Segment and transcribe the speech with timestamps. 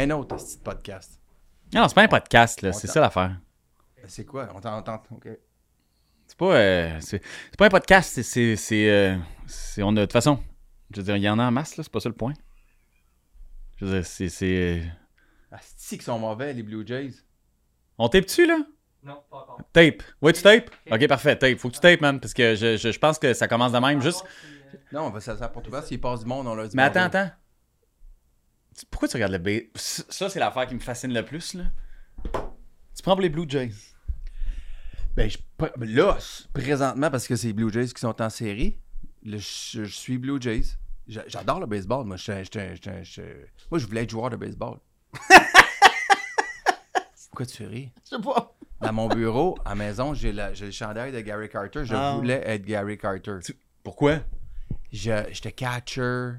[0.00, 1.20] Un autre petit podcast.
[1.74, 2.72] Non, c'est pas un podcast, là.
[2.72, 3.36] C'est ça l'affaire.
[4.06, 4.48] C'est quoi?
[4.54, 5.02] On t'entend.
[5.10, 5.28] OK.
[6.26, 8.22] C'est pas, euh, c'est, c'est pas un podcast, c'est.
[8.22, 9.18] c'est, c'est, euh,
[9.82, 10.42] on a, de toute façon,
[10.90, 12.32] je veux dire, il y en a en masse, là, c'est pas ça le point.
[13.76, 14.30] Je veux dire, c'est.
[14.30, 14.82] c'est
[15.52, 17.12] Ah, c'est qu'ils sont mauvais, les Blue Jays.
[17.98, 18.56] on tape-tu, là?
[19.04, 19.60] Non, pas encore.
[19.70, 20.02] Tape.
[20.22, 20.70] Ouais, tu tapes?
[20.90, 21.58] Ok, parfait, tape.
[21.58, 23.78] Faut que tu tapes, man, parce que je, je, je pense que ça commence de
[23.78, 24.24] même, juste.
[24.92, 26.76] Non, on va ça pour tout S'ils passent du monde, on leur dit.
[26.76, 27.20] Mais attends, bonjour.
[27.20, 27.39] attends.
[28.80, 29.66] Tu- Pourquoi tu regardes le B?
[29.74, 31.64] Ça, c'est l'affaire qui me fascine le plus, là.
[32.96, 33.72] Tu prends pour les Blue Jays.
[35.16, 35.36] Ben, je-
[35.84, 36.16] là,
[36.54, 38.78] présentement, parce que c'est les Blue Jays qui sont en série,
[39.22, 40.76] là, je, je suis Blue Jays.
[41.08, 42.06] J'a- J'adore le baseball.
[42.06, 42.74] Moi, j'étais-
[43.70, 44.78] moi, je voulais être joueur de baseball.
[47.30, 47.92] Pourquoi tu ris?
[48.04, 48.54] Je sais pas.
[48.80, 51.84] Dans mon bureau, à la maison, j'ai j'ai le chandail de Gary Carter.
[51.84, 52.14] Je Ah.
[52.16, 53.38] voulais être Gary Carter.
[53.82, 54.20] Pourquoi?
[54.92, 56.32] Je- J'étais catcher.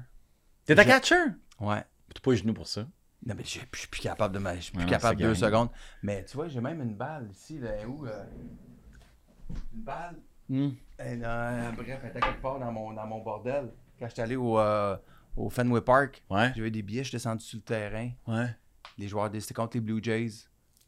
[0.68, 1.14] Je- catcher?
[1.60, 1.82] Ouais.
[2.14, 2.82] T'as pas les genoux pour ça.
[3.24, 5.34] Non, mais je suis plus capable de ma- Je suis plus non, capable deux gagné.
[5.38, 5.68] secondes.
[6.02, 8.04] Mais tu vois, j'ai même une balle ici, là, où?
[8.06, 8.24] euh,
[9.74, 10.16] Une balle.
[10.48, 10.70] Hmm.
[11.00, 13.72] Euh, bref, elle était quelque part dans mon, dans mon bordel.
[13.98, 14.96] Quand j'étais allé au, euh,
[15.36, 16.52] au Fenway Park, Ouais.
[16.56, 18.10] j'avais des billets, je suis descendu sur le terrain.
[18.26, 18.48] Ouais.
[18.98, 20.30] Les joueurs, des- c'était contre les Blue Jays.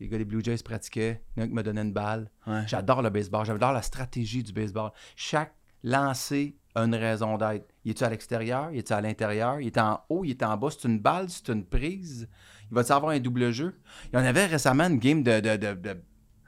[0.00, 1.22] Les gars des Blue Jays pratiquaient.
[1.36, 2.30] Il y en a qui me donnait une balle.
[2.47, 2.64] Ouais.
[2.67, 3.47] J'adore le baseball.
[3.47, 4.91] J'adore la stratégie du baseball.
[5.14, 7.72] Chaque lancer a une raison d'être.
[7.84, 8.70] Il est-tu à l'extérieur?
[8.72, 9.60] Il est-tu à l'intérieur?
[9.60, 10.24] Il est en haut?
[10.24, 10.68] Il est en bas?
[10.70, 11.27] C'est une balle?
[11.28, 12.28] C'est une prise?
[12.70, 13.74] Il va-tu avoir un double jeu?
[14.12, 15.96] Il y en avait récemment une game de, de, de, de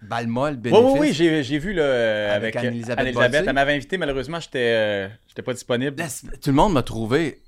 [0.02, 0.84] balle molle, Oui, bénéfice.
[0.92, 3.32] oui, oui, j'ai, j'ai vu là, euh, Avec avec, Anne-Elisabeth Anne-Elisabeth.
[3.32, 3.44] Bossé.
[3.48, 5.96] Elle m'avait invité, malheureusement, j'étais, euh, j'étais pas disponible.
[5.98, 6.06] Là,
[6.40, 7.42] tout le monde m'a trouvé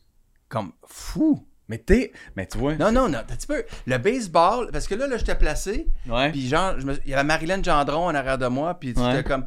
[0.49, 1.45] comme fou.
[1.71, 2.13] Mais t'es.
[2.35, 2.77] Mais tu vois.
[2.77, 3.63] Non, non, non, un petit peu.
[3.87, 6.31] Le baseball, parce que là, là, j'étais placé, Ouais.
[6.33, 9.03] puis genre, je me- il y avait Marilyn Gendron en arrière de moi, puis c'était
[9.03, 9.23] Ouais.
[9.23, 9.45] comme.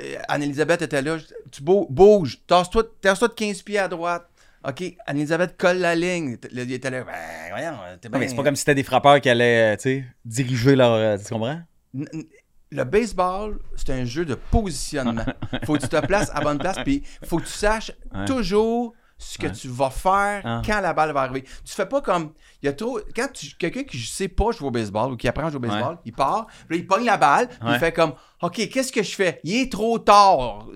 [0.00, 1.16] Euh, Anne-Elisabeth était là,
[1.50, 4.26] tu bou- bouges, tasse-toi tasse-toi de 15 pieds à droite.
[4.68, 6.36] OK, Anne-Elisabeth colle la ligne.
[6.52, 7.12] Il était là, ben,
[7.50, 8.18] voyons, t'es bien.
[8.18, 10.92] mais c'est pas comme si c'était des frappeurs qui allaient, euh, tu sais, diriger leur.
[10.92, 11.60] euh, tu comprends?
[12.72, 15.24] Le baseball, c'est un jeu de positionnement.
[15.64, 18.24] faut que tu te places à bonne place, puis faut que tu saches Ouais.
[18.26, 19.52] toujours ce que Ouais.
[19.52, 20.62] tu vas faire Ah.
[20.64, 21.42] quand la balle va arriver.
[21.64, 22.32] Tu fais pas comme.
[22.62, 22.98] Il y a trop.
[23.14, 25.60] Quand tu, quelqu'un qui sait pas jouer au baseball ou qui apprend à jouer au
[25.60, 28.90] baseball, il part, puis là, il pogne la balle, puis il fait comme OK, qu'est-ce
[28.92, 29.38] que je fais?
[29.44, 30.66] Il est trop tard.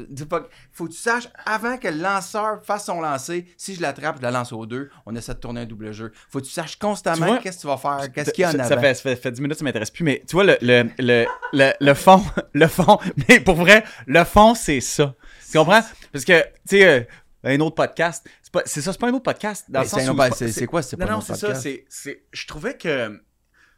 [0.72, 4.22] Faut que tu saches avant que le lanceur fasse son lancer, si je l'attrape, je
[4.22, 6.12] la lance aux deux, on essaie de tourner un double jeu.
[6.28, 8.54] Faut que tu saches constamment qu'est-ce que tu vas faire, qu'est-ce qu'il y a en
[8.54, 8.68] avant.
[8.68, 10.04] ça fait, ça fait, ça fait 10 minutes, ça m'intéresse plus.
[10.04, 12.22] Mais tu vois, le, le, le, le, le fond,
[12.52, 15.14] le fond, mais pour vrai, le fond, c'est ça.
[15.50, 15.80] Tu comprends?
[16.12, 17.00] Parce que, tu sais, euh,
[17.44, 18.28] un autre podcast,
[18.64, 19.70] c'est ça, c'est pas un autre podcast.
[19.70, 21.26] Dans le sens c'est un où autre- c'est- quoi, c'est Non, pas un non, autre
[21.28, 21.46] c'est ça.
[21.48, 21.62] podcast?
[21.62, 23.20] C'est, c'est, je trouvais que,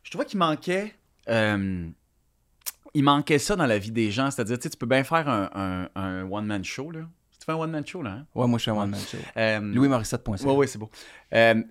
[0.03, 0.95] je trouvais qu'il manquait,
[1.29, 1.89] euh,
[2.95, 4.31] il manquait ça dans la vie des gens.
[4.31, 7.01] C'est-à-dire, tu sais, tu peux bien faire un, un, un one-man show, là.
[7.39, 8.27] Tu fais un one-man show, là, hein?
[8.35, 9.19] Ouais, moi je suis un one-man show.
[9.37, 10.33] Euh, Louis Morissette.ca.
[10.49, 10.91] oui, oui, c'est beau.
[11.35, 11.63] Euh,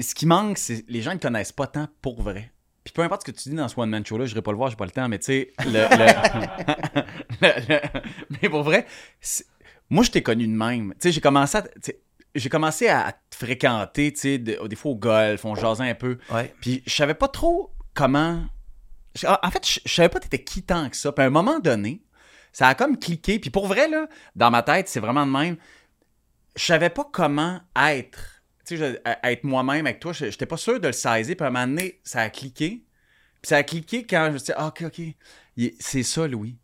[0.00, 2.52] ce qui manque, c'est les gens ne connaissent pas tant pour vrai.
[2.84, 4.56] Puis peu importe ce que tu dis dans ce one-man show-là, je n'irai pas le
[4.56, 7.02] voir, j'ai pas le temps, mais tu sais, le, le-
[7.42, 8.00] le- le-
[8.42, 8.86] Mais pour vrai,
[9.90, 10.92] moi, je t'ai connu de même.
[10.94, 11.64] Tu sais, j'ai commencé à...
[12.34, 15.94] J'ai commencé à te fréquenter, tu sais, de- des fois au golf, on jasait un
[15.94, 16.18] peu.
[16.30, 16.54] Ouais.
[16.60, 18.44] Puis je savais pas trop comment.
[19.42, 21.10] En fait, je, je savais pas t'étais qui tant que ça.
[21.10, 22.02] Puis à un moment donné,
[22.52, 23.38] ça a comme cliqué.
[23.38, 25.56] Puis pour vrai, là, dans ma tête, c'est vraiment de même.
[26.54, 28.42] Je savais pas comment être.
[28.66, 30.12] Tu sais, être moi-même avec toi.
[30.12, 31.34] Je- J'étais pas sûr de le saisir.
[31.34, 32.84] Puis à un moment donné, ça a cliqué.
[33.40, 35.00] Puis ça a cliqué quand je me suis dit, ah, ok, ok.
[35.80, 36.56] C'est ça, Louis.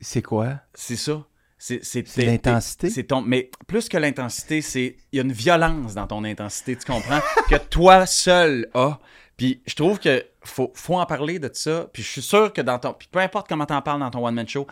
[0.00, 0.60] C'est quoi?
[0.74, 1.24] C'est ça.
[1.58, 2.88] C'est l'intensité?
[2.88, 6.76] c'est ton, mais plus que l'intensité, c'est il y a une violence dans ton intensité,
[6.76, 7.20] tu comprends
[7.50, 8.98] que toi seul as.
[9.36, 11.88] Puis je trouve que faut, faut en parler de ça.
[11.92, 14.26] Puis je suis sûr que dans ton, puis peu importe comment t'en parles dans ton
[14.26, 14.66] one man show,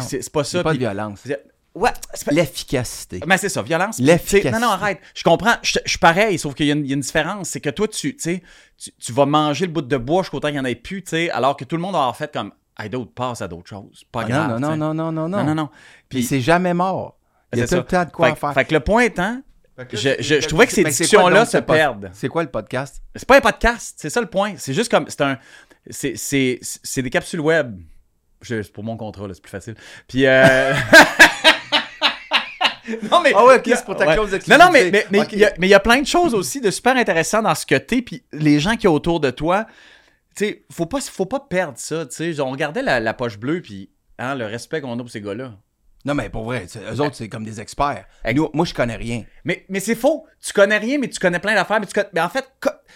[0.00, 0.58] c'est pas ça.
[0.58, 1.24] C'est pas de violence.
[1.74, 1.90] ouais,
[2.24, 3.20] pas- L'efficacité.
[3.26, 3.98] mais c'est ça, violence.
[3.98, 4.50] L'efficacité.
[4.50, 5.00] Non, non, arrête.
[5.14, 5.54] Je comprends.
[5.62, 7.50] Je, suis pareil, sauf qu'il y, a une- il y a une différence.
[7.50, 8.42] C'est que toi, tu, tu sais,
[8.98, 11.10] tu, vas manger le bout de bois jusqu'au temps qu'il n'y en ait plus, tu
[11.10, 13.68] sais, alors que tout le monde va avoir fait comme, hey, d'autres passe à d'autres
[13.68, 14.04] choses.
[14.12, 14.60] Pas Ah, grave.
[14.60, 15.68] non, non, non, non, non, non, non, non, non.
[16.08, 17.16] Puis c'est jamais mort.
[17.52, 18.54] Il y a C'est tout le temps de quoi fait, faire.
[18.54, 19.40] fait que le point étant,
[19.92, 22.10] je, je, trouvais que ces discussions-là se perdent.
[22.12, 23.02] C'est quoi le podcast?
[23.14, 24.54] C'est pas un podcast, c'est ça le point.
[24.58, 25.06] C'est juste comme.
[25.08, 25.38] C'est un.
[25.90, 27.80] C'est, c'est, c'est des capsules web.
[28.42, 29.74] Je- c'est pour mon contrat, là, c'est plus facile.
[30.06, 30.26] Puis.
[30.26, 30.74] Euh...
[33.10, 33.32] non, mais.
[33.34, 34.14] Ah ouais, ok, c'est pour ta Ouais.
[34.14, 35.28] clause Non, non, mais mais- mais Ok.
[35.32, 37.54] il y a- mais il y, a plein de choses aussi de super intéressantes dans
[37.54, 39.66] ce que t'es, puis les gens qui sont autour de toi.
[40.38, 42.40] Tu sais, faut pas, faut pas perdre ça, tu sais.
[42.40, 45.54] On regardait la, la poche bleue, puis hein, le respect qu'on a pour ces gars-là.
[46.04, 48.06] Non, mais pour vrai, eux autres, c'est comme des experts.
[48.32, 49.24] Nous, moi, je connais rien.
[49.42, 50.26] Mais, mais c'est faux.
[50.40, 51.80] Tu connais rien, mais tu connais plein d'affaires.
[51.80, 52.44] Mais, tu connais- mais en fait,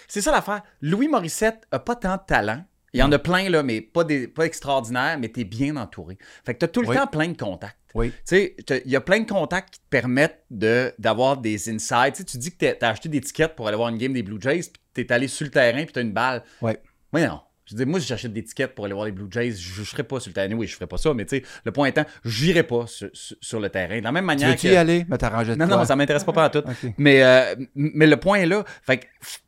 [0.07, 0.63] c'est ça l'affaire.
[0.81, 2.65] Louis Morissette a pas tant de talent.
[2.95, 6.17] Il y en a plein, là, mais pas, des, pas extraordinaires, mais t'es bien entouré.
[6.45, 6.97] Fait que t'as tout le Oui.
[6.97, 7.77] temps plein de contacts.
[7.95, 8.11] Oui.
[8.11, 8.55] Tu sais,
[8.85, 12.15] il y a plein de contacts qui te permettent de, d'avoir des insights.
[12.15, 14.23] Tu sais, tu dis que t'as, acheté des tickets pour aller voir une game des
[14.23, 16.45] Blue Jays, puis t'es allé sur le terrain puis t'as une balle.
[16.61, 16.79] Ouais.
[17.13, 17.41] Oui, non.
[17.65, 19.85] Je dis, moi, si j'achète des tickets pour aller voir les Blue Jays, je ne
[19.87, 20.53] serais pas sur le terrain.
[20.55, 23.37] Oui, je ferais pas ça, mais tu sais, le point étant, j'irai pas sur, sur-
[23.41, 23.99] sur le terrain.
[23.99, 24.73] De la même Tu manière veux-tu que...
[24.73, 25.07] y aller?
[25.09, 26.59] Mais t'arranges Non, non, ça m'intéresse pas tout.
[26.67, 26.93] Ok.
[26.99, 28.65] Mais, euh, mais le point est là.
[28.83, 29.07] Fait que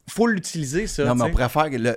[0.09, 1.05] faut l'utiliser, ça.
[1.05, 1.97] Non, mais tu on faire que le-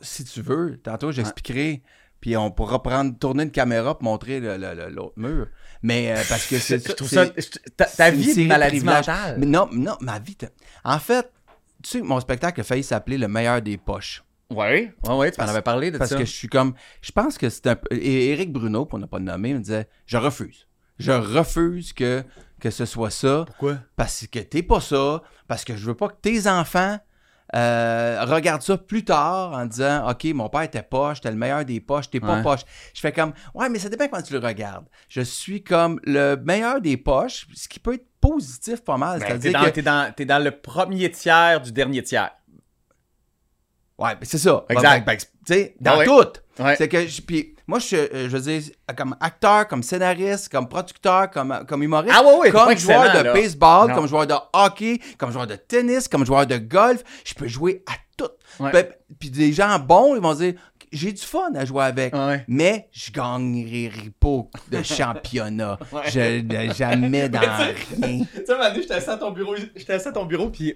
[0.00, 1.82] si tu veux, tantôt j'expliquerai,
[2.20, 5.46] puis on pourra prendre, tourner une caméra pour montrer le- le- le- l'autre mur.
[5.82, 7.26] Mais euh, parce que c'est Je trouve ça.
[7.96, 9.36] Ta, vie est une maladie mentale.
[9.38, 10.36] Mais non, non, ma vie.
[10.84, 11.30] En fait,
[11.82, 14.24] tu sais, mon spectacle a failli s'appeler Le meilleur des poches.
[14.50, 16.16] Ouais, ouais, ouais, tu m'en Parce- avais parlé de Parce ça.
[16.16, 16.74] que je suis comme.
[17.02, 17.94] Je pense que c'est un peu.
[17.94, 20.66] Et Éric Bruno, pour ne pas le nommer, me disait Je refuse.
[20.98, 22.24] Je refuse que,
[22.60, 23.44] que ce soit ça.
[23.46, 23.78] Pourquoi?
[23.96, 25.22] Parce que t'es pas ça.
[25.46, 26.98] Parce que je veux pas que tes enfants
[27.54, 31.64] euh, regardent ça plus tard en disant OK, mon père était poche, t'es le meilleur
[31.64, 32.42] des poches, t'es pas Ouais.
[32.42, 32.60] poche.
[32.94, 34.86] Je fais comme Ouais, mais ça dépend quand tu le regardes.
[35.08, 39.20] Je suis comme le meilleur des poches, ce qui peut être positif pas mal.
[39.20, 39.70] Ben, t'es, C'est-à-dire dans, que.
[39.70, 42.32] t'es dans- t'es dans le premier tiers du dernier tiers.
[43.98, 44.64] Ouais, mais c'est ça.
[44.68, 45.04] Exact.
[45.04, 46.04] Ben, ben, tu sais, dans ouais.
[46.04, 46.62] tout.
[46.62, 46.76] Ouais.
[46.76, 48.62] C'est que, puis moi, je, euh, je veux dire,
[48.96, 53.24] comme acteur, comme scénariste, comme producteur, comme, comme humoriste, Ah ouais, ouais, comme joueur de
[53.24, 53.32] là.
[53.32, 53.94] baseball, Non.
[53.94, 57.82] comme joueur de hockey, comme joueur de tennis, comme joueur de golf, je peux jouer
[57.88, 58.30] à tout.
[58.60, 58.72] Ouais.
[58.72, 58.86] Ben,
[59.18, 60.54] Puis des gens bons, ils vont dire,
[60.90, 62.44] j'ai du fun à jouer avec, Ouais.
[62.48, 65.78] mais je gagnerai pas de championnat.
[65.92, 66.02] Ouais.
[66.10, 67.74] Je de- jamais dans rien.
[68.34, 70.74] Tu sais, j'étais assis à ton bureau, j'étais assis à ton bureau, puis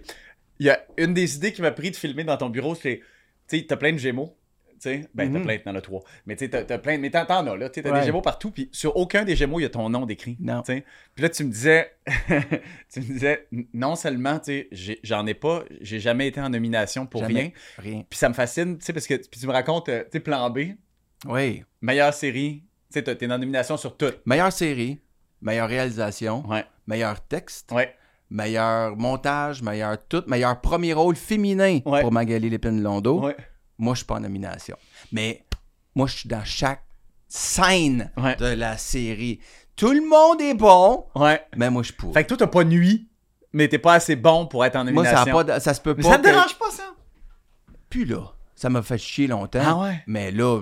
[0.63, 3.01] il y a une des idées qui m'a pris de filmer dans ton bureau, c'est,
[3.49, 4.37] tu sais, t'as plein de gémeaux.
[4.75, 5.45] Tu sais, ben, t'as Mhm.
[5.45, 6.03] plein, t'en as trois.
[6.27, 7.69] Mais tu t'as, plein, mais t'en, as, là.
[7.69, 8.01] T'as Ouais.
[8.01, 10.37] des gémeaux partout, puis sur aucun des gémeaux, il y a ton nom décrit.
[10.41, 10.63] Non.
[10.63, 10.85] Tu sais.
[11.15, 11.93] Puis là, tu me disais,
[12.93, 14.69] tu me disais, non seulement, tu
[15.05, 17.35] j'en ai pas, j'ai jamais été en nomination pour Jamais.
[17.41, 17.51] rien.
[17.79, 18.05] Rien.
[18.09, 20.21] Puis ça me fascine, tu sais, parce que puis tu me racontes, euh, tu sais,
[20.21, 20.59] plan B,
[21.27, 21.63] Oui.
[21.81, 24.13] meilleure série, tu sais, t'es en nomination sur tout.
[24.27, 25.01] Meilleure série,
[25.41, 27.71] meilleure réalisation, Ouais, meilleur texte.
[27.73, 27.95] ouais.
[28.33, 32.01] Meilleur montage, meilleur tout, meilleur premier rôle féminin Ouais.
[32.01, 33.21] pour Magali Lépine-Londo.
[33.21, 33.37] Ouais.
[33.79, 34.77] Moi, je suis pas en nomination.
[35.13, 35.45] Mais
[35.95, 36.83] moi, je suis dans chaque
[37.29, 38.37] scène Ouais.
[38.37, 39.41] de la série.
[39.77, 41.43] Tout le monde est bon, Ouais.
[41.57, 42.13] mais moi, je pourrais.
[42.15, 43.09] Fait que toi, t'as pas nuit,
[43.53, 45.25] mais t'es pas assez bon pour être en Moi, nomination.
[45.25, 46.11] ça, a pas de- ça se peut Mais pas.
[46.11, 46.85] ça te que- dérange pas, ça?
[47.89, 48.33] Plus là.
[48.63, 49.59] Ça m'a fait chier longtemps.
[49.61, 50.05] Ah ouais?
[50.07, 50.61] Mais là,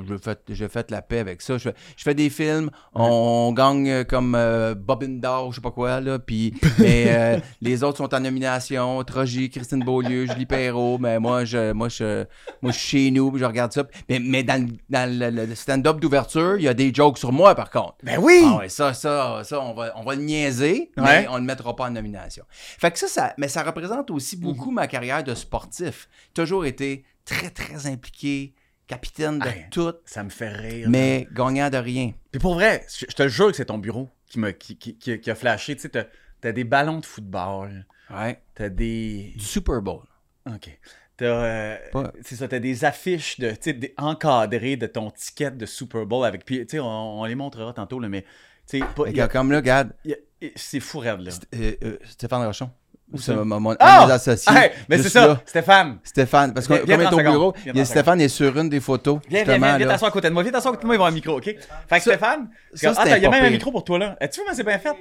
[0.49, 1.59] j'ai fait, la paix avec ça.
[1.59, 5.61] Je fais, je fais des films, on gagne euh, comme euh, Bobin d'or, je sais
[5.61, 6.19] pas quoi, là.
[6.19, 9.05] Puis, mais euh, les autres sont en nomination.
[9.05, 10.97] Trogy, Christine Beaulieu, Julie Perrault.
[10.99, 12.25] Mais moi, je, moi, je,
[12.63, 13.85] moi, je suis chez nous, je regarde ça.
[14.09, 17.33] Mais, mais dans, le- dans le, le stand-up d'ouverture, il y a des jokes sur
[17.33, 17.97] moi, par contre.
[18.03, 18.41] Ben oui!
[18.47, 21.45] Ah ouais, ça, ça, ça, on va, on va le niaiser, mais on ne le
[21.45, 22.45] mettra pas en nomination.
[22.51, 24.43] Fait que ça, ça, mais ça représente aussi Mhm.
[24.43, 26.09] beaucoup ma carrière de sportif.
[26.33, 28.55] Toujours été très, très impliqué,
[28.87, 29.67] capitaine de Hey.
[29.71, 30.89] tout, Ça me fait rire.
[30.91, 32.13] mais gagnant de rien.
[32.33, 34.97] Puis pour vrai, je je te jure que c'est ton bureau qui, m'a, qui, qui,
[34.99, 35.75] qui- qui a flashé.
[35.77, 36.05] Tu sais, t'as,
[36.41, 38.41] t'as des ballons de football, Ouais.
[38.55, 39.33] t'as des...
[39.37, 40.03] Du Super Bowl.
[40.47, 40.79] OK.
[41.17, 45.67] T'as, euh, Pas- c'est ça, t'as des affiches de, des- encadrées de ton ticket de
[45.67, 46.45] Super Bowl avec...
[46.45, 48.25] Puis, tu sais, on, on les montrera tantôt, là, mais...
[48.67, 49.93] Tu sais, comme là, regarde,
[50.57, 51.31] c'est fou raide, là.
[51.55, 52.71] euh, euh, Stéphane Rochon.
[53.13, 54.03] Où C'est mon, mon- un Ah!
[54.03, 54.53] de mes associés.
[54.57, 55.41] Hey, mais c'est ça, là.
[55.45, 55.99] Stéphane.
[56.05, 57.55] Stéphane, parce il est au 30 bureau, secondes.
[57.65, 59.19] Viens il y a 30 Stéphane est sur une des photos.
[59.29, 60.43] Viens, viens, viens, viens t'asseoir à côté de moi.
[60.43, 61.45] Viens t'asseoir à côté de moi, il va avoir un micro, OK?
[61.45, 63.99] Fait que Ça- Stéphane, ça, attends, c'était il y a même un micro pour toi,
[63.99, 64.17] là?
[64.21, 64.95] As-tu vu comment c'est bien fait?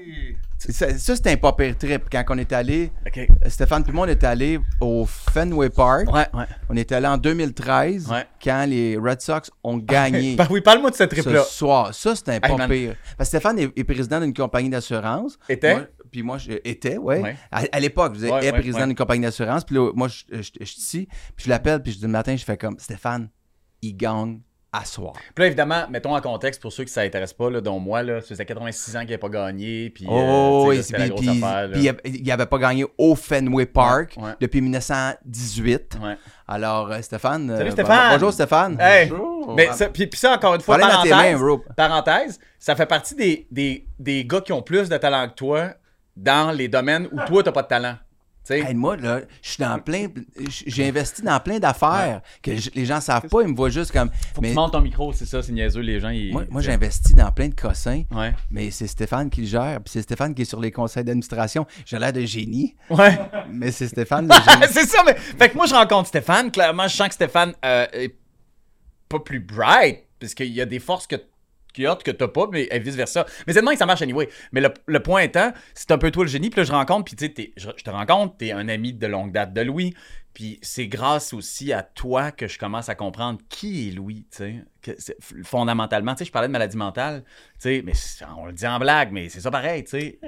[0.58, 2.04] Ça, ça, c'était un pas pire trip.
[2.12, 3.28] Quand on est allé, OK.
[3.48, 6.12] Stéphane tout le monde est allé au Fenway Park.
[6.12, 6.46] Ouais, ouais.
[6.70, 8.26] On est allé en 2013 Ouais.
[8.44, 11.44] quand les Red Sox ont gagné Ben oui, parle-moi de cette ce trip-là.
[11.44, 11.94] soir.
[11.94, 12.96] Ça, c'était un pas pire.
[13.18, 15.38] Parce que Stéphane est, est président d'une compagnie d'assurance.
[15.48, 15.78] Était?
[16.12, 17.22] Puis moi, je, était, ouais.
[17.22, 17.36] Ouais.
[17.52, 19.64] À, à l'époque, je disais, Ouais, est ouais, président d'une compagnie d'assurance.
[19.64, 21.08] Puis là, moi, je, suis ici.
[21.36, 23.30] Puis je l'appelle, puis je dis le matin, je fais comme, Stéphane,
[23.82, 25.14] il gagne à soir.
[25.14, 28.04] Puis là, évidemment, mettons en contexte pour ceux qui ça intéresse pas, là, dont moi,
[28.04, 29.90] là, ça faisait 86 ans qu'il n'avait pas gagné.
[29.90, 31.62] Puis, euh, Oh, oui, c'était la puis, grosse puis- affaire.
[31.64, 31.70] là.
[31.70, 34.32] puis il avait- il avait pas gagné au Fenway Park Ouais, ouais.
[34.40, 35.98] depuis 1918.
[36.02, 36.16] Ouais.
[36.48, 37.48] Alors, euh, Stéphane.
[37.56, 38.10] Salut, euh, Stéphane!
[38.10, 38.78] bon- bonjour, Stéphane.
[38.80, 39.08] Hey!
[39.10, 39.56] Bonjour.
[39.56, 43.48] Mais ça, puis, puis ça, encore une fois, parenthèse, mains, parenthèse, ça fait partie des,
[43.50, 45.74] des, des gars qui ont plus de talent que toi
[46.20, 47.96] dans les domaines où toi, t'as pas de talent.
[48.52, 50.08] Hey, moi, là, je suis dans plein.
[50.66, 53.42] J'ai investi dans plein d'affaires que les gens savent pas.
[53.44, 54.10] Ils me voient juste comme.
[54.34, 56.10] Faut que mais tu montes ton micro, c'est ça, c'est niaiseux, les gens.
[56.10, 56.32] Ils...
[56.32, 58.34] moi, moi j'ai investi dans plein de cossins, Ouais.
[58.50, 59.80] mais c'est Stéphane qui le gère.
[59.84, 61.68] Puis c'est Stéphane qui est sur les conseils d'administration.
[61.86, 63.20] J'ai l'air de génie, Ouais.
[63.52, 64.66] mais c'est Stéphane le génie.
[64.72, 65.14] c'est ça, mais.
[65.16, 66.50] Fait que moi, je rencontre Stéphane.
[66.50, 68.16] Clairement, je sens que Stéphane euh, est
[69.10, 71.18] pas plus bright, parce qu'il y a des forces que
[71.88, 73.26] a que t'as pas, mais et vice-versa.
[73.48, 74.30] Mais c'est demain que ça marche anyway.
[74.52, 77.06] Mais le, le point étant, c'est un peu toi le génie, puis là, je rencontre,
[77.06, 79.94] puis tu sais, je, je te rencontre, t'es un ami de longue date de Louis,
[80.34, 84.64] puis c'est grâce aussi à toi que je commence à comprendre qui est Louis, tu
[84.82, 86.14] sais, fondamentalement.
[86.14, 87.94] Tu sais, je parlais de maladie mentale, tu sais, mais
[88.38, 90.20] on le dit en blague, mais c'est ça pareil, tu sais.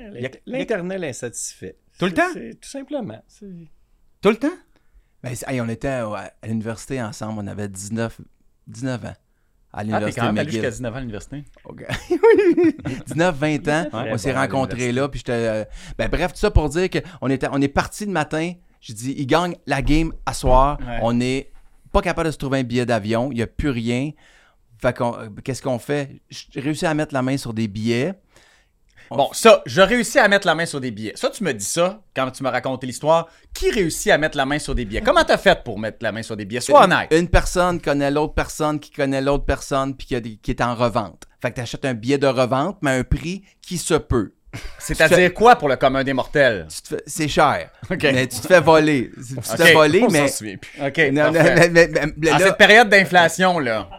[0.46, 1.77] L'éternel insatisfait.
[1.98, 2.34] Tout le temps?
[2.34, 3.24] Tout simplement.
[4.22, 4.58] Tout le temps?
[5.24, 8.22] Ben, hey, on était ouais, à l'université ensemble, on avait 19,
[8.67, 9.15] 19 ans.
[9.74, 10.62] À Ah, l'université quand même allé McGill.
[10.62, 11.44] jusqu'à 19 ans à l'université.
[11.66, 11.86] Ok.
[13.08, 15.32] 19, 20 ans, Ouais, on s'est rencontrés là, puis j'étais.
[15.34, 15.63] euh,
[15.98, 18.54] Ben, bref, tout ça pour dire qu'on était, on est parti le matin.
[18.82, 20.78] J'ai dit, il gagne la game à soir.
[20.82, 21.00] Ouais.
[21.04, 21.51] On n'est
[21.92, 23.32] pas capable de se trouver un billet d'avion.
[23.32, 24.12] Il n'y a plus rien.
[24.82, 26.22] Fait qu'on, euh, qu'est-ce qu'on fait?
[26.30, 28.13] J'ai réussi à mettre la main sur des billets.
[29.18, 31.13] Bon, ça, je réussis à mettre la main sur des billets.
[31.15, 33.27] Ça, tu me dis ça quand tu m'as raconté l'histoire.
[33.53, 35.01] Qui réussit à mettre la main sur des billets?
[35.01, 36.62] Comment t'as fait pour mettre la main sur des billets?
[36.62, 37.10] Sois honnête.
[37.12, 40.62] Une personne connaît l'autre personne qui connaît l'autre personne puis qui, a des- qui est
[40.62, 41.24] en revente.
[41.41, 44.34] Fait que tu achètes un billet de revente, mais à un prix qui se peut.
[44.80, 46.68] C'est-à-dire quoi pour le commun des mortels?
[46.70, 47.70] Tu te fais- C'est cher.
[47.89, 48.03] Ok.
[48.03, 49.10] Mais tu te fais voler.
[49.15, 50.25] Tu te fais voler, mais.
[50.88, 53.89] OK, mais- mais- mais là, cette période d'inflation, là.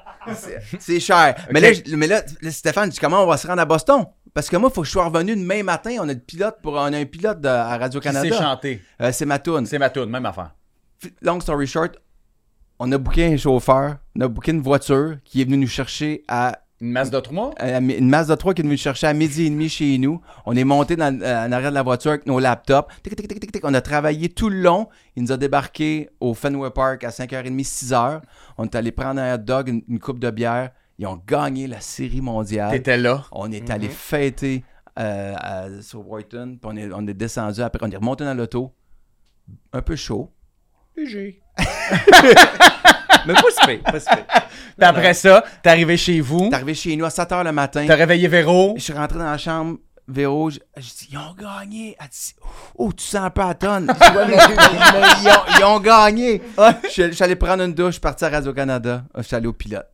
[0.79, 1.35] C'est cher.
[1.53, 4.05] Mais, là, mais là, Stéphane, dis comment on va se rendre à Boston?
[4.35, 5.97] Parce que moi, il faut que je sois revenu demain matin.
[6.01, 8.37] On a, le pilote pour, on a un pilote de- à Radio-Canada.
[8.39, 8.81] chanter?
[9.01, 9.67] Euh, c'est ma toune.
[9.67, 10.55] C'est ma toune, même affaire.
[11.21, 11.97] Long story short,
[12.79, 16.25] on a booké un chauffeur, on a booké une voiture qui est venue nous chercher
[16.29, 17.53] à Une masse de trois?
[17.81, 19.99] mi- une masse de 3 qui est venue nous chercher à midi et demi chez
[19.99, 20.21] nous.
[20.47, 22.89] On est monté dans, euh, en arrière de la voiture avec nos laptops.
[23.05, 23.65] Tic, tic, tic, tic, tic.
[23.65, 24.89] On a travaillé tout le long.
[25.15, 28.21] Il nous a débarqué au Fenway Park à 5h30, 6h.
[28.59, 30.71] On est allé prendre un hot dog, une, une coupe de bière.
[30.99, 32.71] Ils ont gagné la série mondiale.
[32.71, 33.25] T'étais là.
[33.33, 34.63] On est allé fêter
[34.99, 36.59] euh, à- sur Wharton.
[36.61, 37.81] Puis on est, on est descendu après.
[37.87, 38.73] On est remonté dans l'auto.
[39.73, 40.31] Un peu chaud.
[40.97, 41.41] Léger.
[43.27, 44.07] Mais pas si pas si.
[44.09, 46.49] Puis après ça, t'es arrivé chez vous.
[46.49, 47.85] T'es arrivé chez nous à 7h le matin.
[47.87, 48.75] T'as réveillé Véro.
[48.77, 49.79] Je suis rentré dans la chambre,
[50.09, 51.97] Véro, je je dis, ils ont gagné.
[52.01, 52.35] Elle dit,
[52.75, 53.87] oh, tu sens un peu à tonne.
[53.89, 54.37] Je mais
[55.23, 56.43] ils, ont, ils ont gagné.
[56.85, 59.05] Je suis- je suis allé prendre une douche, je suis parti à Radio-Canada.
[59.17, 59.87] Je suis allé au pilote.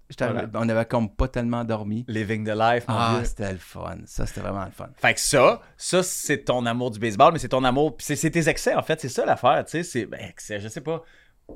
[0.54, 2.04] On avait comme pas tellement dormi.
[2.08, 3.98] Living the life, mon Ah, c'était le fun.
[4.06, 4.88] Ça, c'était vraiment le fun.
[4.96, 7.96] Fait que ça, ça, c'est ton amour du baseball, mais c'est ton amour.
[8.00, 9.00] c'est c'est tes excès, en fait.
[9.00, 9.82] C'est ça l'affaire, tu sais.
[9.82, 10.06] C'est.
[10.06, 11.02] Ben, excès, je sais pas.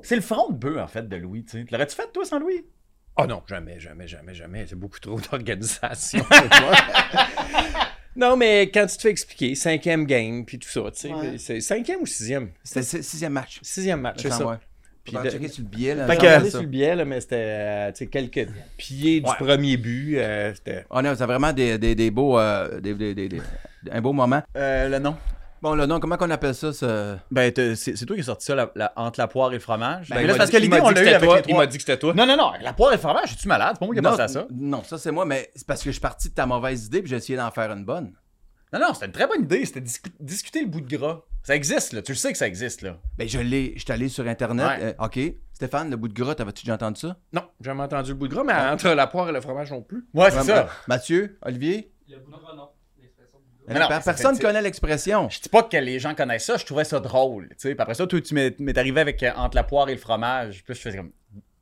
[0.03, 1.65] C'est le front de bœuf, en fait, de Louis, tu sais.
[1.71, 2.65] L'aurais-tu fait, toi, sans Louis?
[3.17, 4.65] Oh non, jamais, jamais, jamais, jamais.
[4.67, 6.71] C'est beaucoup trop d'organisation pour moi.
[8.15, 11.37] Non, mais quand tu te fais expliquer, cinquième game, puis tout ça, tu sais, Ouais.
[11.37, 12.49] c'est cinquième ou sixième?
[12.63, 13.59] C'était sixième match.
[13.61, 14.45] Sixième match, c'est ça.
[14.45, 14.55] ouais.
[15.03, 15.95] Puis de- checker sur le billet.
[15.95, 19.19] Là, Fait J'ai que- sur le billet, là, mais c'était euh, tu sais, quelques pieds
[19.19, 19.35] du Ouais.
[19.37, 20.17] premier but.
[20.17, 20.85] euh, c'était...
[20.89, 22.39] On a c'est vraiment des, des, des beaux.
[22.39, 23.41] euh, des, des- des- des-
[23.91, 24.41] un beau moment.
[24.55, 25.17] Euh, le nom?
[25.63, 26.73] Bon, le nom, comment qu'on appelle ça?
[26.73, 29.49] ce- Ben, t'as- c'est c'est toi qui as sorti ça, la- la- entre la poire
[29.51, 30.09] et le fromage.
[30.09, 31.01] Ben, Mais il là, m'a c'est parce dit- que il l'idée, on dit que l'a
[31.01, 31.35] eu c'était avec toi.
[31.37, 31.57] les Il trois.
[31.63, 32.13] m'a dit que c'était toi.
[32.13, 33.69] Non, non, non, la poire et le fromage, es-tu malade?
[33.75, 34.45] C'est pas moi qui ai non, pensé à ça.
[34.51, 36.99] non, ça c'est moi, mais c'est parce que je suis parti de ta mauvaise idée
[37.01, 38.13] puis j'ai essayé d'en faire une bonne.
[38.73, 39.65] Non, non, c'était une très bonne idée.
[39.65, 41.21] C'était discu- discuter le bout de gras.
[41.43, 42.01] Ça existe, là.
[42.01, 42.97] Tu le sais que ça existe, là.
[43.17, 44.65] Ben, je l'ai, je suis allé sur Internet.
[44.65, 44.95] Ouais.
[44.99, 45.19] euh, OK.
[45.53, 47.15] Stéphane, le bout de gras, t'avais-tu déjà entendu ça?
[47.31, 49.71] Non, j'ai jamais entendu le bout de gras, mais entre la poire et le fromage
[49.71, 50.05] non plus.
[50.13, 50.63] Ouais, c'est ça.
[50.63, 51.93] Ma- Mathieu, Olivier?
[52.09, 52.69] Le bout de gras, non.
[53.67, 55.29] Mais non, personne fait- connaît l'expression.
[55.29, 57.47] Je dis pas que les gens connaissent ça, je trouvais ça drôle.
[57.49, 59.87] Tu sais, Puis après ça, toi, tu m'es m'es arrivé avec euh, entre la poire
[59.89, 60.63] et le fromage.
[60.65, 61.11] Puis je faisais comme.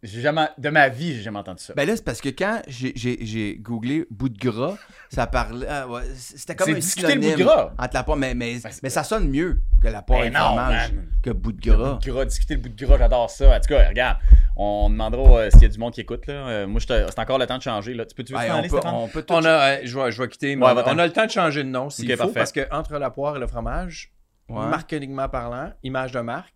[0.04, 0.48] J'ai jamais.
[0.58, 1.74] De ma vie, j'ai jamais entendu ça.
[1.76, 4.76] Ben là, c'est parce que quand j'ai, googlé bout de gras,
[5.10, 5.68] ça parlait.
[5.70, 7.74] ah, ouais, c'était comme un discuter le bout de synonyme gras.
[7.78, 10.30] Entre la poire, mais, mais, Ben, mais ça sonne mieux que la poire Ben et
[10.30, 11.06] le non, fromage man.
[11.22, 11.94] que bout de Le gras.
[11.94, 13.56] bout de gras, discuter le bout de gras, j'adore ça.
[13.56, 14.18] En tout cas, regarde,
[14.56, 16.26] on demandera euh, s'il y a du monde qui écoute.
[16.26, 16.34] Là.
[16.34, 17.94] Euh, moi, je te- c'est encore le temps de changer.
[17.94, 18.06] Là.
[18.08, 19.34] Tu peux-tu t'en on, aller, peut, on peut tout.
[19.36, 20.96] On a, euh, je, vais, je vais quitter, Ouais, on, a, va-t'en.
[20.96, 22.34] on a le temps de changer de nom s'il Ok, faut, parfait.
[22.40, 24.12] parce que entre la poire et le fromage,
[24.50, 24.66] Ouais.
[24.66, 26.56] marketingment parlant, image de marque,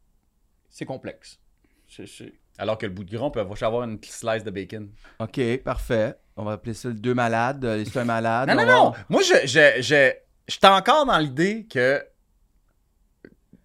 [0.72, 1.40] c'est complexe.
[1.88, 4.90] C'est- c'est- Alors que le bout de gras, on peut avoir une slice de bacon.
[5.20, 6.16] OK, parfait.
[6.38, 7.64] On va appeler ça le deux malades.
[7.66, 8.48] euh, C'est un malade.
[8.50, 8.94] Non, non, va- non.
[9.10, 10.14] Moi, je, je, je,
[10.48, 12.04] j'étais encore dans l'idée que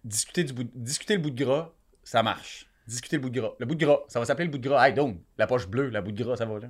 [0.03, 1.71] discuter, du bout, discuter le bout de gras,
[2.03, 2.67] ça marche.
[2.87, 3.51] Discuter le bout de gras.
[3.59, 4.87] Le bout de gras, ça va s'appeler le bout de gras.
[4.87, 6.67] Hey, donc, la poche bleue, la bout de gras, ça va, là.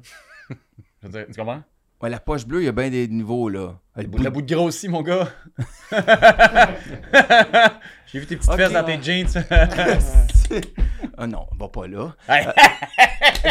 [1.01, 1.63] Je veux dire, tu comprends?
[2.01, 3.75] Ouais, la poche bleue, il y a bien des niveaux, là.
[3.95, 5.27] Le bout, bout- le bout de gras aussi, mon gars.
[8.07, 8.97] J'ai vu tes petites fesses dans ouais.
[8.99, 9.27] tes jeans.
[11.17, 12.13] Ah non, on va pas là.
[12.27, 12.45] Hey,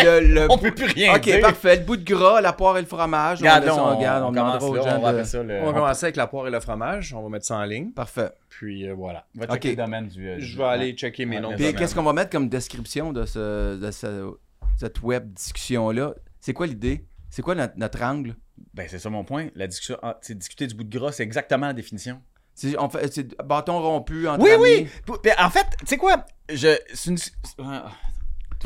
[0.05, 1.41] Le, le- on peut plus rien OK, dire.
[1.41, 1.77] parfait.
[1.77, 3.39] Le bout de gras, la poire et le fromage.
[3.39, 5.17] Regarde, on, laisse- on, regarde, on on demandera commence aux là, gens on va de-
[5.19, 5.43] faire ça.
[5.43, 5.61] Le...
[5.63, 7.93] On va commencer avec la poire et le fromage, on va mettre ça en ligne,
[7.93, 8.31] Parfait.
[8.51, 9.25] puis euh, voilà.
[9.37, 10.29] On va checker le domaine du...
[10.29, 11.53] euh, Je vais aller checker mes noms.
[11.53, 14.35] de Puis qu'est-ce qu'on va mettre comme description de, ce, de ce-
[14.77, 16.15] cette web discussion-là?
[16.41, 17.05] C'est quoi l'idée?
[17.31, 18.35] C'est quoi notre, notre angle?
[18.75, 19.49] Ben, c'est ça mon point.
[19.55, 22.21] La discussion, ah, c'est discuter du bout de gras, c'est exactement la définition.
[22.55, 24.63] C'est, on fait, c'est bâton rompu entre Oui, amis.
[24.63, 24.89] oui.
[25.07, 26.27] P- ben, En fait, tu sais quoi?
[26.53, 26.77] Je.
[26.93, 27.33] c'est une- Tu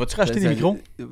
[0.01, 0.79] vas-tu racheter des Ça- micros?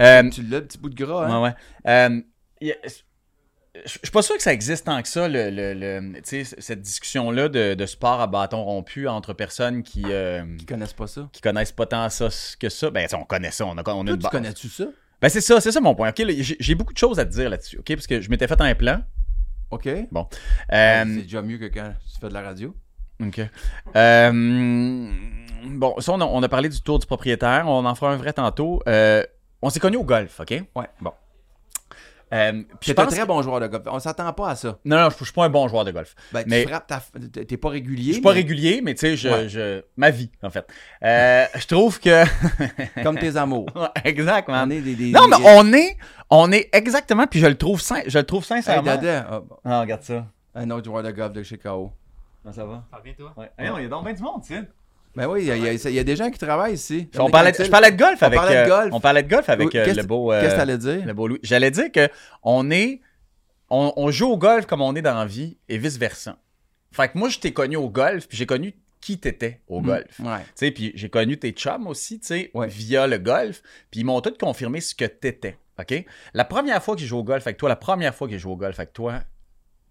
[0.00, 1.40] Euh, Tu l'as, le petit bout de gras, hein?
[1.42, 1.54] ouais, ouais.
[1.90, 2.20] Euh,
[2.60, 5.72] y a- Je je suis pas sûr que ça existe tant que ça, le, le-
[5.72, 10.44] le- tu sais, cette discussion-là de, de sport à bâton rompu entre personnes qui, euh,
[10.58, 11.30] Ils connaissent pas ça.
[11.32, 12.28] qui connaissent pas tant ça
[12.60, 12.90] que ça.
[12.90, 14.84] Ben, tu sais, on connaît ça, on a, on a Toi, une tu connais-tu ça?
[15.22, 16.10] Ben, c'est ça, c'est ça mon point.
[16.10, 17.94] Ok, j'ai beaucoup de choses à te dire là-dessus, ok?
[17.94, 19.02] Parce que je m'étais fait un plan.
[19.70, 19.86] OK?
[19.86, 22.74] Euh, C'est déjà mieux que quand tu fais de la radio.
[23.24, 23.38] Ok.
[23.38, 27.64] Euh, ben bon, ça, on a, on a parlé du tour du propriétaire.
[27.68, 28.82] On en fera un vrai tantôt.
[28.88, 29.24] Euh,
[29.62, 30.50] on s'est connus au golf, OK?
[30.74, 30.86] Ouais.
[31.00, 31.12] Bon.
[32.32, 33.82] Euh, puis un très que- bon joueur de golf.
[33.86, 34.78] On s'attend pas à ça.
[34.84, 36.14] Non, non, je je suis pas un bon joueur de golf.
[36.32, 37.02] Ben, tu Mais- frappes, ta-
[37.44, 38.08] t'es pas régulier.
[38.08, 39.48] Je suis pas régulier, mais tu sais, je, Ouais.
[39.48, 40.66] je- ma vie, en fait.
[41.04, 42.24] Euh, je trouve que.
[43.02, 43.66] Comme tes amours.
[43.76, 44.68] Ouais, exact, man.
[44.68, 45.96] On est des, des- Non, des- mais on est,
[46.30, 48.82] on est exactement, puis je le trouve, sin- je le trouve Hey, sincèrement.
[48.82, 50.26] Dada, ah, bon, Ah, regarde ça.
[50.54, 51.92] un autre joueur de golf de Chicago.
[52.42, 52.82] Comment ça va?
[52.90, 53.32] Ça revient, toi?
[53.36, 53.50] Ouais.
[53.58, 54.64] Hey, non, il y a donc bien du monde, tiens.
[55.14, 57.08] Ben oui, il y, a- il y des gens qui travaillent ici.
[57.18, 58.38] On parlait, je parlais de golf On avec.
[58.40, 58.88] parlait de euh.
[58.92, 60.32] On parlait de golf avec Oui, euh, le beau.
[60.32, 61.04] euh, Qu'est-ce que t'allais dire?
[61.04, 61.38] le beau Louis.
[61.42, 62.08] J'allais dire que
[62.42, 63.00] on est,
[63.68, 66.38] on, on joue au golf comme on est dans la vie et vice versa.
[66.92, 70.18] Fait que moi, je t'ai connu au golf, puis j'ai connu qui t'étais au golf.
[70.20, 70.38] Ouais.
[70.40, 72.68] Tu sais, puis j'ai connu tes chums aussi, tu sais, Ouais.
[72.68, 73.62] via le golf.
[73.90, 76.04] Puis ils m'ont tous confirmé ce que t'étais, OK?
[76.34, 78.38] La première fois que j'ai joué au golf avec toi, la première fois que j'ai
[78.38, 79.20] joué au golf avec toi,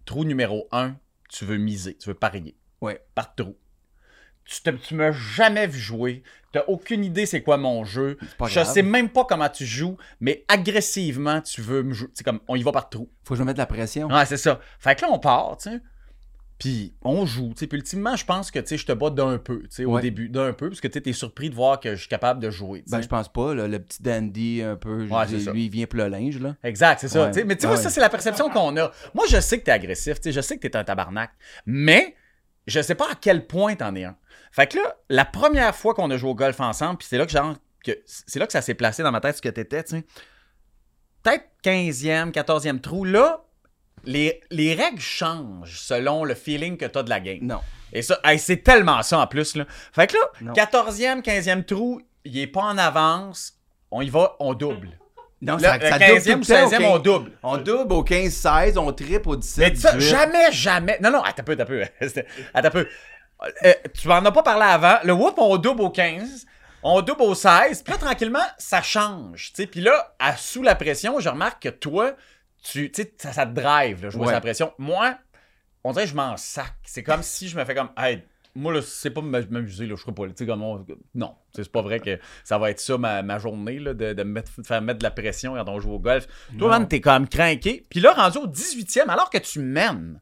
[0.04, 0.96] trou numéro un,
[1.28, 2.56] tu veux miser, tu veux parier.
[2.80, 3.00] Ouais.
[3.14, 3.54] Par trou.
[4.44, 6.22] Tu, te- tu m'as jamais vu jouer.
[6.52, 8.18] T'as aucune idée c'est quoi mon jeu.
[8.20, 8.66] Je grave.
[8.66, 12.08] sais même pas comment tu joues, mais agressivement, tu veux me jouer.
[12.12, 13.08] C'est comme, on y va par trou.
[13.24, 14.08] Faut que je me mette de la pression.
[14.08, 14.60] Ouais, c'est ça.
[14.78, 15.80] Fait que là, on part, tu sais.
[16.58, 17.66] Puis on joue, tu sais.
[17.66, 19.98] Puis ultimement, je pense que, tu sais, je te bats d'un peu, tu sais, au
[19.98, 22.50] début, d'un peu, parce que tu es surpris de voir que je suis capable de
[22.50, 22.96] jouer, tu sais.
[22.96, 25.06] Ben, je pense pas, là, le petit dandy un peu.
[25.06, 26.54] Ouais, dis, lui, il vient pour le linge, là.
[26.62, 27.24] Exact, c'est ça.
[27.24, 27.30] Ouais.
[27.32, 27.44] tu sais.
[27.44, 28.92] Mais tu vois, ça, c'est la perception qu'on a.
[29.14, 31.30] Moi, je sais que t'es agressif, tu sais, je sais que t'es un tabarnak.
[31.66, 32.14] Mais
[32.68, 34.16] je sais pas à quel point t'en es un.
[34.52, 37.26] Fait que là, la première fois qu'on a joué au golf ensemble, puis c'est là
[37.26, 39.82] que genre que c'est là que ça s'est placé dans ma tête ce que t'étais,
[39.82, 40.04] tu sais.
[41.22, 43.04] Peut-être 15e, 14e trou.
[43.04, 43.44] Là,
[44.04, 47.38] les, les règles changent selon le feeling que t'as de la game.
[47.42, 47.60] Non.
[47.92, 49.56] Et ça, hey, c'est tellement ça en plus.
[49.56, 49.66] Là.
[49.92, 50.52] Fait que là, Non.
[50.52, 53.54] 14e, 15e trou, il est pas en avance.
[53.90, 54.98] On y va, on double.
[55.42, 57.32] Non, le 15e ou 16e, on double.
[57.42, 59.72] On double au 15-16, on triple au 17.
[59.72, 60.08] Mais ça, 18.
[60.08, 60.98] jamais, jamais.
[61.02, 61.82] Non, non, attends un peu, attends un peu.
[62.54, 62.88] Attends un peu.
[63.64, 64.98] Euh, tu m'en as pas parlé avant.
[65.04, 66.46] Le whoop, on double au 15.
[66.82, 67.82] On double au 16.
[67.82, 69.52] Puis là, tranquillement, ça change.
[69.70, 72.14] Puis là, à, sous la pression, je remarque que toi,
[72.62, 74.26] tu ça, ça te drive, là, jouer Ouais.
[74.28, 74.72] sous la pression.
[74.78, 75.16] Moi,
[75.84, 76.74] on dirait que je m'en sac.
[76.84, 78.22] C'est comme si je me fais comme, hey,
[78.54, 80.32] moi, là, c'est pas m'amuser, là, je serais pas là.
[80.32, 83.38] Tu sais, comme on- Non, c'est pas vrai que ça va être ça ma, ma
[83.38, 86.26] journée, là, de, de faire mettre de la pression quand on joue au golf.
[86.58, 87.84] Toi, man, t'es comme craqué.
[87.90, 90.20] Puis là, rendu au 18e, alors que tu mènes,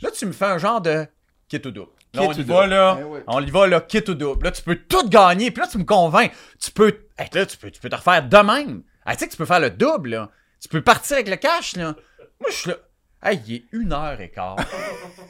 [0.00, 1.06] là, tu me fais un genre de
[1.48, 1.92] kit ou double.
[2.14, 2.98] Là, on y va, là.
[3.00, 3.20] Eh oui.
[3.26, 4.44] On y va, là, kit ou double.
[4.46, 5.50] Là, tu peux tout gagner.
[5.50, 6.32] Puis là, tu me convaincs.
[6.60, 6.98] Tu peux.
[7.18, 8.82] Hey, là, tu peux, tu peux te refaire de même.
[9.06, 10.30] Hey, tu sais que tu peux faire le double, là.
[10.60, 11.94] Tu peux partir avec le cash, là.
[12.40, 12.76] Moi, je suis là.
[13.20, 14.54] Hey, il est une heure et quart.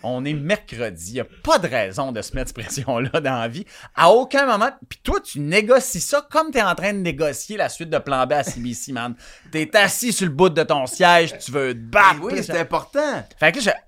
[0.02, 1.12] On est mercredi.
[1.12, 3.64] Il n'y a pas de raison de se mettre cette pression-là dans la vie.
[3.96, 4.70] À aucun moment.
[4.90, 7.96] Puis toi, tu négocies ça comme tu es en train de négocier la suite de
[7.96, 9.14] plan B à CBC, man.
[9.50, 12.18] Tu es assis sur le bout de ton siège, tu veux te battre.
[12.20, 13.24] Oui, c'est important.
[13.40, 13.87] Fait que là, je-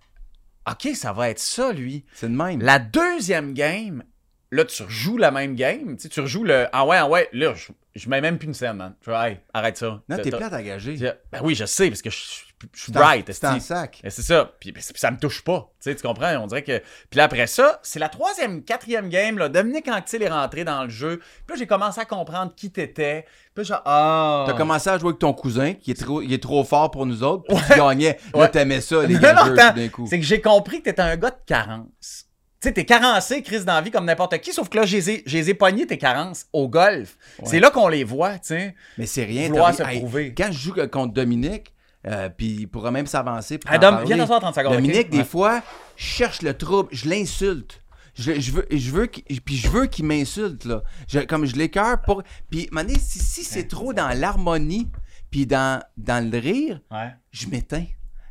[0.68, 2.04] OK, ça va être ça, lui.
[2.12, 2.60] C'est de même.
[2.60, 4.02] La deuxième game,
[4.50, 5.96] là, tu rejoues la même game.
[5.96, 6.66] Tu sais, tu rejoues le.
[6.72, 8.94] Ah ouais, ah ouais, là, je, je mets même plus une scène, man.
[9.04, 10.02] Je hey, arrête ça.
[10.08, 10.96] Non, t'es plate à gager.
[11.32, 12.44] Ben oui, je sais, parce que je,
[12.74, 13.30] je- suis bright.
[13.32, 13.60] C'est esti.
[13.60, 14.00] sac.
[14.08, 14.52] C'est ça.
[14.60, 15.70] Puis, puis ça me touche pas.
[15.82, 16.32] Tu sais, tu comprends?
[16.42, 16.78] On dirait que.
[17.08, 19.38] Puis là, après ça, c'est la troisième, quatrième game.
[19.38, 19.48] Là.
[19.48, 21.18] Dominique Anctil est rentré dans le jeu.
[21.18, 23.24] Puis là, j'ai commencé à comprendre qui t'étais.
[23.54, 24.44] Puis là, genre, ah.
[24.46, 27.06] T'as commencé à jouer avec ton cousin, qui est trop, il est trop fort pour
[27.06, 28.18] nous autres, puis tu gagnais.
[28.34, 28.50] Là, Ouais.
[28.50, 29.74] t'aimais ça, les attends.
[29.74, 30.06] d'un coup.
[30.08, 32.26] C'est que j'ai compris que t'étais un gars de carence.
[32.62, 34.98] Tu sais, t'es carencé, Chris, dans la vie, comme n'importe qui, sauf que là, je
[34.98, 37.16] les pognés, tes carences, au golf.
[37.44, 38.74] C'est là qu'on les voit, tu sais.
[38.98, 39.48] Mais c'est rien.
[39.48, 40.34] Vouloir se hey, prouver.
[40.36, 41.72] Quand je joue contre Dominique,
[42.06, 43.58] euh, puis il pourra même s'avancer.
[43.58, 43.70] pour
[44.06, 44.72] viens t'asseoir 30 secondes.
[44.74, 45.24] Dominique, des Ouais.
[45.24, 45.62] fois,
[45.96, 47.82] je cherche le trouble, je l'insulte.
[48.14, 50.82] Je, je veux, je veux qu'il- puis je veux qu'il m'insulte, là.
[51.08, 52.22] Je- comme je l'écœure pour.
[52.50, 54.90] Puis, donné, si, si c'est trop dans l'harmonie,
[55.30, 57.14] puis dans, dans le rire, Ouais.
[57.30, 57.86] je m'éteins.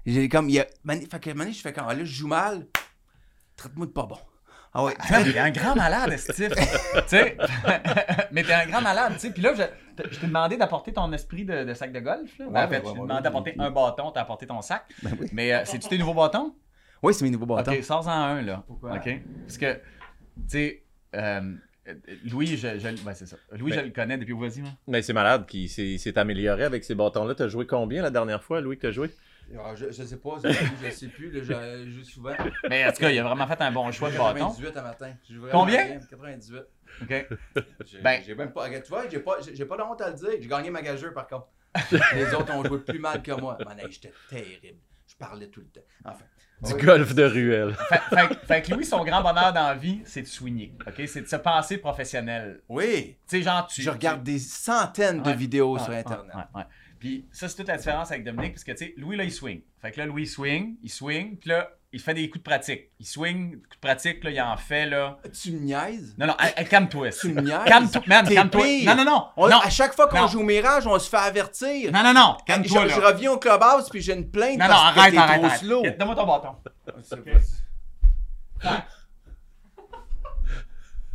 [0.05, 0.49] J'ai comme.
[0.49, 2.67] Il y a, man- fait que, donné, je fais quand là, je joue mal,
[3.55, 4.17] traite-moi de pas bon.
[4.73, 4.93] Ah ouais.
[4.99, 6.53] Ah, est un grand malade, Steve.
[6.55, 7.37] tu sais?
[8.31, 9.31] mais t'es un grand malade, tu sais.
[9.31, 9.63] Puis là, je,
[10.11, 12.37] je t'ai demandé d'apporter ton esprit de, de sac de golf.
[12.37, 12.45] Là.
[12.45, 13.65] Ben, Ouais, en fait, ouais, je t'ai demandé ouais, d'apporter ouais.
[13.65, 14.83] un bâton, t'as apporté ton sac.
[15.01, 15.27] Ben oui.
[15.31, 16.53] Mais euh, c'est-tu tes nouveaux bâtons?
[17.01, 17.71] Oui, c'est mes nouveaux bâtons.
[17.71, 18.63] Ok, sors-en un, là.
[18.67, 18.95] Pourquoi?
[18.95, 19.09] Ok.
[19.45, 19.79] Parce que, tu
[20.47, 20.83] sais,
[21.15, 21.55] euh,
[22.29, 22.67] Louis, je,
[23.13, 23.37] c'est ça.
[23.53, 24.63] Louis, Ben- je le connais depuis vas-y.
[24.87, 27.33] Mais c'est malade qui s'est s'est amélioré avec ces bâtons-là.
[27.33, 29.09] T'as joué combien la dernière fois, Louis, que t'as joué?
[29.57, 30.49] Ah, je, je sais pas, je,
[30.85, 32.33] je sais plus, là, je, je joue souvent.
[32.69, 34.33] Mais en tout cas, il a vraiment fait un bon choix de bâton.
[34.49, 35.13] 98 à matin.
[35.51, 35.85] Combien?
[35.85, 36.61] bien, 98.
[37.01, 37.25] Ok.
[37.85, 38.69] J'ai Ben- j'ai même pas.
[38.69, 40.29] Tu vois, j'ai pas, j'ai pas de honte à le dire.
[40.39, 41.47] J'ai gagné ma gageure par contre.
[42.15, 43.57] Les autres ont joué plus mal que moi.
[43.77, 44.79] Hey, j'étais terrible.
[45.07, 45.85] Je parlais tout le temps.
[46.05, 46.25] Enfin.
[46.61, 46.81] Du Oui.
[46.81, 47.73] golf de ruelle.
[47.73, 50.73] fait, fait- fait que Louis, son grand bonheur dans la vie, c'est de swinger.
[50.85, 51.01] Ok?
[51.07, 52.61] C'est de se penser professionnel.
[52.67, 53.17] Oui.
[53.29, 53.81] Tu sais, genre, tu.
[53.81, 55.35] Je regarde des centaines de Ouais.
[55.37, 56.35] vidéos Ouais, sur ouais, Internet.
[56.35, 56.63] ouais, ouais.
[56.99, 59.31] Puis ça, c'est toute la différence avec Dominique, parce que, tu sais, Louis, là, il
[59.31, 59.61] swing.
[59.81, 62.49] Fait que là, Louis, il swing, il swing, puis là, il fait des coups de
[62.49, 62.89] pratique.
[62.99, 65.17] Il swing, coups de pratique, là, il en fait, là.
[65.41, 66.13] Tu me niaises?
[66.17, 66.35] Non, non,
[66.69, 67.09] calme-toi.
[67.11, 67.63] Tu me niaises?
[67.65, 68.63] Calme-toi, man, T'es calme-toi.
[68.63, 68.85] pire.
[68.95, 69.25] Non, non, non.
[69.37, 71.91] On- non, à chaque fois qu'on joue au Mirage, on se fait avertir.
[71.93, 74.71] non, non, non, je, calme-toi, je reviens au clubhouse puis j'ai une plainte Non, non,
[74.71, 75.59] parce que arrête, t'es arrête, trop arrête.
[75.59, 75.81] slow.
[75.83, 76.55] Donne-moi ton bâton.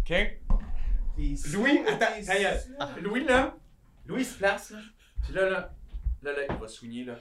[0.00, 0.38] OK?
[1.52, 3.54] Louis, attends, Louis, là,
[4.06, 4.78] Louis il se place, là.
[5.24, 5.70] Puis là, là,
[6.22, 7.14] là, là, il va swinger, là.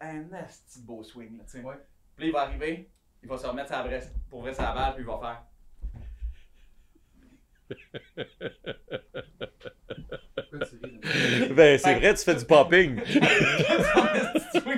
[0.00, 1.60] Un petit beau swing, là, tu sais.
[1.60, 2.90] Puis là, il va arriver,
[3.22, 5.42] il va se remettre sa vraie, pour vrai sa balle, puis il va faire.
[11.54, 13.00] Ben, c'est vrai, tu fais du popping.
[13.04, 13.20] Swing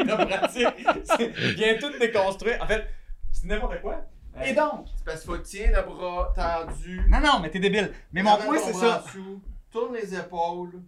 [0.06, 2.62] de pratique, vient tout déconstruire.
[2.62, 2.86] En fait,
[3.32, 4.04] c'est n'importe quoi.
[4.44, 4.86] Et donc?
[4.96, 7.02] C'est parce qu'il faut tenir le bras tendu.
[7.08, 7.92] Non, non, mais t'es débile.
[8.12, 9.04] Mais mon point, c'est ça.
[9.06, 10.82] dessous, tourne les épaules,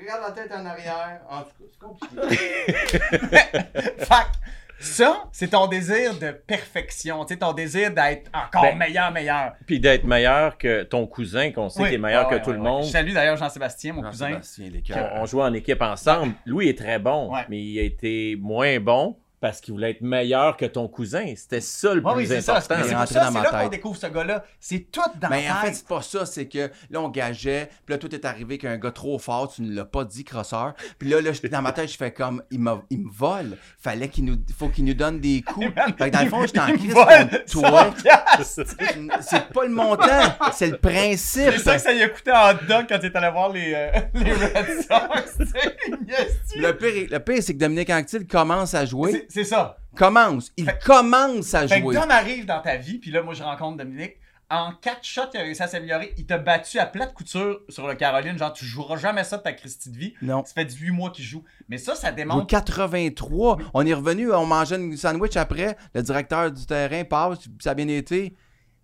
[0.00, 1.20] regarde la tête en arrière.
[1.30, 2.38] En tout cas, c'est compliqué.
[4.78, 9.10] Que ça, c'est ton désir de perfection, tu sais, ton désir d'être encore Ben, meilleur,
[9.10, 9.54] meilleur.
[9.66, 11.86] Puis d'être meilleur que ton cousin, qu'on sait Oui.
[11.88, 12.68] qu'il est meilleur Ouais, que ouais, tout ouais, le ouais.
[12.68, 12.84] monde.
[12.84, 14.40] Je salue d'ailleurs Jean-Sébastien, mon cousin.
[14.94, 16.32] On, on jouait en équipe ensemble.
[16.46, 17.40] Louis est très bon, Ouais.
[17.48, 21.34] mais il a été moins bon parce qu'il voulait être meilleur que ton cousin.
[21.36, 22.56] C'était ça le oui, plus c'est ça.
[22.56, 22.74] important.
[22.78, 23.70] C'est Il est pour rentré ça, dans c'est ma là qu'on tête.
[23.70, 24.44] découvre ce gars-là.
[24.60, 27.68] C'est tout dans Mais la en fait, c'est pas ça, c'est que là, on gageait,
[27.86, 30.74] puis là, tout est arrivé qu'un gars trop fort, tu ne l'as pas dit, crosseur.
[30.98, 31.18] Puis là,
[31.50, 33.56] dans ma tête, je fais comme, il, m'a- il me vole.
[33.78, 35.66] Fallait qu'il nous, faut qu'il nous donne des coups.
[35.98, 37.84] Fait que dans le fond, j'étais en crise contre toi.
[37.84, 38.74] 100 piastres.
[39.20, 40.06] C'est pas le montant,
[40.52, 41.50] c'est le principe.
[41.52, 43.50] C'est ça que ça lui a coûté en hot dog quand il est allé voir
[43.52, 45.48] les, euh, les Red Sox.
[46.08, 49.12] Yes, tu- Le pire, le pire, c'est que Dominique Anctil commence à jouer.
[49.12, 49.78] C'est- C'est ça.
[49.96, 50.50] Commence.
[50.56, 51.94] Il Fait- commence à Fait que jouer.
[51.94, 54.16] Dom arrive dans ta vie, puis là, moi, je rencontre Dominique.
[54.50, 56.14] En quatre shots, il a réussi à s'améliorer.
[56.16, 58.38] Il t'a battu à plate couture sur le Caroline.
[58.38, 60.14] Genre, tu joueras jamais ça de ta Christie de vie.
[60.22, 60.42] Non.
[60.46, 61.44] Ça fait 18 mois qu'il joue.
[61.68, 62.46] Mais ça, ça Au démontre.
[62.46, 65.76] 83, on est revenu, on mangeait une sandwich après.
[65.94, 68.34] Le directeur du terrain passe, ça a bien été.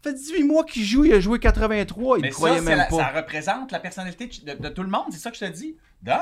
[0.05, 2.85] Ça fait 18 mois qu'il joue, il a joué 83, il ne croyait même la-
[2.85, 2.97] pas.
[2.99, 5.07] ça représente la personnalité de, de tout le monde.
[5.13, 5.79] C'est ça que je te dis.
[6.03, 6.15] Dom,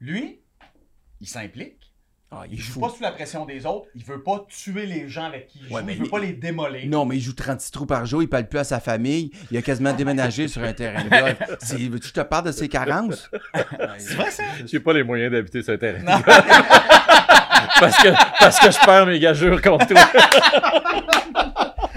[0.00, 0.40] lui,
[1.20, 1.77] il s'implique.
[2.30, 3.86] Ah, Il joue pas sous la pression des autres.
[3.94, 5.74] Il veut pas tuer les gens avec qui il joue.
[5.74, 6.86] Ouais, il veut il- pas les démolir.
[6.86, 9.56] Non, mais il joue 36 trous par jour, il parle plus à sa famille, il
[9.56, 11.38] a quasiment déménagé sur un terrain de golf.
[11.60, 13.30] C'est- Veux-tu que je te parle de ses carences?
[13.96, 14.42] C'est vrai, ça?
[14.66, 16.00] J'ai pas les moyens d'habiter ce terrain.
[17.80, 18.08] parce, que,
[18.40, 20.00] parce que je perds mes gageures contre toi.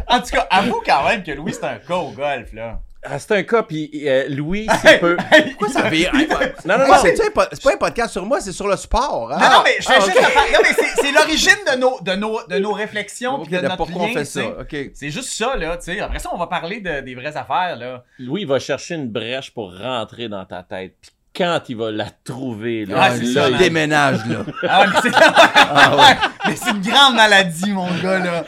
[0.08, 2.82] En tout cas, avoue quand même que Louis, c'est un cas au golf, là.
[3.04, 5.18] Ah, c'est un cas, puis euh, Louis, c'est peu.
[5.50, 6.14] Pourquoi ça vire?
[6.14, 6.28] Hey,
[6.66, 6.94] Non, non, non.
[7.04, 9.32] c'est pas un podcast sur moi, c'est sur le sport.
[9.34, 9.40] hein?
[9.40, 10.24] Non, non, mais je fais Ah, juste ok.
[10.24, 13.54] te faire- non, mais c'est, l'origine de nos, de nos, de nos réflexions Ok, puis
[13.54, 14.42] de de notre pourquoi on lien, fait tu sais.
[14.44, 14.60] ça?
[14.62, 14.92] Ok.
[14.94, 16.00] C'est juste ça, là, tu sais.
[16.00, 18.04] Après ça, on va parler de- des vraies affaires, là.
[18.20, 20.96] Louis va chercher une brèche pour rentrer dans ta tête.
[21.02, 24.46] Puis quand il va la trouver, là, Ah, Ah, c'est là, il déménage, là.
[24.68, 26.18] Ah ouais, mais c'est, Ah,
[26.56, 28.46] c'est une grande maladie, mon gars, là.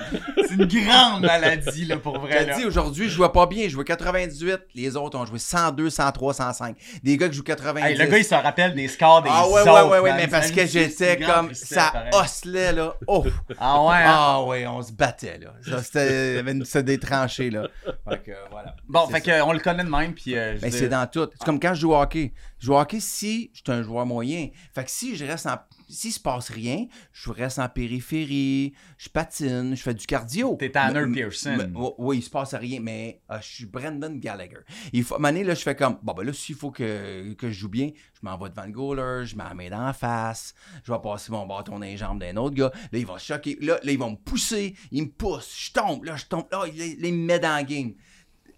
[0.47, 3.63] C'est une grande maladie, là, pour vrai, te dis, aujourd'hui, je jouais pas bien.
[3.65, 4.59] Je jouais 98.
[4.75, 6.75] Les autres ont joué 102, 103, 105.
[7.03, 7.81] Des gars qui jouent 90.
[7.87, 10.09] Hey, le gars, il se rappelle des scores des ah ouais, autres, ouais, ouais, ouais,
[10.11, 10.19] man.
[10.21, 12.95] mais parce C'est que j'étais c'est comme, ça oscillait, là.
[13.07, 13.23] Oh!
[13.59, 14.03] Ah ouais, hein?
[14.15, 15.53] Ah ouais, on se battait, là.
[15.67, 17.67] Ça, c'était, il y avait une- c'était des tranchées, là.
[18.09, 18.75] Fait que, voilà.
[18.89, 19.39] Bon, C'est fait ça.
[19.39, 20.35] que, on le connaît de même, puis...
[20.37, 21.29] euh, Mais veux c'est dire- dans tout.
[21.39, 22.33] C'est comme quand je joue au hockey.
[22.63, 24.47] Je joue au hockey si je suis un joueur moyen.
[24.73, 25.57] Fait que si je reste en.
[25.89, 30.55] Si se passe rien, je reste en périphérie, je patine, je fais du cardio.
[30.57, 31.57] T'es Tanner Pearson.
[31.97, 34.61] oui, il se passe rien, mais euh, je suis Brendan Gallagher.
[34.93, 36.71] Il faut, à un moment donné, là, je fais comme, bon, ben là, s'il faut
[36.71, 39.69] que, que je joue bien, je m'en vais devant le goaler, je mets la main
[39.69, 42.71] dans la face, je vais passer mon bâton dans les jambes d'un autre gars.
[42.93, 43.57] Là, il va choquer.
[43.59, 46.45] Là, là, ils vont me pousser, il me pousse, je tombe, là, je tombe.
[46.49, 47.93] Là, il, là, il me met dans la game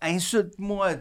[0.06, 0.96] insulte-moi,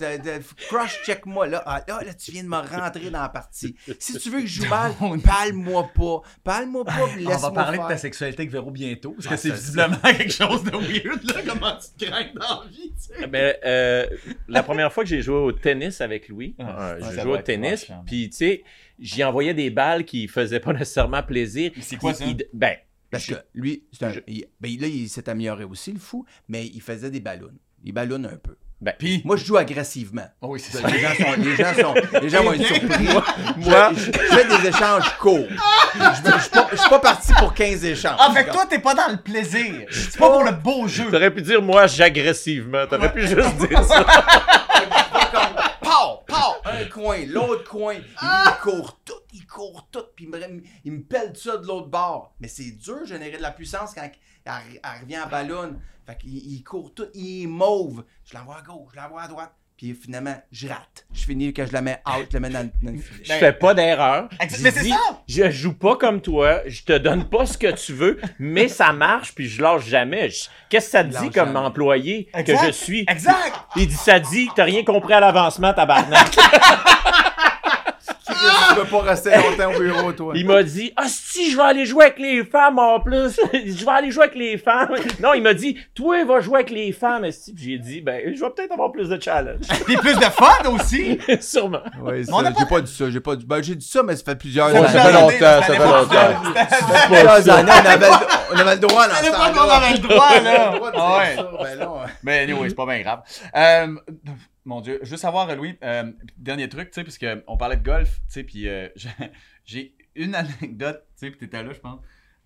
[0.69, 1.47] cross-check-moi.
[1.47, 3.77] Là, Ah, là, là, tu viens de me rentrer dans la partie.
[3.99, 6.21] Si tu veux que je joue mal, parle-moi pas.
[6.43, 7.87] Parle-moi pas, puis On va parler faire.
[7.87, 11.23] de ta sexualité avec Véro bientôt, parce que Ah, c'est visiblement quelque chose de weird,
[11.25, 13.27] là, comment tu te crains dans la vie, tu sais.
[13.27, 14.07] Ben, euh,
[14.49, 17.13] la première fois que j'ai joué au tennis avec Louis, Ah, euh, ouais, j'ai ça
[17.23, 18.03] joué doit au tennis, hein.
[18.07, 18.65] puis tu sais,
[18.99, 21.73] j'y envoyais des balles qui faisaient pas nécessairement plaisir.
[21.81, 22.25] C'est quoi ça?
[22.25, 22.77] il- ben,
[23.11, 26.25] Parce je- que lui, c'est un, il- ben, là, il s'est amélioré aussi, le fou,
[26.49, 27.51] mais il faisait des ballons.
[27.85, 28.57] Il ballonne un peu.
[28.81, 30.27] Ben, Puis, Moi, je joue agressivement.
[30.43, 30.87] oh oui, c'est ça.
[30.89, 33.05] Les gens, sont, les gens, sont, les gens vont être surpris.
[33.57, 35.47] Moi- je, je- je fais des échanges courts.
[35.49, 38.17] Je je suis pas, je suis pas parti pour 15 échanges.
[38.19, 39.87] Ah, fait que toi, t'es pas dans le plaisir.
[39.91, 41.11] C'est pas pour le beau jeu.
[41.11, 44.05] T'aurais pu dire moi j'agressivement, t'aurais pu juste dire ça.
[45.33, 47.95] comme pow, pow, un coin, l'autre coin.
[47.95, 51.67] Il, il court tout, il court tout, puis il me, il me pèle ça de
[51.67, 52.35] l'autre bord.
[52.41, 54.09] Mais c'est dur de générer de la puissance quand
[54.45, 55.77] elle, elle revient en ballon.
[56.07, 58.05] Fait qu'il il court tout, il est mauve.
[58.31, 59.53] Je l'envoie à gauche, je l'envoie à droite.
[59.77, 61.05] Puis finalement, je rate.
[61.13, 63.25] Je finis que je la mets out, je la mets dans, dans le filet.
[63.25, 64.29] Je fais pas d'erreur.
[64.41, 64.97] Je mais c'est ça!
[65.27, 68.93] Je joue pas comme toi, je te donne pas ce que tu veux, mais ça
[68.93, 70.31] marche, puis je lâche jamais.
[70.31, 71.59] Je- Qu'est-ce que ça te dit comme jamais.
[71.59, 73.05] employé que je suis?
[73.09, 73.53] Exact!
[73.75, 76.37] Il dit, ça dit, t'as rien compris à l'avancement, tabarnak.
[78.75, 80.33] Tu peux pas rester longtemps au bureau, toi.
[80.37, 83.39] Il m'a dit, ah si, je vais aller jouer avec les femmes en plus.
[83.53, 84.89] je vais aller jouer avec les femmes.
[85.21, 87.23] Non, il m'a dit, toi, va jouer avec les femmes.
[87.23, 89.67] Puis J'ai dit, ben, je vais peut-être avoir plus de challenge.
[89.87, 91.19] Puis plus de fun aussi!
[91.41, 91.79] Sûrement.
[91.79, 93.45] A ça, pas- j'ai pas dit ça, j'ai pas dit.
[93.47, 94.89] Ben, j'ai dit ça, mais ça fait plusieurs Ça années.
[94.89, 96.53] fait longtemps, ça fait longtemps.
[97.07, 99.63] Plusieurs années, on avait, le- on avait le droit dans À ce l'époque, temps-là.
[99.67, 100.73] on avait le droit, là.
[100.75, 101.37] Ah dire ouais.
[101.37, 101.95] ça, ben non.
[102.23, 103.21] Mais anyway, c'est pas bien grave.
[104.65, 107.85] Mon Dieu, je veux savoir, Louis, euh, dernier truc, tu sais, parce on parlait de
[107.85, 108.89] golf, tu sais, puis euh,
[109.65, 112.01] j'ai- une anecdote, tu sais, puis t'étais là, je pense.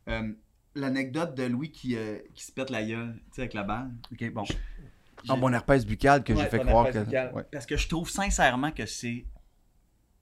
[0.08, 0.32] Euh,
[0.74, 3.90] L'anecdote de Louis qui, euh, qui se pète la gueule, tu sais, avec la balle.
[4.12, 4.44] Ok, bon.
[5.28, 7.32] Ah, mon herpès buccal que Ouais, j'ai fait croire que.
[7.34, 7.42] Ouais.
[7.50, 9.26] Parce que je trouve sincèrement que c'est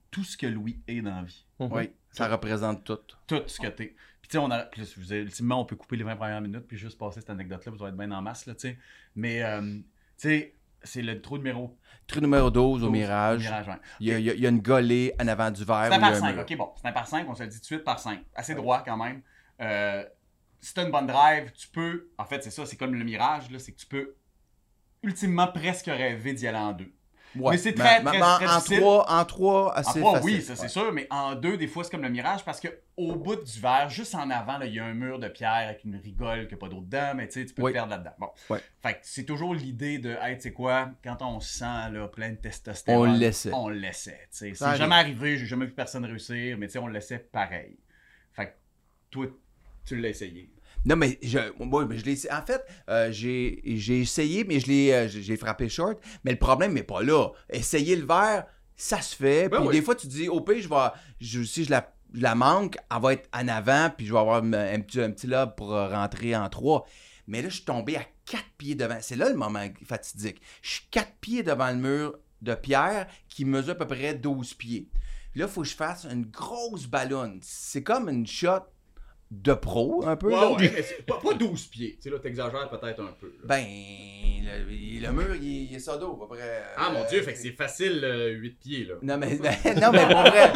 [0.09, 1.45] tout ce que Louis est dans la vie.
[1.59, 2.97] Oui, ça représente tout.
[3.27, 3.95] Tout ce que t'es.
[4.21, 4.63] Puis tu sais, on a.
[4.63, 7.71] Puis vous ultimement, on peut couper les 20 premières minutes puis juste passer cette anecdote-là,
[7.71, 8.77] vous allez être bien en masse, là, tu sais.
[9.15, 9.83] Mais, euh, tu
[10.17, 11.77] sais, c'est le trou numéro
[12.07, 13.43] Trou numéro 12 au 12, Mirage.
[13.43, 13.75] Mirage, ouais.
[13.99, 15.87] Il y, a, il y une golée en avant du verre.
[15.89, 16.41] C'est un par a un 5, mur.
[16.43, 16.71] ok, bon.
[16.81, 18.19] C'est un par 5, on se le dit tout de suite par 5.
[18.33, 19.21] Assez droit quand même.
[19.61, 20.05] Euh,
[20.59, 22.09] si t'as une bonne drive, tu peux.
[22.17, 24.15] En fait, c'est ça, c'est comme le mirage, c'est que tu peux
[25.03, 26.91] ultimement presque rêver d'y aller en deux.
[27.39, 27.51] Ouais.
[27.51, 28.79] Mais c'est très, Mais- très, mais en- très en difficile.
[28.79, 30.35] trois, en trois, En assez trois, facile.
[30.35, 32.67] oui, ça c'est sûr, mais en deux, des fois, c'est comme le mirage parce que
[32.97, 35.83] au bout du verre, juste en avant, il y a un mur de pierre avec
[35.83, 37.71] une rigole qui n'a pas d'eau dedans, mais tu sais, tu peux Oui.
[37.71, 38.13] te perdre là-dedans.
[38.17, 38.29] Bon.
[38.81, 42.07] Fait que c'est toujours l'idée de, hey, tu sais quoi, quand on se sent là,
[42.07, 43.51] plein de testostérone, On le laissait.
[43.53, 44.27] On le laissait.
[44.31, 47.77] C'est jamais arrivé, j'ai jamais vu personne réussir, mais tu sais, on le laissait pareil.
[48.33, 48.51] Fait que
[49.11, 49.25] toi,
[49.85, 50.51] tu l'as essayé.
[50.87, 52.31] Non, mais je, moi, je l'ai.
[52.31, 55.99] En fait, euh, j'ai j'ai essayé, mais je l'ai euh, j'ai frappé short.
[56.23, 57.27] Mais le problème n'est pas là.
[57.49, 58.45] Essayer le verre,
[58.77, 59.49] ça se fait.
[59.49, 59.75] Ben puis oui.
[59.75, 60.75] des fois, tu te dis, au pire, je vais,
[61.19, 64.19] je, si je la, je la manque, elle va être en avant, puis je vais
[64.19, 66.85] avoir un, un petit, un petit lob pour euh, rentrer en trois.
[67.27, 68.99] Mais là, je suis tombé à quatre pieds devant.
[69.01, 70.41] C'est là le moment fatidique.
[70.61, 74.53] Je suis quatre pieds devant le mur de pierre qui mesure à peu près 12
[74.53, 74.89] pieds.
[75.35, 77.39] Là, il faut que je fasse une grosse ballonne.
[77.41, 78.61] C'est comme une shot
[79.29, 80.31] de pro, un peu.
[80.31, 80.51] là.
[80.57, 81.95] mais c'est pas, pas 12 pieds.
[81.97, 83.33] Tu sais, là, t'exagères peut-être un peu.
[83.43, 86.63] Ben, le, le mur, il, il est ça d'eau, à peu près.
[86.77, 88.05] Ah mon euh, dieu, fait que c'est facile
[88.39, 88.95] 8 pieds là.
[89.01, 89.35] Non, mais,
[89.81, 90.51] non, mais pour vrai.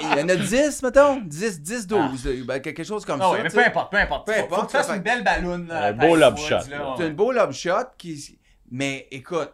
[0.00, 1.20] Il y en a 10, mettons.
[1.20, 2.28] 10, 10, 12.
[2.46, 3.30] Ben, quelque chose comme Ah ça.
[3.32, 4.26] ouais, mais peu importe, peu importe.
[4.26, 5.68] Peu importe, Faut que tu fasses une belle balloune.
[5.68, 6.56] là, Un beau lob shot.
[6.64, 7.04] C'est ouais.
[7.06, 8.38] un beau lob shot qui.
[8.70, 9.52] Mais écoute,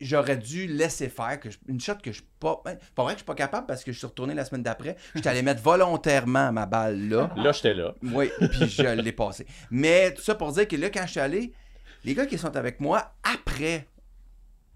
[0.00, 2.60] j'aurais dû laisser faire que je- une shot que je suis pas.
[2.64, 4.62] ben, Pas vrai que je suis pas capable parce que je suis retourné la semaine
[4.62, 4.96] d'après.
[5.14, 7.30] J'étais allé mettre volontairement ma balle là.
[7.36, 7.94] Là, j'étais là.
[8.02, 9.46] Oui, puis je l'ai passé.
[9.70, 11.52] Mais tout ça pour dire que là, quand je suis allé,
[12.04, 13.86] les gars qui sont avec moi, après,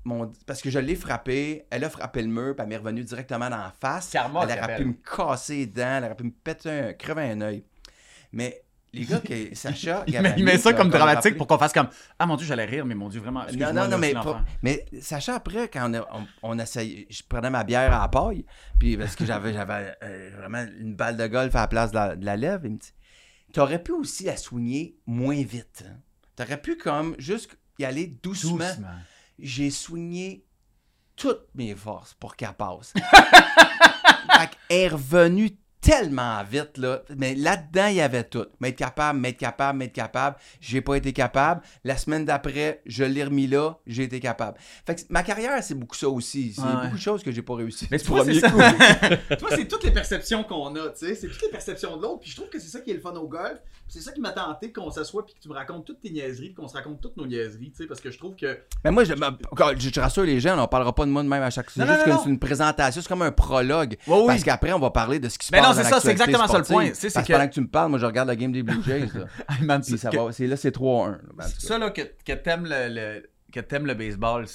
[0.06, 3.04] dit- parce que je l'ai frappé, elle a frappé le mur, puis elle m'est revenue
[3.04, 4.10] directement dans la face.
[4.10, 7.22] Karma, elle aurait pu me casser les dents, elle aurait pu me péter un, crever
[7.30, 7.64] un œil.
[8.32, 10.04] Mais les gars, que Sacha.
[10.06, 12.64] Il met- il met ça comme dramatique pour qu'on fasse comme Ah mon dieu, j'allais
[12.64, 13.44] rire, mais mon dieu, vraiment.
[13.56, 17.22] Non, non, non, mais, pas- mais Sacha, après, quand on, a, on, on essayait, je
[17.28, 18.44] prenais ma bière à la paille,
[18.78, 21.96] puis parce que j'avais, j'avais euh, vraiment une balle de golf à la place de
[21.96, 22.92] la, de la lèvre, il me dit
[23.52, 25.84] T'aurais pu aussi la soigner moins vite.
[25.86, 25.96] hein.
[26.36, 28.56] T'aurais pu comme juste y aller doucement.
[28.58, 28.88] Doucement.
[29.38, 30.44] J'ai soigné
[31.16, 32.92] toutes mes forces pour qu'elle passe.
[34.32, 37.02] fait qu'elle est revenue tellement vite, là.
[37.16, 38.46] Mais là-dedans, il y avait tout.
[38.60, 40.36] M'être capable, m'être capable, m'être capable.
[40.60, 41.62] J'ai pas été capable.
[41.84, 44.58] La semaine d'après, je l'ai remis là, j'ai été capable.
[44.86, 46.52] Fait que ma carrière, c'est beaucoup ça aussi.
[46.54, 46.68] C'est Ouais.
[46.82, 47.86] beaucoup de choses que j'ai pas réussi.
[47.90, 48.48] Mais vois, c'est ça.
[49.40, 51.14] vois, c'est toutes les perceptions qu'on a, tu sais.
[51.14, 52.20] C'est toutes les perceptions de l'autre.
[52.20, 53.58] Puis je trouve que c'est ça qui est le fun au golf.
[53.88, 56.48] C'est ça qui m'a tenté qu'on s'assoie puis que tu me racontes toutes tes niaiseries
[56.48, 57.86] puis qu'on se raconte toutes nos niaiseries, tu sais.
[57.86, 58.58] Parce que je trouve que.
[58.84, 61.42] Mais moi, je, je te rassure les gens, on parlera pas de moi de même
[61.42, 63.96] à chaque C'est Non, non, juste que c'est une présentation, c'est comme un prologue.
[64.06, 64.26] Ouais, oui.
[64.26, 66.10] Parce qu'après, on va parler de ce qui se Mais passe non, c'est ça, c'est
[66.10, 66.90] exactement ça le point.
[66.94, 69.06] C'est que- pendant que tu me parles, moi, je regarde la game des Blue Jays.
[69.14, 69.26] là.
[69.48, 71.12] Hey, man, Puis ça que- va, c'est là, c'est 3-1.
[71.12, 71.44] là, ben.
[71.44, 74.46] Ça, là, que, que t'aimes le, le- que t'aimes le baseball,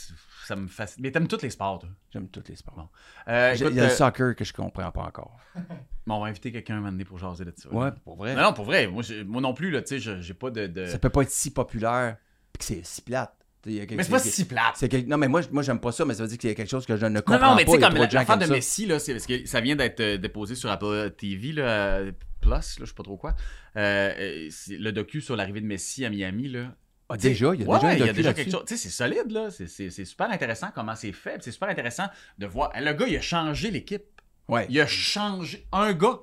[0.45, 1.02] ça me fascine.
[1.04, 1.89] Mais t'aimes tous les sports, toi.
[2.12, 2.89] J'aime tous les sports.
[3.28, 5.38] Euh, J'ai- écoute, Il y a le euh, soccer que je comprends pas encore.
[6.06, 7.69] bon, on va inviter quelqu'un un moment donné pour jaser de ça.
[7.73, 8.36] Ouais, pour vrai.
[8.36, 8.88] Non, non, pour vrai.
[8.88, 10.67] Moi, moi non plus, là, tu sais, je- j'ai pas de.
[10.67, 12.17] de- Ça peut pas être si populaire
[12.52, 13.34] puis que c'est si plate.
[13.63, 14.78] Tu sais, il y a quelque- Mais c'est pas si plate.
[14.89, 16.56] quelque- Non, mais moi, moi j'aime pas ça, mais ça veut dire qu'il y a
[16.56, 17.71] quelque chose que je ne comprends non, mais pas.
[17.71, 18.54] tu sais, comme l'affaire de ça.
[18.54, 22.02] Messi, là, c'est parce que ça vient d'être euh, déposé sur Apple TV, là,
[22.41, 23.36] Plus, là, je sais pas trop quoi.
[23.78, 26.76] Euh, euh, le docu sur l'arrivée de Messi à Miami, là.
[27.08, 28.63] Ah, déjà, il y a Ouais, déjà un il y a docu déjà quelque chose.
[28.67, 29.49] Tu sais, c'est solide, là.
[29.49, 31.38] C'est- C'est c'est super intéressant comment c'est fait.
[31.41, 32.08] C'est super intéressant
[32.39, 32.71] de voir.
[32.76, 34.04] Le gars, il a changé l'équipe.
[34.49, 34.65] Ouais.
[34.69, 35.65] Il a changé.
[35.71, 36.19] Un gars.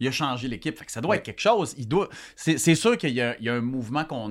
[0.00, 0.78] Il a changé l'équipe.
[0.78, 1.74] Fait que ça doit être quelque chose.
[1.76, 2.08] Il doit.
[2.36, 4.28] C'est sûr qu'il y, a- il y a un mouvement qu'on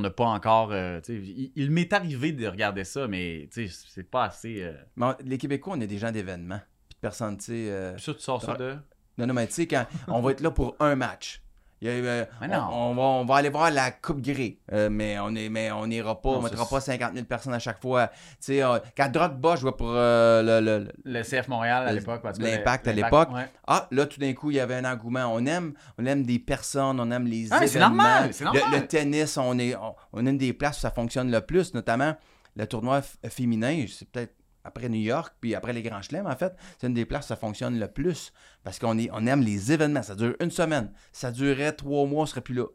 [0.00, 0.70] n'a pas encore.
[0.72, 4.62] euh, il il m'est arrivé de regarder ça, mais c'est pas assez.
[4.62, 6.60] euh, Mais on- les Québécois, on est des gens d'événements.
[6.90, 7.70] Puis personne, tu sais.
[7.70, 8.76] euh, Ça, tu sors ça de?
[9.18, 11.42] Non, non, mais tu sais, quand on va être là pour un match.
[11.84, 12.24] Il y a, euh.
[12.40, 14.58] On, on va, on va aller voir la Coupe Grey.
[14.72, 17.54] Euh, mais on est, mais on n'ira pas, Non, on mettra pas 50 000 personnes
[17.54, 18.08] à chaque fois.
[18.50, 22.22] Euh, quand Drogba jouait pour euh, le, le- le- Le CF Montréal à l'époque.
[22.38, 23.32] l'Impact à l'époque.
[23.34, 23.48] ouais.
[23.66, 25.24] Ah, là, tout d'un coup, il y avait un engouement.
[25.34, 27.96] On aime, on aime des personnes, on aime les Ah, mais c'est événements.
[27.96, 28.62] normal, Le- normal.
[28.80, 31.74] Le, tennis, on est, on, on a une des places où ça fonctionne le plus,
[31.74, 32.14] notamment
[32.54, 33.84] le tournoi féminin.
[33.88, 36.54] C'est peut-être après New York, puis après les Grands Chelems, en fait.
[36.80, 38.32] C'est une des places où ça fonctionne le plus.
[38.64, 40.02] Parce qu'on est, on aime les événements.
[40.02, 40.92] Ça dure une semaine.
[41.12, 42.66] Ça durait trois mois, on serait plus là.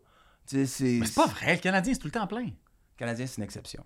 [0.45, 0.60] C'est...
[1.00, 2.45] Mais c'est pas vrai, le Canadien, c'est tout le temps plein.
[2.45, 3.86] Le Canadien, c'est une exception.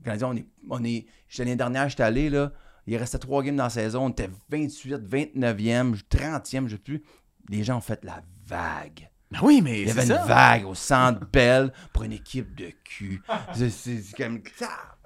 [0.00, 0.46] Le Canadien, on est.
[0.70, 1.06] On est
[1.38, 2.52] l'année dernière, j'étais allé, là.
[2.86, 4.06] Il restait trois games dans la saison.
[4.06, 7.02] On était 28, 29e, 30e, je sais plus.
[7.48, 9.10] Les gens ont fait la vague.
[9.30, 10.24] Ben oui, mais Il y c'est avait une ça.
[10.24, 13.20] vague au centre Bell pour une équipe de cul.
[13.54, 14.40] C'est c'est- c'est comme.
[14.42, 14.97] Tabarouette,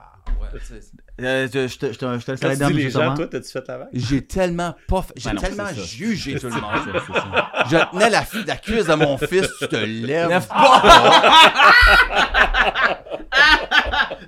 [0.52, 0.80] tu sais.
[1.20, 3.16] Euh, je, je te, je te, je te laisse le les gens, Thomas.
[3.16, 3.88] toi, t'as-tu fait la vague?
[3.92, 5.02] J'ai tellement pas.
[5.02, 6.62] fait- J'ai Ben tellement jugé tout le monde.
[7.06, 7.50] Ça.
[7.70, 10.28] Je tenais la, fille- la cuisse de mon fils, tu te lèves.
[10.28, 10.46] Lève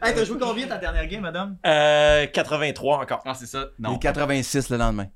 [0.02, 1.57] Hey, t'as joué combien ta dernière game, madame?
[1.66, 3.22] Euh, 83 encore.
[3.24, 3.62] Ah, c'est ça.
[3.78, 3.96] Et Non.
[3.98, 5.04] 86 le lendemain.
[5.04, 5.09] Euh,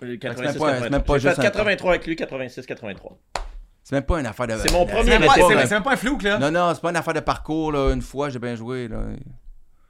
[0.00, 3.18] c'est même 86, pas- c'est même pas juste fait un 83 avec lui, 86, 83.
[3.82, 4.56] C'est même pas une affaire de.
[4.56, 6.38] C'est mon premier C'est même, pas- pas- pas un flouk, là.
[6.38, 7.92] Non, non, c'est pas une affaire de parcours, là.
[7.92, 8.98] Une fois, j'ai bien joué, là.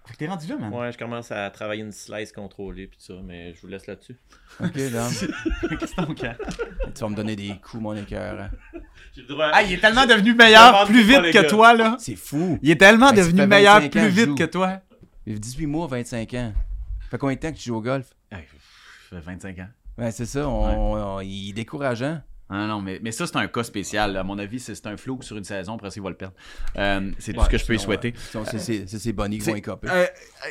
[0.07, 0.73] Fait que t'es rendu là, man.
[0.73, 3.87] Ouais, je commence à travailler une slice contrôlée puis tout ça, mais je vous laisse
[3.87, 4.17] là-dessus.
[4.59, 5.09] Ok, là.
[5.79, 6.35] Qu'est-ce que ton camp?
[6.95, 8.51] tu vas me donner des coups, mon écœur.
[9.15, 9.51] J'ai le droit.
[9.53, 11.97] Ah, il est tellement devenu meilleur plus vite que toi, là.
[12.01, 12.59] C'est fou.
[12.63, 14.81] Il est tellement devenu meilleur 25 ans plus vite que toi.
[15.27, 16.53] Il fait 18 mois, 25 ans.
[17.11, 18.07] Fait combien de temps que tu joues au golf?
[18.33, 18.39] Ça
[19.11, 19.69] fait 25 ans.
[19.99, 22.21] Ben, c'est ça, on, on- il est décourageant.
[22.53, 24.17] Ah non, mais, mais ça, c'est un cas spécial.
[24.17, 26.35] À mon avis, c'est un flou sur une saison, après il va le perdre.
[26.77, 28.15] Euh, c'est tout Ouais, ce que je peux sinon, souhaiter.
[28.17, 29.89] C'est c'est- c'est ces bonnies qui vont écoper.
[29.89, 30.07] Euh,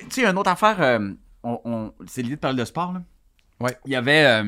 [0.09, 1.11] tu sais, une autre affaire, euh,
[1.43, 3.01] on, on- c'est l'idée de parler de sport, là.
[3.59, 3.77] Ouais.
[3.85, 4.41] Il y avait.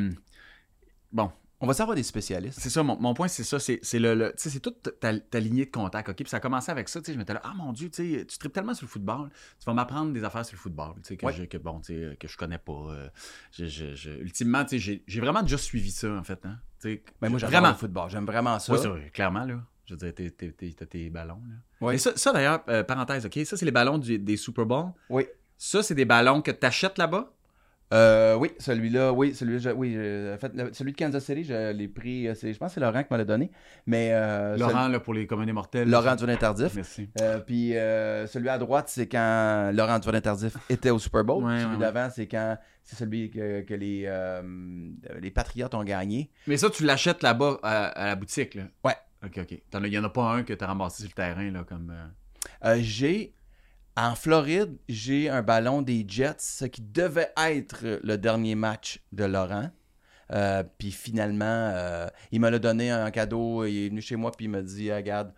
[1.12, 1.30] bon,
[1.62, 2.60] On va savoir des spécialistes.
[2.60, 3.60] c'est ça, mon, mon point, c'est ça.
[3.60, 6.15] C'est c'est le, le- tu c'est toute ta, ta lignée de contact, OK?
[6.15, 7.13] Puis ça a commencé avec ça, tu sais.
[7.13, 9.65] Je m'étais là, ah mon Dieu, tu sais, tu tripes tellement sur le football, tu
[9.65, 11.34] vas m'apprendre des affaires sur le football, tu sais, que, Ouais.
[11.34, 12.71] je, que, bon, tu sais, que je connais pas.
[12.89, 13.10] euh,
[13.52, 16.58] je, je- je- ultimement, tu sais, j'ai- j'ai vraiment déjà suivi ça, en fait, hein?
[16.82, 17.69] Tu sais, Ben, moi, j'adore vraiment.
[17.74, 18.10] le football.
[18.10, 18.74] J'aime vraiment ça.
[18.74, 19.62] Oui, ça, clairement, là.
[19.86, 21.86] Je veux dire, t'es- t'es- t'es- t'as tes ballons, là.
[21.88, 21.97] Ouais.
[21.97, 23.39] Ça, ça, d'ailleurs, euh, parenthèse, OK?
[23.45, 24.91] Ça, c'est les ballons du- des Super Bowl.
[25.10, 25.26] Oui.
[25.58, 27.32] Ça, c'est des ballons que t'achètes là-bas?
[27.93, 29.97] Euh, oui, celui-là, oui, celui-là, oui,
[30.34, 33.04] en fait, celui de Kansas City, je l'ai pris, euh, je pense que c'est Laurent
[33.04, 33.51] qui me l'a donné,
[33.86, 35.89] mais euh, Laurent, là, pour les communautés mortels.
[35.89, 36.73] Laurent Duvernay Tardif.
[36.73, 37.10] Merci.
[37.19, 41.43] Euh, puis euh, celui à droite, c'est quand Laurent Duvernay Tardif était au Super Bowl.
[41.43, 44.41] Ouais, celui ouais, d'avant, c'est quand c'est celui que, que les, euh,
[45.19, 46.30] les Patriotes ont gagné.
[46.47, 48.63] Mais ça, tu l'achètes là-bas à, à la boutique, là?
[48.86, 48.95] Ouais.
[49.25, 49.62] OK, OK.
[49.73, 51.93] As- Il y en a pas un que t'as ramassé sur le terrain, là, comme...
[52.80, 53.34] j'ai
[53.97, 59.25] en Floride, j'ai un ballon des Jets, ce qui devait être le dernier match de
[59.25, 59.69] Laurent.
[60.34, 63.65] Euh, puis finalement, euh, il me l'a donné en cadeau.
[63.65, 65.34] Il est venu chez moi puis il m'a dit Ah, Regarde,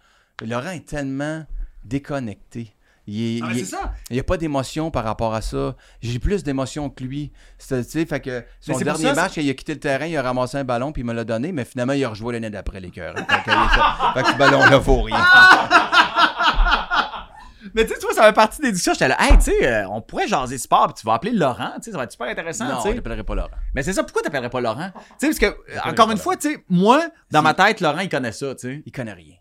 [0.46, 1.46] Laurent est tellement
[1.84, 2.76] déconnecté.
[3.08, 3.92] Il Ah, n'y ça!
[4.18, 5.76] a pas d'émotion par rapport à ça.
[6.02, 7.34] J'ai plus d'émotion que lui.
[7.58, 10.16] C'est- tu sais, fait que son dernier ça, match, il a quitté le terrain, il
[10.16, 12.50] a ramassé un ballon puis il me l'a donné, mais finalement, il a rejoué l'année
[12.50, 13.16] d'après les cœurs.
[13.18, 13.52] Fait que,
[14.14, 15.18] fait que ce ballon-là vaut rien.
[17.74, 18.94] Mais tu sais, tu vois, ça fait partie des discussions.
[18.94, 21.74] J'étais là, hey, tu sais, euh, on pourrait jaser sport, puis tu vas appeler Laurent,
[21.76, 22.94] tu sais, ça va être super intéressant, non, je sais.
[22.94, 23.50] l'appellerai pas Laurent.
[23.74, 24.92] Mais c'est ça, pourquoi t'appellerais pas Laurent?
[24.94, 28.00] Tu sais, parce que, euh, encore une fois, tu sais, moi, dans ma tête, Laurent,
[28.00, 28.84] il connaît ça, tu sais.
[28.86, 29.36] Il connaît rien.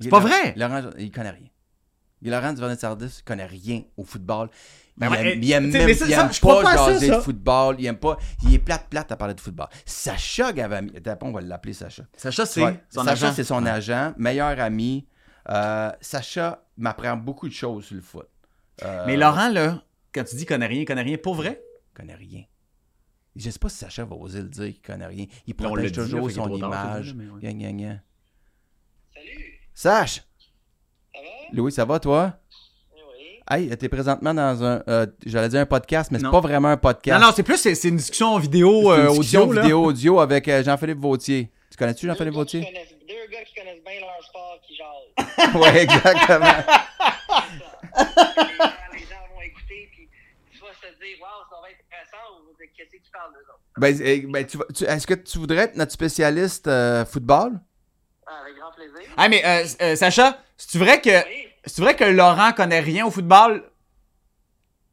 [0.00, 0.54] C'est pas vrai?
[0.56, 1.48] Laurent, il connaît rien.
[2.30, 4.48] Laurent Duvernay Tardif il connaît rien au football.
[4.96, 7.76] Il Ben aime, il aime même mais ça, il aime pas jaser de football.
[7.78, 8.16] Il aime pas.
[8.44, 9.66] Il est plate plate à parler de football.
[9.84, 10.92] Sacha Gavami.
[11.22, 12.04] On va l'appeler Sacha.
[12.16, 13.34] Sacha, c'est son Sacha, agent.
[13.34, 15.06] c'est son agent, meilleur ami.
[15.48, 18.28] Euh, Sacha m'apprend beaucoup de choses sur le foot.
[18.84, 21.62] Euh, Mais Laurent, là, quand tu dis qu'il connaît rien, il connaît rien pour vrai?
[21.90, 22.44] Il connaît rien.
[23.34, 25.26] Je sais pas si Sacha va oser le dire qu'il connaît rien.
[25.46, 27.14] Il protège dit, toujours son image.
[27.18, 27.40] ouais.
[27.40, 27.94] Gna, gna, gna.
[29.14, 30.20] Salut, Sach, ça
[31.20, 31.28] va?
[31.56, 32.34] Louis, ça va toi?
[32.94, 33.40] Oui.
[33.50, 36.76] Hey, t'es présentement dans un, euh, j'allais dire un podcast, mais c'est pas vraiment un
[36.76, 37.20] podcast.
[37.20, 39.62] Non, non, c'est plus, c'est une discussion vidéo, C'est une euh, discussion audio, là.
[39.62, 41.50] vidéo audio avec euh, Jean-Philippe Vautier.
[41.82, 42.64] Tu connais-tu Jean-Philippe Deux gars qui Vautier?
[42.64, 45.54] connaissent- Deux gars qui connaissent bien leur sport qui jasent.
[45.56, 46.46] ouais, exactement.
[47.98, 50.08] les, gens, les gens vont écouter puis
[50.56, 53.60] soit se dire Waouh, ça va être intéressant ou qu'est-ce qu'ils parlent d'eux autres?
[53.78, 57.58] ben, eh, ben, tu vas- tu- est-ce que tu voudrais être notre spécialiste euh, football?
[58.28, 59.10] Ah, avec grand plaisir.
[59.16, 61.48] Ah, mais euh, euh, Sacha, c'est vrai que Oui.
[61.66, 63.68] c'est vrai que Laurent connaît rien au football?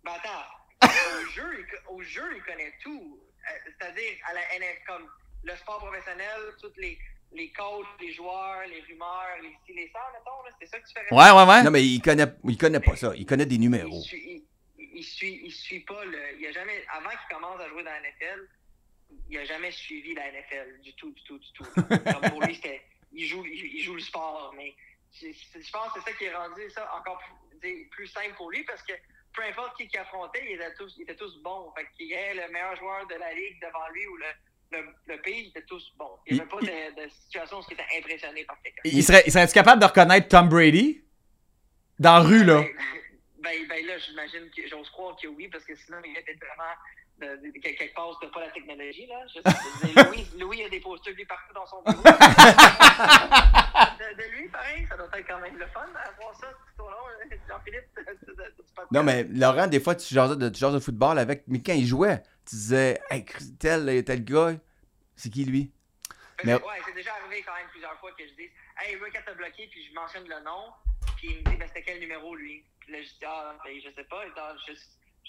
[0.04, 0.88] Ben attends,
[1.22, 1.66] au jeu, il,
[1.96, 3.20] au jeu, il connaît tout.
[3.48, 5.08] Euh, C'est-à-dire, à la NF, comme
[5.50, 6.98] le sport professionnel, toutes les,
[7.34, 10.88] les coachs, les joueurs, les rumeurs, les ci, les ça, mettons, là, c'est ça que
[10.88, 11.64] tu fais Ouais, ouais, ouais.
[11.64, 13.14] Non, mais il connaît, il connaît pas ça.
[13.16, 14.02] Il connaît des il numéros.
[14.02, 14.46] suit,
[14.78, 16.40] il, il suit, il suit pas le.
[16.40, 18.48] Il a jamais, avant qu'il commence à jouer dans la NFL,
[19.30, 21.64] il a jamais suivi la NFL du tout, du tout, du tout.
[21.76, 22.82] Comme pour lui, c'était,
[23.12, 24.76] il joue, il, il joue le sport, mais
[25.14, 27.22] je, je pense que c'est ça qui est rendu ça encore
[27.92, 28.94] plus, simple pour lui parce que
[29.34, 31.72] peu importe qui affrontait, ils étaient tous, ils étaient tous bons.
[31.76, 34.26] Fait qu'il y ait le meilleur joueur de la ligue devant lui ou le,
[34.72, 36.20] le, le pays, ils étaient tous bons.
[36.28, 38.82] Il n'y avait pas de, de situation où il était impressionné par quelqu'un.
[38.86, 41.04] Il serait, il serait capable de reconnaître Tom Brady?
[41.98, 42.62] Dans la rue, là.
[42.62, 42.70] Ben,
[43.44, 46.74] ben, ben là, j'imagine que j'ose croire que oui, parce que sinon, il était vraiment
[47.20, 49.26] de, de- de- quelque part, c'était pas la technologie, là.
[49.28, 49.54] Je sais,
[50.08, 52.02] Louis, Louis a des posters de lui partout dans son bureau.
[52.04, 52.10] de,
[54.18, 56.48] de lui, pareil, ça doit être quand même le fun à voir ça
[56.78, 56.96] tout au long.
[57.48, 57.86] Jean-Philippe.
[58.92, 61.44] Non, mais Laurent, des fois, tu jasais de, tu de football avec.
[61.48, 63.26] Mais quand il jouait, tu disais, hey,
[63.60, 64.54] tel, tel gars,
[65.16, 65.72] c'est qui lui?
[66.38, 68.50] Que, mais- Ouais, c'est déjà arrivé quand même plusieurs fois que je dise
[68.82, 70.72] Hey, Rick, quand t'as bloqué, puis je mentionne le nom,
[71.18, 72.64] puis il me dit Ben, c'était quel numéro lui?
[72.80, 74.74] Puis là, je dis Ah, ben, je sais pas, étant, je,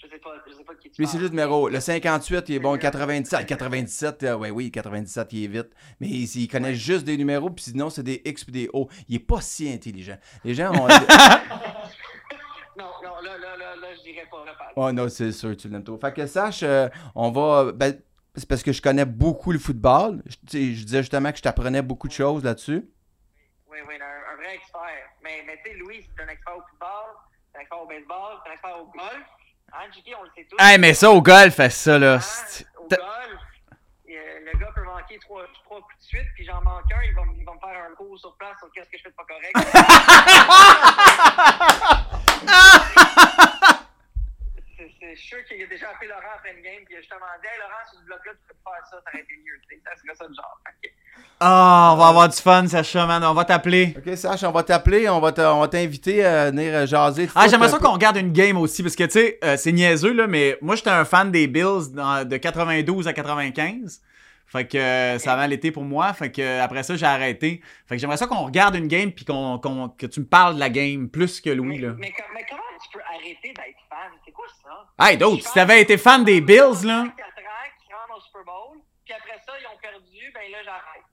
[0.01, 1.67] je sais pas, je sais pas qui tu Lui, c'est juste le numéro.
[1.67, 2.71] Le 58, il est bon.
[2.73, 5.71] Le 97, 97, euh, ouais, oui, 97, il est vite.
[5.99, 8.87] Mais il, il connaît juste des numéros, puis sinon, c'est des X puis des O.
[9.09, 10.17] Il est pas si intelligent.
[10.45, 10.87] Les gens ont.
[12.81, 14.43] Non, non, là, là, là, là, je dirais pas,
[14.75, 15.97] oh non, c'est sûr, tu l'aimes trop.
[15.99, 17.71] Fait que sache, euh, on va.
[17.71, 17.99] Ben,
[18.35, 20.21] c'est parce que je connais beaucoup le football.
[20.25, 22.83] Je, je disais justement que je t'apprenais beaucoup de choses là-dessus.
[23.69, 24.81] Oui, oui, un, un vrai expert.
[25.23, 27.15] Mais, mais tu sais, Louis, c'est un expert au football,
[27.51, 29.25] c'est un expert au baseball, c'est un expert au golf.
[29.73, 30.57] Hein, Jiki, on le sait tous.
[30.59, 32.15] Hey, mais ça, au golf, fait ça, là.
[32.15, 33.01] Hein, c'est- au golf,
[34.09, 37.13] euh, le gars peut manquer trois, trois coups de suite, puis j'en manque un, il
[37.13, 39.09] va, me- il va me faire un cours sur place sur qu'est-ce que je fais
[39.09, 39.55] de pas correct.
[44.77, 47.47] C'est- sûr qu'il a déjà appelé Laurent après une game, puis il a justement dit
[47.47, 49.59] Hey Laurent, sur ce bloc-là, tu peux pas faire ça, ça aurait été mieux.
[49.69, 49.81] tu sais.
[49.83, 50.57] Ça serait ça le genre.
[50.81, 50.89] Que-
[51.39, 53.23] Ah, on va avoir du fun, Sacha, man.
[53.23, 53.93] On va t'appeler.
[53.97, 57.29] Ok, Sache, on va t'appeler, on va te- on va t'inviter à venir euh, jaser.
[57.35, 57.85] Ah, j'aimerais ça peu.
[57.85, 60.75] qu'on regarde une game aussi, parce que, tu sais, euh, c'est niaiseux, là, mais moi,
[60.75, 64.01] j'étais un fan des Bills dans- de 92 à 95.
[64.51, 66.11] Fait que euh, ça avait l'été pour moi.
[66.11, 67.61] Fait que euh, après ça, j'ai arrêté.
[67.87, 70.55] Fait que j'aimerais ça qu'on regarde une game puis qu'on, qu'on- que tu me parles
[70.55, 71.93] de la game plus que Louis, mais, là.
[71.97, 74.11] mais, com- mais comment tu peux arrêter d'être fan?
[74.25, 75.05] C'est quoi ça?
[75.07, 76.63] Hey, d'autres, si t'avais été fan des Bills, là.
[76.83, 80.57] 4 ans qui rentrent au Super Bowl, puis après ça, ils ont perdu, ben là,
[80.65, 81.03] j'arrête.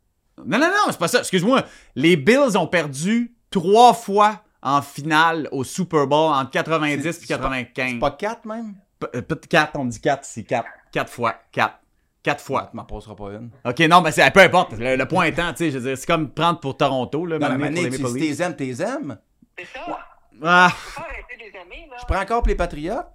[0.44, 1.20] Non, non, non, c'est pas ça.
[1.20, 1.62] Excuse-moi.
[1.94, 7.20] Les Bills ont perdu trois fois en finale au Super Bowl entre 90 et C'est-
[7.20, 7.92] c'est pas- 95.
[7.92, 8.74] C'est pas 4 même?
[9.14, 10.66] Euh, Peut-être 4, on dit 4, c'est 4.
[10.92, 11.34] 4 fois.
[11.52, 11.78] 4.
[12.28, 12.68] 4 fois.
[12.70, 13.50] Tu m'en passeras pas une.
[13.64, 14.72] Ok, non, mais c'est peu importe.
[14.72, 17.38] Le, le point étant, tu sais, je veux dire, c'est comme prendre pour Toronto, là,
[17.38, 19.18] Non, mais les tu- t'es aimes, t'es aimes.
[19.58, 19.98] C'est ça
[20.44, 21.96] Ah, Tu peux pas arrêter de les aimer, là.
[22.00, 23.06] Je prends encore pour les Patriotes.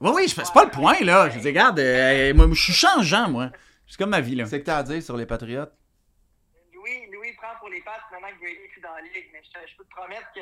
[0.00, 1.28] oui, oui, je fais- c'est pas le point, là.
[1.30, 3.50] Je veux dire, regarde, euh, moi, je suis changeant, moi.
[3.86, 4.44] C'est comme ma vie, là.
[4.46, 5.72] C'est que t'as à dire sur les Patriotes?
[6.74, 9.40] Louis, Louis prend pour les pattes maintenant que Brady est plus dans la ligue, mais
[9.42, 10.40] je, peux te promettre que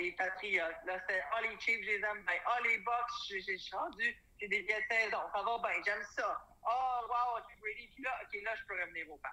[0.00, 2.36] les Patriots, là, c'était Ah, les Chiefs, je les aime bien.
[2.46, 4.16] Ah, les Bucks, suis rendu.
[4.40, 5.24] C'est des vieilles saisons.
[5.34, 6.46] Ça va bien, j'aime ça.
[6.64, 9.32] Ah, wow, ok, Brady, puis là, ok, là, je peux revenir au pattes.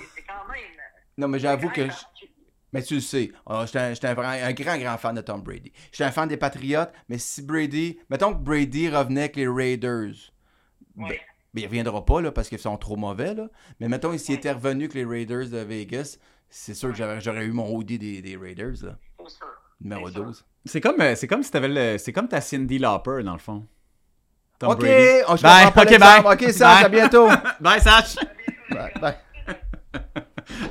[0.00, 0.62] C'est- C'est quand même.
[1.16, 1.88] Non, mais j'avoue que.
[1.88, 2.26] je-
[2.72, 5.72] Mais tu le sais, ah, j'étais un, grand, grand fan de Tom Brady.
[5.92, 7.98] J'étais un fan des Patriotes, mais si Brady.
[8.10, 10.32] Mettons que Brady revenait avec les Raiders.
[10.96, 11.20] Ben, Ouais.
[11.54, 13.48] ben, il reviendra pas, là, parce qu'ils sont trop mauvais, là.
[13.80, 16.18] Mais mettons, s'il était revenu avec les Raiders de Vegas,
[16.50, 18.98] c'est sûr que j'aurais, eu mon hoodie des, des Raiders, là.
[19.20, 19.46] C'est sûr.
[19.80, 20.24] Numéro C'est sûr.
[20.24, 20.44] 12.
[20.64, 21.98] C'est comme, euh, c'est comme si t'avais le.
[21.98, 23.66] C'est comme ta Cindy Lauper, dans le fond.
[24.58, 25.22] Tom ok, Brady.
[25.28, 26.34] oh, je Bye, pas bye.
[26.34, 26.90] Ok, ça, à Bye.
[26.90, 27.28] bientôt.
[27.60, 28.16] Bye, Sach.
[28.70, 29.14] Bye, bye.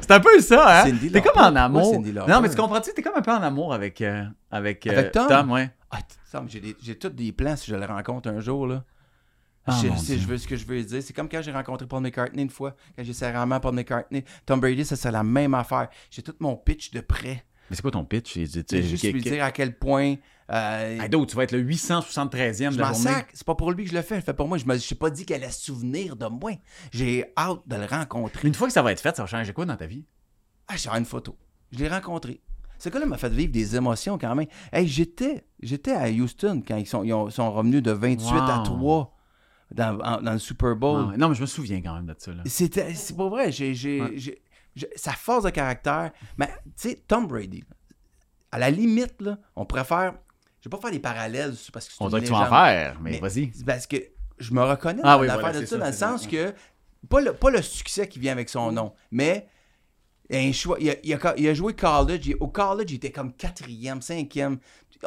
[0.02, 0.84] C'est un peu ça, hein?
[0.86, 1.30] Cindy T'es Lauper.
[1.34, 1.94] comme en amour.
[1.94, 2.32] Cindy Lauper.
[2.32, 2.94] non, mais tu comprends-tu?
[2.94, 4.02] T'es comme un peu en amour avec.
[4.02, 5.52] euh, avec, euh, Avec Tom?
[5.52, 5.70] ouais.
[5.92, 8.68] Ah, t- Sam, j'ai, des- j'ai tous des plans si je le rencontre un jour,
[8.68, 8.84] là.
[9.68, 10.18] Ah, je, Dieu.
[10.20, 11.02] je veux ce que je veux dire.
[11.02, 13.60] C'est comme quand j'ai rencontré Paul McCartney une fois, quand j'ai serré la main à
[13.60, 14.24] Paul McCartney.
[14.46, 15.88] Tom Brady, ça c'est la même affaire.
[16.12, 17.44] J'ai tout mon pitch de près.
[17.70, 18.34] Mais c'est quoi ton pitch?
[18.34, 20.16] C'est juste lui dire à quel point.
[20.52, 23.12] euh, Hey, d'autres, tu vas être le 873e je de la journée.
[23.34, 24.16] C'est pas pour lui que je le fais.
[24.16, 24.58] Je le fais pour moi.
[24.58, 26.52] Je me suis pas dit qu'elle allait se souvenir de moi.
[26.92, 28.48] J'ai hâte de le rencontrer.
[28.48, 30.06] Une fois que ça va être fait, ça va changer quoi dans ta vie?
[30.68, 31.36] Ah, j'ai une photo.
[31.72, 32.42] Je l'ai rencontré.
[32.78, 34.48] Ce gars-là m'a fait vivre des émotions quand même.
[34.72, 38.58] Hey, j'étais, j'étais à Houston quand ils sont, ils ont- sont revenus de 28 à
[38.60, 38.64] Wow.
[38.64, 39.18] 3
[39.74, 41.10] dans, en- dans le Super Bowl.
[41.14, 41.18] Ah.
[41.18, 42.32] Non, mais je me souviens quand même de ça.
[42.46, 43.52] C'était, c'est pas vrai.
[43.52, 44.40] J'ai, j'ai, Ouais.
[44.76, 46.12] J'ai- sa force de caractère.
[46.38, 47.64] Mais, tu sais, Tom Brady,
[48.52, 50.14] à la limite, là, on pourrait faire.
[50.62, 52.66] Je vais pas faire des parallèles parce que c'est On dirait que tu vas en
[52.66, 53.48] faire, mais, Mais- vas-y.
[53.66, 53.98] Parce que
[54.40, 56.28] je me reconnais Ah dans oui, l'affaire voilà, de ça, ça, dans le ça, sens
[56.28, 56.54] que.
[57.10, 59.48] Pas le, pas le succès qui vient avec son nom, mais.
[60.32, 62.26] Un choix, il, a, il a- il a joué college.
[62.26, 64.58] il- au college, il était comme quatrième, cinquième.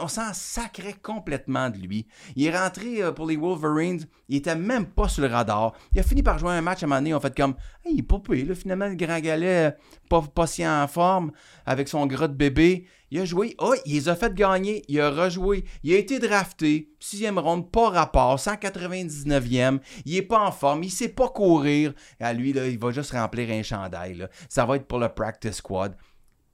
[0.00, 2.06] On s'en sacrait complètement de lui.
[2.36, 5.74] Il est rentré euh, pour les Wolverines, il était même pas sur le radar.
[5.94, 7.94] Il a fini par jouer un match à un moment donné, on fait comme, hey,
[7.94, 9.76] il est pas payé, finalement, le grand galet,
[10.08, 11.32] pas, si en forme,
[11.66, 12.86] avec son gras de bébé.
[13.10, 16.18] Il a joué, oh, il les a fait gagner, il a rejoué, il a été
[16.18, 21.94] drafté, sixième ronde, pas rapport, 199e, il est pas en forme, il sait pas courir.
[22.20, 24.28] À lui, là, il va juste remplir un chandail, là.
[24.50, 25.96] Ça va être pour le practice squad.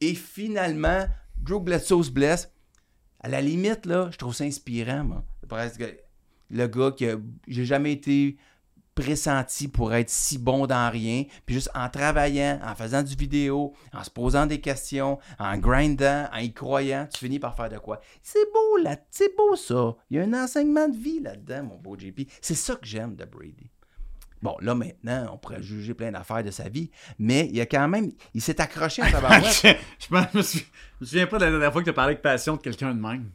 [0.01, 2.54] Et finalement, Drew Bledsoe se blesse.
[3.25, 5.25] À la limite, là, je trouve ça inspirant, moi.
[6.51, 7.07] Le gars qui
[7.49, 8.37] j'ai jamais été
[8.95, 13.73] pressenti pour être si bon dans rien, puis juste en travaillant, en faisant du vidéo,
[13.95, 17.79] en se posant des questions, en grindant, en y croyant, tu finis par faire de
[17.79, 18.03] quoi?
[18.23, 19.97] C'est beau, là, c'est beau ça.
[20.11, 22.29] Il y a un enseignement de vie là-dedans, mon beau JP.
[22.43, 23.71] C'est ça que j'aime de Brady.
[24.45, 27.67] Bon, là maintenant, on pourrait juger plein d'affaires de sa vie, mais il y a
[27.67, 29.43] quand même, il s'est accroché en tabarouette.
[29.63, 29.69] je,
[30.07, 30.63] je me, souviens-
[31.01, 32.61] je me souviens pas de la dernière fois que tu as parlé avec passion de
[32.61, 33.31] quelqu'un de même.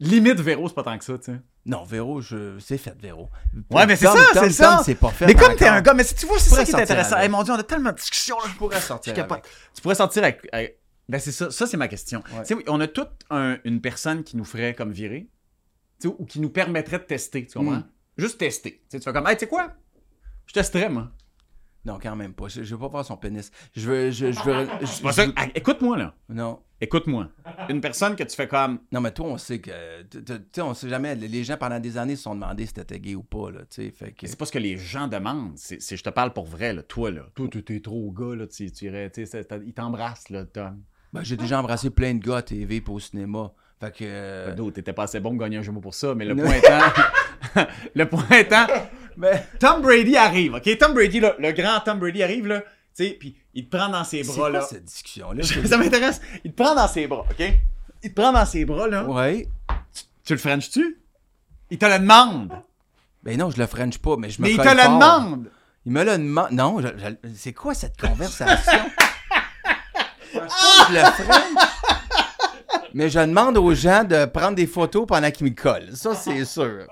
[0.00, 1.40] Limite, Véro, c'est pas tant que ça, tu sais.
[1.66, 2.58] Non, Véro, je...
[2.60, 3.28] c'est fait, Véro.
[3.70, 4.80] Ouais, mais c'est ça, c'est ça.
[4.86, 6.70] C'est pas fait Mais comme t'es un gars, mais si tu vois, c'est ça qui
[6.70, 7.18] est intéressant.
[7.18, 8.38] Hey, mon Dieu, on a tellement de discussions.
[8.38, 8.46] Là.
[8.50, 9.12] Je pourrais sortir.
[9.74, 10.50] Tu pourrais sortir avec.
[11.06, 11.50] Ben, c'est ça.
[11.50, 12.22] Ça, c'est ma question.
[12.46, 15.28] Tu sais, on a toute un- une personne qui nous ferait comme virer,
[16.06, 17.76] ou qui nous permettrait de tester, tu comprends?
[17.76, 17.84] Mm.
[18.16, 18.82] Juste tester.
[18.90, 19.74] Tu fais comme, hey, tu sais quoi?
[20.46, 21.10] Je testerais, moi.
[21.86, 22.48] Non, quand même pas.
[22.48, 23.50] Je, je veux pas voir son pénis.
[23.76, 24.10] Je veux.
[24.10, 24.66] Je, je veux.
[24.80, 26.14] je- ça- Écoute-moi, là.
[26.30, 26.60] Non.
[26.80, 27.28] Écoute-moi.
[27.68, 28.78] Une personne que tu fais comme.
[28.90, 30.02] Non, mais toi, on sait que.
[30.04, 30.18] Tu
[30.52, 31.14] sais, on sait jamais.
[31.14, 33.60] Les gens, pendant des années, se sont demandé si t'étais gay ou pas, là.
[33.68, 34.26] Tu sais, fait que.
[34.26, 35.52] C'est pas ce que les gens demandent.
[35.56, 36.82] C'est, c'est- je te parle pour vrai, là.
[36.82, 37.22] Toi, là.
[37.34, 38.46] Toi, t'es- trop gars, là.
[38.46, 40.82] Tu, tu irais, tu sais, c'est- t'as- il t'embrasse, là, Tom.
[41.12, 43.52] Ben, j'ai déjà embrassé plein de gars à TV et au cinéma.
[43.78, 44.04] Fait que.
[44.04, 46.54] euh, D'autres, t'étais pas assez bon pour gagner un jumeau pour ça, mais le point
[46.54, 46.80] étant.
[47.94, 48.66] le point étant.
[49.16, 49.46] Mais.
[49.58, 50.78] Tom Brady arrive, ok?
[50.78, 52.60] Tom Brady, là, le grand Tom Brady arrive, là.
[52.96, 54.60] Tu sais, puis il te prend dans ses bras, quoi là.
[54.62, 55.42] cette discussion-là?
[55.66, 56.20] ça m'intéresse.
[56.44, 57.52] Il te prend dans ses bras, ok?
[58.02, 59.04] Il te prend dans ses bras, là.
[59.04, 59.48] Ouais.
[60.24, 60.98] Tu le French-tu?
[61.70, 62.52] Il te le demande.
[63.22, 65.50] Ben non, je le French pas, mais je me Mais il te le demande.
[65.86, 66.50] Il me le demande.
[66.52, 68.56] Non, je- c'est quoi cette conversation?
[70.32, 71.58] je le French.
[72.92, 75.96] Mais je demande aux gens de prendre des photos pendant qu'ils me collent.
[75.96, 76.86] Ça, c'est sûr.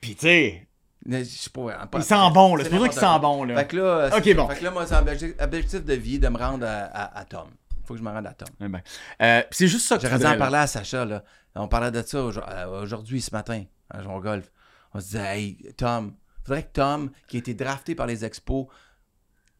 [0.00, 0.65] Puis, tu sais,
[1.08, 1.86] Je sais pas.
[1.86, 2.64] pas- il sent bon, là.
[2.64, 3.56] c'est pour ça qu'il sent bon, là.
[3.56, 4.48] Fait que là, bon.
[4.48, 5.02] Fait que là, moi, c'est un
[5.44, 7.48] objectif, de vie de me rendre à, à- à Tom.
[7.84, 8.48] Faut que je me rende à Tom.
[8.60, 8.80] Eh ben,
[9.22, 11.22] euh, puis c'est juste ça que J'aurais dû en parler à Sacha, là.
[11.54, 14.50] On parlait de ça euh, aujourd'hui, ce matin, à au golf.
[14.92, 18.66] On se disait, hey, Tom, faudrait que Tom, qui a été drafté par les Expos,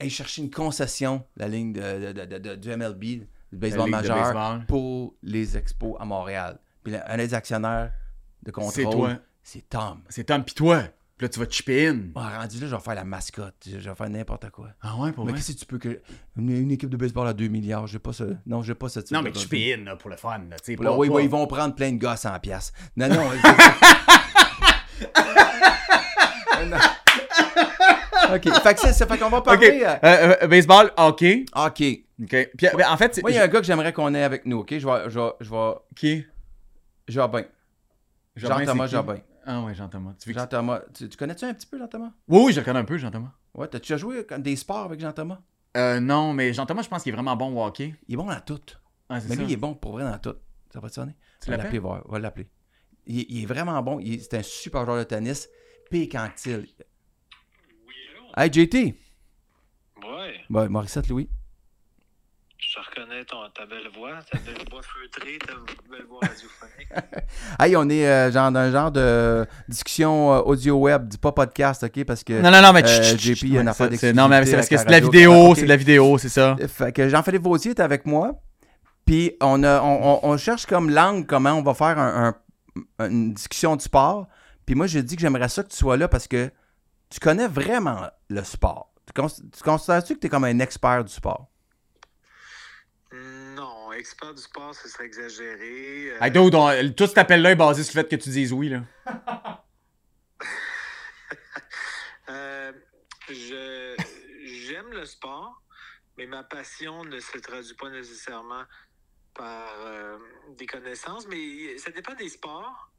[0.00, 4.16] aille chercher une concession, la ligne de, de- de- de- du MLB, du baseball majeur,
[4.16, 4.66] baseball.
[4.66, 6.58] pour les Expos à Montréal.
[6.82, 7.92] Puis un des actionnaires
[8.42, 9.10] de contrôle, C'est toi.
[9.42, 10.02] c'est Tom.
[10.08, 10.82] C'est Tom pis toi.
[11.16, 11.98] Puis là, tu vas chipper in.
[12.14, 13.54] Ah, rendu là, je vais faire la mascotte.
[13.66, 14.68] Je vais faire n'importe quoi.
[14.82, 15.40] Ah ouais, pour mais vrai?
[15.40, 16.00] qu'est-ce que tu peux que.
[16.36, 18.24] Une, une équipe de baseball à 2 milliards, j'ai pas ce.
[18.44, 20.56] Non, j'ai pas ce type Non, mais chipper in, là, pour le fun, là.
[20.56, 22.74] Pas- oui, pas- oui, ils vont prendre plein de gars à 100 piastres.
[22.96, 23.30] Non, non.
[28.34, 28.48] OK.
[28.62, 29.06] Fait que ça.
[29.06, 29.44] Fait qu'on va Ok.
[29.44, 29.82] parler.
[29.84, 31.44] Euh, euh, euh, baseball, hockey.
[31.54, 31.82] OK.
[32.22, 32.48] OK.
[32.56, 34.22] Puis, ben, en fait, c'est- Moi, il y a un gars que j'aimerais qu'on ait
[34.22, 34.70] avec nous, OK?
[34.78, 35.10] Je vais.
[35.10, 35.30] Je vais.
[35.40, 35.72] Je vais.
[35.94, 36.26] Qui?
[37.08, 37.42] Jobin.
[38.34, 38.86] Jean-Thomas?
[38.88, 39.18] Jobin.
[39.48, 40.14] Ah ouais, Jean-Thomas.
[40.20, 40.80] Tu veux que- Jean-Thomas.
[40.92, 42.10] Tu, tu connais-tu un petit peu Jean-Thomas?
[42.28, 43.32] Oui, oui, je le connais un peu, Jean-Thomas.
[43.54, 45.38] Ouais, t'as-tu déjà joué des sports avec Jean-Thomas?
[45.76, 47.94] Euh, non, mais Jean-Thomas, je pense qu'il est vraiment bon au hockey.
[48.08, 48.58] Il est bon dans tout.
[49.08, 49.34] Ah, Mais ça.
[49.36, 50.34] lui, il est bon pour vrai dans tout.
[50.72, 51.14] Ça va te sonner?
[51.42, 52.02] Tu On va voir.
[52.06, 52.48] On va l'appeler.
[53.06, 54.00] Il, il est vraiment bon.
[54.00, 55.48] Il- C'est un super joueur de tennis.
[55.90, 56.66] Pécantil.
[58.36, 58.98] Hey, JT.
[60.02, 61.28] Ouais, Ouais, Morissette Louis.
[62.68, 65.52] Je reconnais ton, ta belle voix, ta belle voix feutrée, ta
[65.90, 66.88] belle voix radiophonique.
[67.60, 72.04] Hey, on est euh, genre d'un genre de discussion euh, audio-web, dis pas podcast, OK?
[72.04, 72.32] Parce que.
[72.40, 74.44] Non, non, non, mais Euh, chut, chut, JP, il y a une affaire Non, mais
[74.44, 76.56] c'est parce que c'est de la vidéo, c'est de la vidéo, c'est ça.
[76.68, 78.32] Fait que Jean-Philippe Vautier est avec moi.
[79.04, 82.34] Puis on, a, on, on- on cherche comme langue comment on va faire un-
[82.98, 84.26] un- une discussion de sport.
[84.66, 86.50] Puis moi, j'ai dit que j'aimerais ça que tu sois là parce que
[87.08, 88.92] tu connais vraiment le sport.
[89.06, 89.12] Tu,
[89.52, 91.46] tu considères-tu que tu es comme un expert du sport?
[93.96, 96.10] Expert du sport, ce serait exagéré.
[96.10, 98.52] Euh, Hey, dude, on- tout cet appel-là est basé sur le fait que tu dises
[98.52, 98.82] oui, là.
[102.28, 102.72] euh,
[103.28, 103.94] je,
[104.44, 105.62] j'aime le sport,
[106.18, 108.64] mais ma passion ne se traduit pas nécessairement
[109.34, 110.18] par euh,
[110.56, 112.90] des connaissances, mais ça dépend des sports.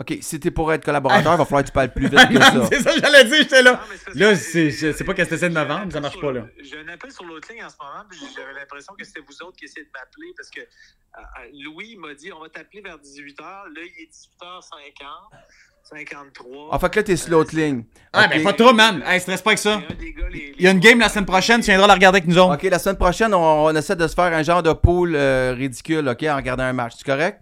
[0.00, 2.28] Euh, OK, si t'es pour être collaborateur, il va falloir que tu parles plus vite
[2.28, 2.68] que ça.
[2.70, 3.72] c'est ça, que j'allais dire, j'étais là.
[3.72, 3.78] non,
[4.14, 6.46] mais Là, c'est- je sais pas qu'est-ce que t'essaies de mais ça marche pas, là.
[6.62, 9.42] J'ai un appel sur l'autre ligne en ce moment, puis j'avais l'impression que c'était vous
[9.42, 12.80] autres qui essayez de m'appeler parce que euh, euh, Louis m'a dit on va t'appeler
[12.82, 13.40] vers 18h.
[13.42, 15.36] Là, il est 18h50,
[15.82, 16.68] 53.
[16.72, 17.84] Ah, fait que là, t'es sur l'autre ligne.
[18.12, 19.02] Ah, ben, pas trop, man.
[19.06, 19.80] Hey, stresse pas avec ça.
[19.88, 20.14] C'est
[20.58, 22.54] Il y a une game la semaine prochaine, tu viendras la regarder avec nous autres.
[22.54, 25.54] OK, la semaine prochaine, on, on essaie de se faire un genre de pool euh,
[25.56, 26.92] ridicule, OK, en regardant un match.
[26.98, 27.40] C'est correct?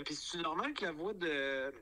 [0.00, 1.72] Euh, puis c'est normal que la voix de,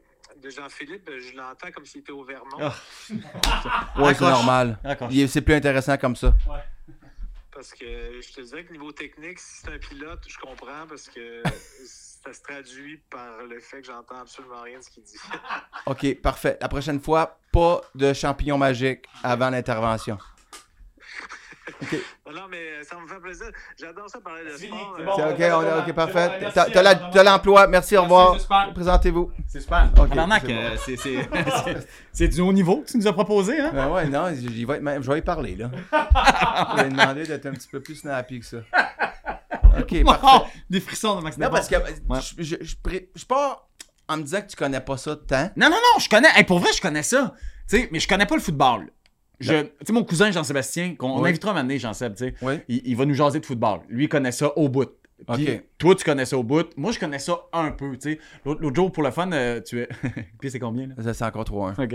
[0.43, 2.59] de Jean-Philippe, je l'entends comme s'il était au Vermont.
[2.61, 2.75] Ah.
[3.99, 4.79] Ouais, c'est normal.
[4.85, 5.13] Accroche.
[5.13, 6.35] Il est- C'est plus intéressant comme ça.
[7.53, 11.09] Parce que je te dirais que niveau technique, si c'est un pilote, je comprends parce
[11.09, 11.43] que
[11.85, 15.19] ça se traduit par le fait que j'entends absolument rien de ce qu'il dit.
[15.87, 16.57] OK, parfait.
[16.61, 20.19] La prochaine fois, pas de champignon magique avant l'intervention.
[22.27, 23.47] Non, non, mais ça me fait plaisir.
[23.79, 24.95] J'adore ça parler de C'est sport.
[24.97, 25.13] c'est Euh, bon.
[25.17, 25.85] C'est on OK, est on d'accord.
[25.89, 26.41] OK, parfait.
[27.13, 27.67] T'as l'emploi.
[27.67, 28.35] Merci, au revoir.
[28.35, 28.71] c'est super.
[28.75, 29.33] Présentez-vous.
[29.47, 29.91] C'est super.
[29.99, 30.59] Ok, Tabarnak, c'est bon.
[31.07, 31.75] euh,
[32.13, 33.71] c'est- du haut niveau que tu nous as proposé, hein?
[33.73, 35.71] Ben ouais, non, j'y vais, je vais y parler, là.
[36.73, 38.57] Je vais lui demander d'être un petit peu plus snappy que ça.
[39.81, 40.47] OK, parfait.
[40.69, 42.21] Des frissons de Max Non, parce que Ouais.
[42.39, 43.69] je, je, je, pré- je pars
[44.09, 45.51] en me disant que tu connais pas ça tant.
[45.57, 46.29] Non, non, non, je connais.
[46.35, 47.35] hey, pour vrai, je connais ça.
[47.69, 48.91] Tu sais, mais je connais pas le football.
[49.41, 51.29] Je, tu sais, mon cousin Jean-Sébastien, qu'on Oui.
[51.31, 52.55] invitera moment donné, Jean-Seb, tu sais, Oui.
[52.69, 53.81] il, il va nous jaser de football.
[53.89, 54.91] Lui, il connaît ça au bout.
[55.33, 56.67] Puis, toi, tu connais ça au bout.
[56.77, 58.19] Moi, je connais ça un peu, tu sais.
[58.45, 59.89] L'autre jour, pour le fun, euh, tu es.
[60.41, 61.13] Puis c'est combien, là?
[61.13, 61.73] C'est encore 3-1.
[61.85, 61.93] OK.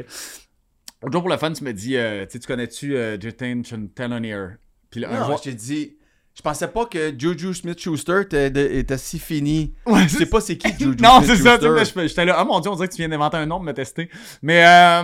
[1.02, 3.62] L'autre jour, pour le fun, tu me dis, euh, tu connais-tu euh, Justin
[3.96, 4.46] Telonier?
[4.90, 5.98] Puis là, un jour- je t'ai dit,
[6.36, 9.74] je pensais pas que Juju Smith-Schuster était, si fini.
[9.86, 12.08] Ouais, Je sais pas c'est qui Juju Non, c'est ça, Smith-Schuster.
[12.08, 13.74] j'étais là, ah mon dieu, on dirait que tu viens d'inventer un nom de me
[13.74, 14.10] tester.
[14.42, 15.04] Mais, euh.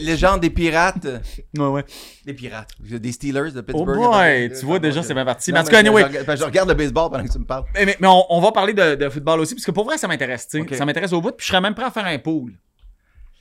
[0.00, 1.06] Légende des pirates.
[1.56, 1.84] Ouais, ouais.
[2.24, 2.70] Des pirates.
[2.80, 3.96] Des Steelers de Oh Pittsburgh.
[3.98, 5.52] boy, tu vois déjà, c'est bien parti.
[5.52, 7.38] Mais en tout cas, je- anyway, je, regarde- je regarde le baseball pendant que tu
[7.38, 7.64] me parles.
[7.74, 9.98] Mais, mais- mais on, on va parler de, de football aussi, parce que pour vrai,
[9.98, 10.62] ça m'intéresse, tu sais.
[10.62, 10.74] Ok.
[10.74, 12.54] Ça m'intéresse au bout, puis je serais même prêt à faire un pool.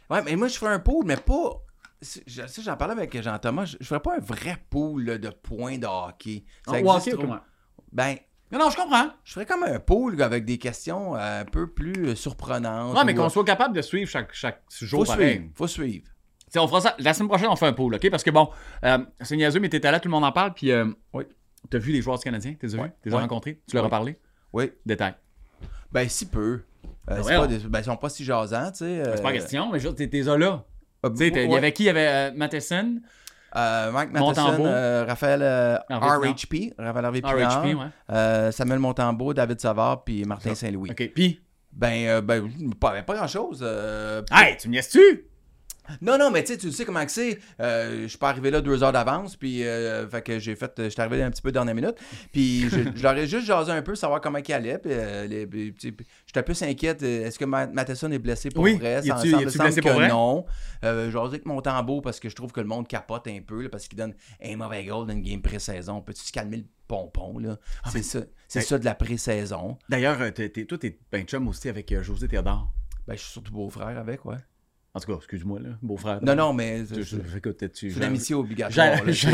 [0.10, 1.62] Ouais, mais moi, je ferais un pool, mais pas.
[2.02, 3.66] je- Ça, j'en parlais avec Jean-Thomas.
[3.66, 6.44] Je, je ferais pas un vrai pool là, de points de hockey.
[6.66, 7.26] Ça Ah, existe ok.
[7.92, 8.16] Ben,
[8.52, 9.08] Non, non, je comprends.
[9.26, 12.96] je ferais comme un pool avec des questions euh, un peu plus euh, surprenantes.
[12.98, 15.32] Ouais, mais qu'on euh, soit capable de suivre chaque, chaque jour Faut pareil.
[15.36, 15.50] suivre.
[15.56, 16.06] Faut suivre.
[16.56, 16.96] On fera ça.
[17.00, 18.10] La semaine prochaine, on fait un pool, OK?
[18.10, 18.50] Parce que bon,
[18.86, 21.26] euh, c'est niaiseux, mais t'étais là, tout le monde en parle, puis euh, Oui.
[21.70, 22.54] t'as vu les joueurs du Canadien?
[22.58, 22.80] T'es vu?
[22.80, 22.92] Ouais.
[23.02, 23.20] T'es Ouais.
[23.20, 23.62] rencontrés?
[23.68, 24.18] Tu leur as parlé?
[24.54, 24.72] Oui.
[24.86, 25.16] Détail.
[25.92, 26.62] Ben, si peu.
[27.12, 27.42] Euh, voyons.
[27.42, 29.04] pas des- ben, ils sont pas si jasants, tu sais.
[29.16, 30.64] C'est pas question, mais t'es t'es là.
[31.04, 31.84] Tu sais, t'as- il y avait qui?
[31.84, 33.02] Il y avait Matheson,
[33.56, 37.86] Euh, Mike Matheson, euh, Raphaël euh, RHP, Raphaël Pinard, RHP, ouais.
[38.12, 40.92] euh, Samuel Montembeau, David Savard, puis Martin Saint-Louis.
[40.92, 41.42] OK, puis...
[41.72, 43.62] Ben, euh, ben, pas, pas grand-chose.
[44.32, 45.26] Hey, tu me niaises-tu?
[46.02, 47.40] Non, non, mais tu sais, tu sais comment que c'est.
[47.60, 50.72] Euh, je suis pas arrivé là deux heures d'avance, puis euh, fait que j'ai fait,
[50.78, 51.96] je suis arrivé un petit peu dernière minute,
[52.32, 55.72] puis je, je leur ai juste jasé un peu, savoir comment il allait, puis, euh,
[55.78, 57.04] j'étais plus inquiète.
[57.04, 59.02] euh, Est-ce que Ma- Matheson est blessé pour Oui, vrai?
[59.02, 60.08] Ça est-tu- semble- que vrai?
[60.10, 60.46] non.
[60.84, 63.62] Euh, jasé avec mon tambour parce que je trouve que le monde capote un peu,
[63.64, 64.14] là, parce qu'il donne
[64.44, 66.02] un mauvais goal dans une game pré-saison.
[66.02, 67.58] Peux-tu se calmer le pompon, là?
[67.92, 69.78] c'est ça, c'est ça de la pré-saison.
[69.90, 72.72] D'ailleurs, euh, toi, t'es ben chum aussi avec José Théodore.
[73.08, 74.38] Ben, je suis surtout beau-frère avec, ouais.
[74.98, 76.20] En tout cas, excuse-moi, là, beau-freur.
[76.24, 79.02] Non, non, mais Tu- je- écoute, tu- c'est une amitié obligatoire.
[79.06, 79.28] Tu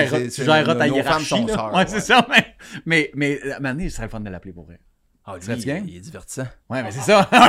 [0.74, 1.46] nos- ta nos femmes hiérarchie.
[1.46, 1.54] là.
[1.54, 2.28] sœurs, ouais, c'est ça.
[2.30, 2.56] Mais,
[2.86, 4.80] mais, mais à un moment donné, ce serait le fun de l'appeler pour vrai.
[5.26, 5.86] Ah, lui, game?
[5.88, 6.48] il est divertissant.
[6.70, 7.30] Ouais, mais c'est ça.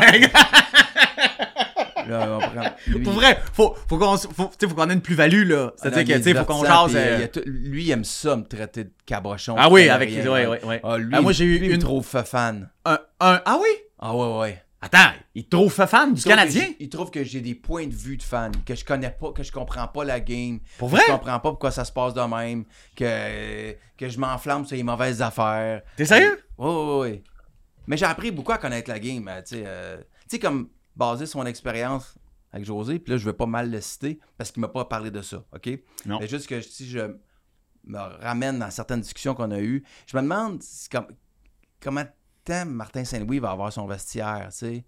[2.07, 5.71] Là, on prend- pour vrai, faut, faut qu'on faut, qu'on ait une plus-value, là.
[5.73, 6.93] ah, C'est-à-dire il sais, faut qu'on jase.
[6.95, 9.55] euh, il lui, il aime ça, me traiter de cabochon.
[9.59, 10.11] Ah oui, avec.
[10.11, 10.31] rien.
[10.31, 10.81] Ouais, ouais, ouais.
[10.85, 11.79] Ah, lui, Ah, moi, j'ai eu lui, il une.
[11.81, 12.69] trouve fan.
[12.85, 13.69] Un, un- ah oui?
[13.99, 14.63] Ah ouais, ouais.
[14.85, 16.75] Attends, il te trouve fan du que Canadien?
[16.79, 19.43] Il trouve que j'ai des points de vue de fan, que je connais pas, que
[19.43, 20.61] je comprends pas la game.
[20.77, 21.05] Pour que vrai?
[21.07, 24.83] Je comprends pas pourquoi ça se passe de même, que, que je m'enflamme sur les
[24.83, 25.81] mauvaises affaires.
[25.97, 26.39] T'es sérieux?
[26.59, 27.23] Oui, oui, oui.
[27.87, 29.27] Mais j'ai appris beaucoup à connaître la game.
[29.27, 32.15] euh, Tu sais, euh, tu sais, comme basé sur mon expérience
[32.53, 35.11] avec José, puis là, je veux pas mal le citer parce qu'il m'a pas parlé
[35.11, 35.71] de ça, OK?
[36.05, 36.19] Non.
[36.21, 37.01] Mais juste que si je
[37.85, 40.63] me ramène dans certaines discussions qu'on a eues, je me demande
[41.81, 42.05] comment
[42.45, 44.85] temps Martin Saint-Louis va avoir son vestiaire, tu sais?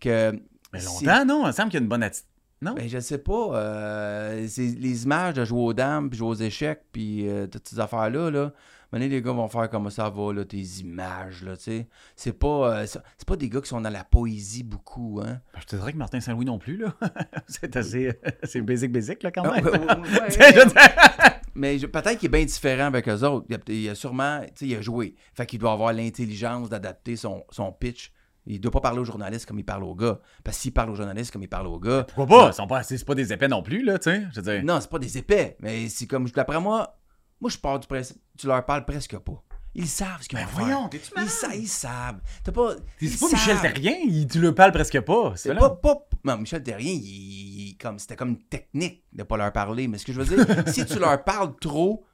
[0.00, 0.32] Que,
[0.72, 1.42] Mais longtemps, non?
[1.44, 2.26] Il me semble qu'il y a une bonne attitude.
[2.62, 2.74] Non?
[2.74, 3.56] ben, je sais pas.
[3.56, 7.66] euh, c'est les images de jouer aux dames, puis jouer aux échecs, puis euh, toutes
[7.68, 8.52] ces affaires-là, là.
[8.92, 11.88] Maintenant, les gars vont faire comme ça va, là, tes images, là, tu sais.
[12.16, 15.40] C'est pas, euh, c'est pas des gars qui sont dans la poésie beaucoup, hein.
[15.54, 16.94] Ben, Je te dirais que Martin Saint-Louis non plus, là.
[17.46, 18.12] c'est assez.
[18.42, 19.64] c'est basic, basic, là, quand même.
[19.64, 19.78] ouais, ouais,
[20.38, 23.46] ouais, Mais peut-être qu'il est bien différent avec eux autres.
[23.48, 25.14] Il a, il a sûrement, tu sais, il a joué.
[25.34, 28.12] Fait qu'il doit avoir l'intelligence d'adapter son, son pitch.
[28.46, 30.18] Il doit pas parler aux journalistes comme il parle aux gars.
[30.42, 32.48] Parce que s'il parle aux journalistes comme il parle aux gars, Pourquoi pas?
[32.48, 34.22] Ils sont pas c'est pas des épais non plus, là, tu sais.
[34.32, 34.64] Je veux dire.
[34.64, 36.98] Non, c'est pas des épais, mais c'est comme, d'après moi,
[37.40, 39.42] moi je pars du principe, tu leur parles presque pas.
[39.74, 41.22] Ils savent ce qu'ils Ben vont voyons, faire.
[41.22, 42.20] Ils, sa- ils savent.
[42.42, 42.74] T'as pas.
[43.00, 43.60] C'est pas Michel.
[43.60, 45.34] Terrien, il- tu le parles presque pas.
[45.36, 46.08] C'est pas, pas.
[46.24, 49.86] Non, Michel Terrien, il, il- comme, c'était comme une technique de pas leur parler.
[49.88, 52.04] Mais ce que je veux dire, si tu leur parles trop,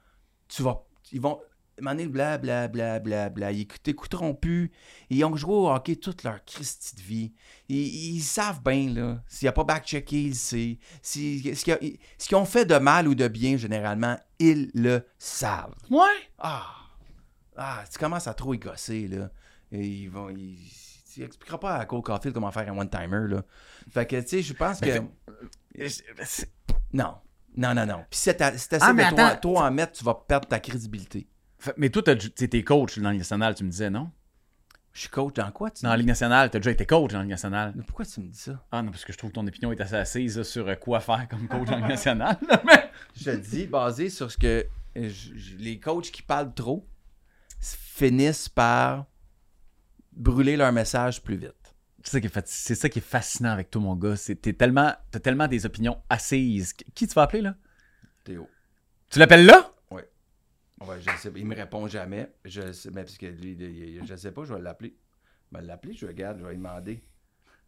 [0.47, 0.83] tu vas.
[1.11, 1.39] Ils vont.
[1.79, 3.51] Donné, bla bla bla bla bla.
[3.51, 4.71] Ils écoute- t'écouteront plus.
[5.11, 7.33] Ils ont joué au hockey toute leur Christie de vie.
[7.69, 9.21] Ils, ils savent bien, là.
[9.27, 10.75] S'il n'y a pas back-checké, ils le savent.
[11.03, 14.71] Si, ce qu'ils ont- ce qu'ils ont fait de mal ou de bien, généralement, ils
[14.73, 15.75] le savent.
[15.91, 15.99] Ouais.
[16.39, 16.65] Ah!
[17.57, 19.29] Ah, tu commences à trop y gosser, là.
[19.71, 20.29] Et ils vont.
[20.29, 20.57] Ils,
[21.13, 23.43] tu expliqueras pas à Cole Caulfield comment faire un one-timer, là.
[23.91, 24.99] Fait que, tu sais, je pense que...
[26.93, 27.15] Non.
[27.55, 28.05] Non, non, non.
[28.09, 29.53] Puis si t'essaies Ah, mais de toi, attends.
[29.53, 31.27] toi en mettre, tu vas perdre ta crédibilité.
[31.57, 34.11] Fait- Mais toi, t'es t'es coach dans la Ligue nationale, tu me disais, non?
[34.93, 37.17] Je suis coach dans quoi, tu Dans la Ligue nationale, t'as déjà été coach dans
[37.17, 37.73] la Ligue nationale.
[37.75, 38.63] Mais Pourquoi tu me dis ça?
[38.71, 40.75] Ah non, parce que je trouve que ton opinion est assez assise là, sur euh,
[40.75, 42.37] quoi faire comme coach dans la Ligue nationale.
[42.65, 46.53] Mais- Je te dis, basé sur ce que euh, je- je- les coachs qui parlent
[46.53, 46.87] trop
[47.59, 49.05] finissent par
[50.13, 51.53] brûler leur message plus vite.
[52.03, 54.15] C'est ça, qui est fat- c'est ça qui est fascinant avec toi, mon gars.
[54.41, 56.73] T'es tellement, t'as tellement des opinions assises.
[56.73, 57.55] Qui tu vas appeler, là?
[58.23, 58.49] Théo.
[59.09, 59.73] Tu l'appelles là?
[60.79, 61.31] Ouais, je sais.
[61.35, 62.31] Il me répond jamais.
[62.45, 64.95] Je sais, mais parce que lui, je sais pas, je vais l'appeler.
[65.51, 67.03] Je vais l'appeler, je regarde, je vais lui demander.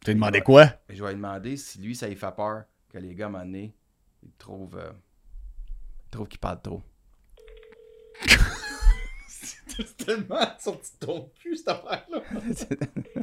[0.00, 0.66] Tu lui as demandé quoi?
[0.88, 3.32] Je vais lui demander si lui, ça lui fait peur que les gars, à un
[3.32, 3.74] moment donné,
[4.22, 4.92] ils trouvent, euh,
[6.10, 6.82] trouvent qu'il parle trop.
[9.40, 12.22] C'est tellement sorti de ton cul, cette affaire-là.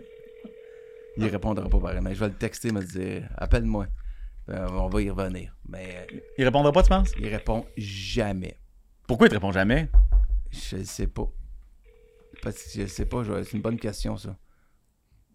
[1.18, 2.00] Il répondra pas pareil.
[2.02, 3.88] Mais je vais le texter, me dire appelle-moi.
[4.50, 5.56] Euh, on va y revenir.
[5.68, 7.12] Mais euh, Il répondra pas, tu penses?
[7.20, 8.58] il répond jamais.
[9.08, 9.90] Pourquoi il te répond jamais?
[10.52, 11.28] Je sais pas.
[12.42, 14.38] Parce que je sais pas, je- c'est une bonne question, ça.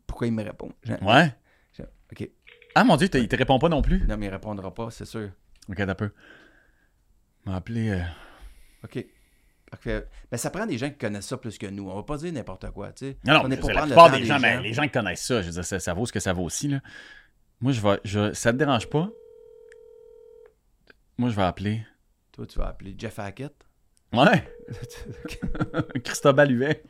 [0.07, 0.73] Pourquoi il me répond?
[0.85, 1.35] Je- Ouais.
[1.77, 2.31] je- Ok.
[2.75, 4.07] Ah mon dieu, t'as- il te répond pas non plus?
[4.07, 5.31] Non, mais il répondra pas, c'est sûr.
[5.69, 6.11] Ok, un peu.
[7.45, 7.91] M'a appelé.
[7.91, 8.03] euh,
[8.85, 9.05] OK.
[9.85, 11.89] Ben, ça prend des gens qui connaissent ça plus que nous.
[11.89, 13.17] On va pas dire n'importe quoi, tu sais.
[13.25, 14.91] Non, non, On est pour la le temps des des gens, ben, les gens qui
[14.91, 16.69] connaissent ça, je veux dire, ça, ça vaut ce que ça vaut aussi.
[16.69, 16.81] Là.
[17.61, 18.01] Moi, je vais.
[18.05, 19.09] Je, ça te dérange pas?
[21.19, 21.83] Moi, je vais appeler.
[22.33, 23.55] Toi, tu vas appeler Jeff Hackett.
[24.13, 24.47] Ouais.
[26.05, 26.85] Christophe Huet.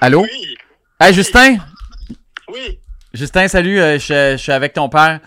[0.00, 0.22] Allô?
[0.22, 0.56] Oui,
[1.00, 1.56] Hey, Justin!
[2.52, 2.78] oui,
[3.14, 5.20] Justin, salut, euh, je, je suis avec ton père.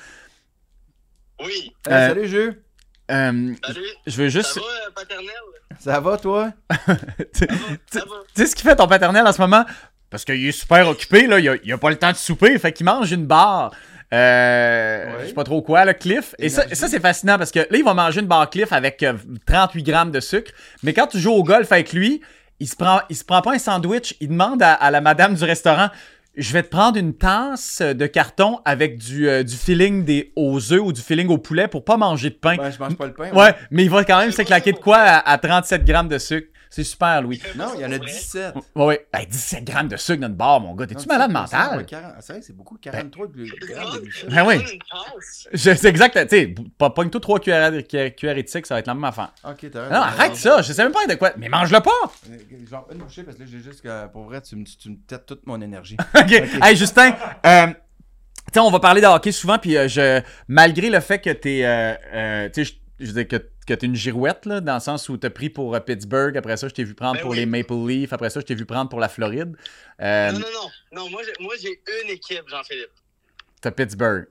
[1.44, 1.74] oui.
[1.90, 2.64] Euh, salut, Jeu.
[3.10, 3.80] Euh, Salut.
[4.06, 4.54] je veux juste.
[4.54, 5.34] Ça va, euh, paternel?
[5.80, 6.52] Ça va, toi?
[6.70, 6.76] tu
[7.34, 7.56] Ça va,
[7.90, 8.16] ça va.
[8.36, 9.64] tu sais ce qu'il fait ton paternel en ce moment?
[10.10, 11.40] Parce qu'il est super occupé, là.
[11.40, 13.72] Il a, il a pas le temps de souper, fait qu'il mange une barre.
[14.14, 15.24] Euh, Ouais.
[15.24, 16.36] Je sais pas trop quoi, là, Cliff.
[16.40, 16.76] Et ça, Énergie.
[16.82, 19.14] ça c'est fascinant parce que là, il va manger une barre Cliff avec euh,
[19.46, 20.52] 38 grammes de sucre.
[20.84, 22.22] Mais quand tu joues au golf avec lui,
[22.60, 24.16] il se prend, il se prend pas un sandwich.
[24.20, 25.90] Il demande à, à la madame du restaurant
[26.38, 30.72] Je vais te prendre une tasse de carton avec du, euh, du filling des, aux
[30.72, 32.56] œufs ou du filling au poulet pour pas manger de pain.
[32.56, 33.32] Ben, je mange pas le pain.
[33.32, 36.20] Ouais, mais il va quand même se claquer de quoi à, à 37 grammes de
[36.20, 36.48] sucre.
[36.70, 37.42] C'est super, Louis.
[37.56, 38.14] Non, il y en a Pour vrai?
[38.14, 38.56] 17.
[38.76, 39.08] Ouais, ouais.
[39.14, 40.88] Ben, 17 grammes de sucre dans une barre, mon gars.
[40.88, 41.78] T'es-tu malade mental?
[41.78, 42.78] Ouais, 40 c'est vrai, c'est beaucoup.
[42.78, 44.30] 43 grammes de.
[44.30, 44.80] Ben oui.
[45.54, 46.28] C'est exact.
[46.28, 47.72] Tu sais, pas pogne-toi 3 cuillères,
[48.48, 49.32] sucre, ça va être la même affaire.
[49.44, 49.94] Ok, t'as raison.
[49.94, 50.62] Non, arrête ça.
[50.62, 51.32] Je sais même pas de quoi.
[51.38, 51.92] Mais mange-le pas.
[52.30, 52.38] Euh,
[52.70, 54.98] Genre, une bouchée, parce que là, j'ai juste que, pour vrai, tu me, tu me
[55.08, 55.98] têtes toute mon énergie.
[56.16, 56.32] OK.
[56.62, 57.16] Hey, Justin,
[57.46, 57.74] euh, tu
[58.54, 61.66] sais, on va parler de hockey souvent, puis euh, je, malgré le fait que t'es,
[61.66, 64.76] euh, euh, tu sais, je- je veux dire que, que t'es une girouette, là, dans
[64.76, 67.22] le sens où t'as pris pour euh, Pittsburgh, après ça, je t'ai vu prendre Ben
[67.22, 67.38] pour oui.
[67.38, 69.56] les Maple Leafs, après ça, je t'ai vu prendre pour la Floride.
[70.02, 70.70] Euh, Non, non, non.
[71.04, 72.92] Non, moi, j'ai, moi, j'ai une équipe, Jean-Philippe.
[73.62, 74.28] T'as Pittsburgh.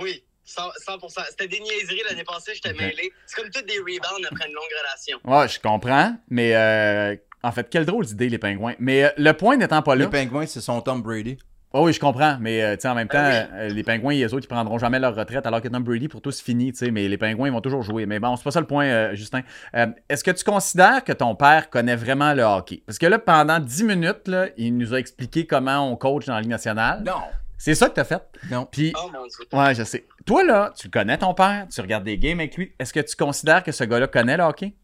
[0.00, 1.24] Oui, 100, 100%.
[1.30, 2.78] C'était des niaiseries l'année passée, j'étais Ok.
[2.80, 3.12] mêlé.
[3.26, 5.18] C'est comme toutes des rebounds après une longue relation.
[5.24, 8.74] Ouais, je comprends, mais euh, en fait, quelle drôle d'idée, les pingouins.
[8.78, 10.04] Mais euh, le point n'étant pas là.
[10.04, 11.38] Les pingouins, c'est son Tom Brady.
[11.74, 14.44] Oh oui, je comprends, mais euh, en même temps, Ah euh, les pingouins, les autres,
[14.44, 16.90] ils prendront jamais leur retraite, alors que Tom Brady, pour tous, c'est fini, tu sais,
[16.90, 18.04] mais les pingouins, ils vont toujours jouer.
[18.04, 19.40] Mais bon, c'est pas ça le point, euh, Justin.
[19.74, 22.82] Euh, Est-ce que tu considères que ton père connaît vraiment le hockey?
[22.84, 26.34] Parce que là, pendant 10 minutes, là, il nous a expliqué comment on coach dans
[26.34, 27.02] la Ligue nationale.
[27.06, 27.22] Non.
[27.56, 28.22] C'est ça que t'as fait?
[28.50, 28.66] Non.
[28.70, 29.46] Puis, Oh mon dieu.
[29.58, 30.06] ouais, je sais.
[30.26, 32.72] Toi, là, tu connais ton père, tu regardes des games avec lui.
[32.78, 34.74] Est-ce que tu considères que ce gars-là connaît le hockey?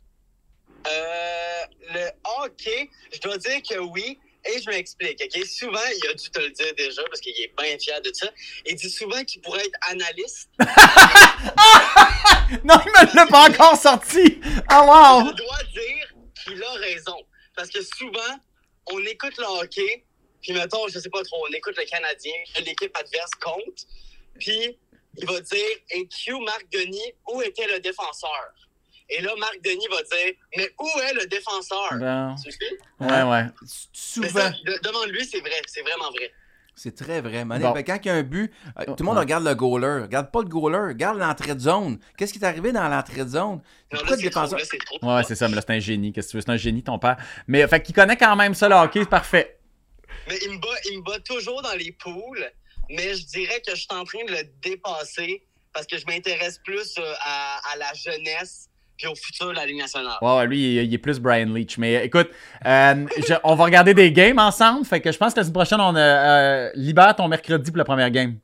[0.86, 2.07] Euh, le
[2.45, 4.18] hockey, je dois dire que oui.
[4.45, 5.47] Et je m'explique, OK?
[5.47, 8.28] Souvent, il a dû te le dire déjà parce qu'il est bien fier de ça.
[8.66, 10.51] Il dit souvent qu'il pourrait être analyste.
[12.64, 14.41] Non, il me l'a pas encore sorti!
[14.68, 15.28] Ah, wow!
[15.28, 17.16] Je dois dire qu'il a raison.
[17.55, 18.39] Parce que souvent,
[18.86, 20.05] on écoute le hockey,
[20.41, 22.32] puis mettons, je sais pas trop, on écoute le Canadien,
[22.64, 23.86] l'équipe adverse compte,
[24.39, 24.78] puis
[25.16, 28.53] il va dire Et Q, Marc Denis, où était le défenseur?
[29.11, 31.89] Et là, Marc Denis va dire Mais où est le défenseur?
[31.99, 32.35] Bon.
[32.43, 32.59] Tu sais?
[33.01, 33.47] Ouais, ouais.
[33.93, 34.51] Souvent.
[34.83, 36.33] demande-lui, c'est vrai, c'est vraiment vrai.
[36.75, 37.45] C'est très vrai.
[37.45, 37.65] Mané.
[37.65, 37.73] Bon.
[37.73, 39.23] Ben, quand il y a un but, euh, tout le monde Ouais.
[39.23, 40.03] regarde le goaler.
[40.03, 41.99] Regarde pas le goaler, regarde l'entrée de zone.
[42.17, 43.61] Qu'est-ce qui est arrivé dans l'entrée de zone?
[43.93, 44.59] Non, là, le c'est trop, défenseur.
[44.61, 44.99] là, c'est trop.
[45.17, 46.13] Ouais, c'est ça, mais là, c'est un génie.
[46.13, 46.43] Qu'est-ce que tu veux?
[46.43, 47.17] C'est un génie, ton père.
[47.49, 49.59] Mais, fait qu'il connaît quand même ça, le hockey, c'est parfait.
[50.29, 52.49] Mais il me, bat, il me bat toujours dans les poules,
[52.91, 56.59] mais je dirais que je suis en train de le dépasser parce que je m'intéresse
[56.59, 58.68] plus euh, à, à la jeunesse
[58.99, 60.18] puis au futur de la Ligue nationale.
[60.20, 61.78] Ouais, ouais, lui, il, il est plus Brian Leach.
[61.78, 62.28] Mais écoute,
[62.66, 64.84] euh, je- on va regarder des games ensemble.
[64.84, 67.78] Fait que je pense que la semaine prochaine, on a, euh, libère ton mercredi pour
[67.78, 68.36] la première game.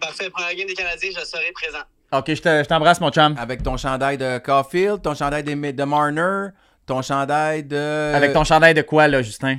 [0.00, 1.78] Parfait, première game des Canadiens, je serai présent.
[2.12, 3.34] Ok, je te- je t'embrasse, mon chum.
[3.38, 6.48] Avec ton chandail de Caulfield, ton chandail de, de Marner,
[6.86, 8.12] ton chandail de.
[8.14, 9.58] Avec ton chandail de quoi, là, Justin?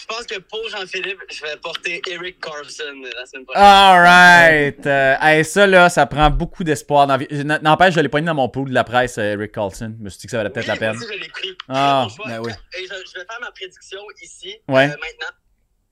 [0.00, 2.84] Je pense que pour Jean-Philippe, je vais porter Eric Carson
[3.16, 3.62] la semaine prochaine.
[3.62, 4.86] Alright.
[4.86, 7.06] Euh, hey, ça, là, ça prend beaucoup d'espoir.
[7.06, 7.18] dans
[7.62, 9.94] N'empêche, je l'ai pas mis dans mon pool de la presse, euh, Eric Carlson.
[9.98, 10.96] Je me suis dit que ça valait peut-être Oui, la peine.
[10.96, 11.56] moi aussi, je l'ai pris.
[11.68, 12.52] Ah, ben oui.
[12.78, 14.84] Et je, je vais faire ma prédiction ici, Ouais.
[14.84, 15.36] euh, maintenant.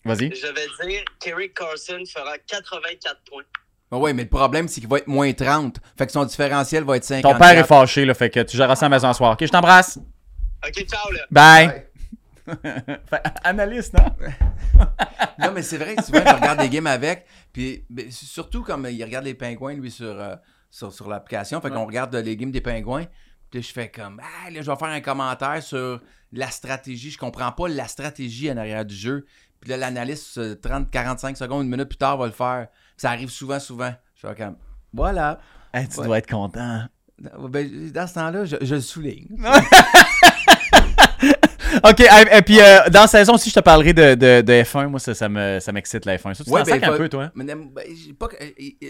[0.05, 0.35] Vas-y.
[0.35, 3.43] Je vais dire qu'Eric Carson fera 84 points.
[3.91, 5.77] Ben ouais, mais le problème, c'est qu'il va être moins 30.
[5.97, 7.33] Fait que son différentiel va être 50.
[7.33, 9.33] Ton père est fâché, là, fait que tu géreras ça à la maison ce soir.
[9.33, 9.99] Ok, je t'embrasse.
[10.67, 11.21] OK, ciao, là.
[11.31, 11.88] Bye.
[13.07, 14.07] Fait, analyste, non?
[15.39, 17.27] Non, mais c'est vrai que souvent, je regarde des games avec.
[17.53, 20.35] Puis ben, surtout comme il regarde les pingouins, lui, sur, euh,
[20.71, 21.61] sur, sur l'application.
[21.61, 23.05] Fait qu'on regarde les games des pingouins.
[23.51, 26.01] Puis je fais comme, ah, là, je vais faire un commentaire sur
[26.33, 27.11] la stratégie.
[27.11, 29.27] Je comprends pas la stratégie en arrière du jeu.
[29.61, 32.69] Puis là, l'analyste, euh, 30, 45 secondes, une minute plus tard, va le faire.
[32.97, 33.93] Ça arrive souvent, souvent.
[34.17, 34.57] Je fais comme,
[34.93, 35.39] voilà.
[35.73, 36.07] Hey, tu Ouais.
[36.07, 36.83] dois être content.
[37.19, 39.27] Ben, dans ce temps-là, je, je le souligne.
[41.85, 44.53] Ok, et, et puis euh, dans la saison aussi, je te parlerai de, de, de
[44.63, 44.87] F1.
[44.89, 46.35] Moi, ça, ça me- ça m'excite la F1.
[46.35, 47.31] Ça, tu Ouais, t'en ben, un peu, toi?
[47.35, 47.71] Mais, ben,
[48.19, 48.89] pas, euh, euh,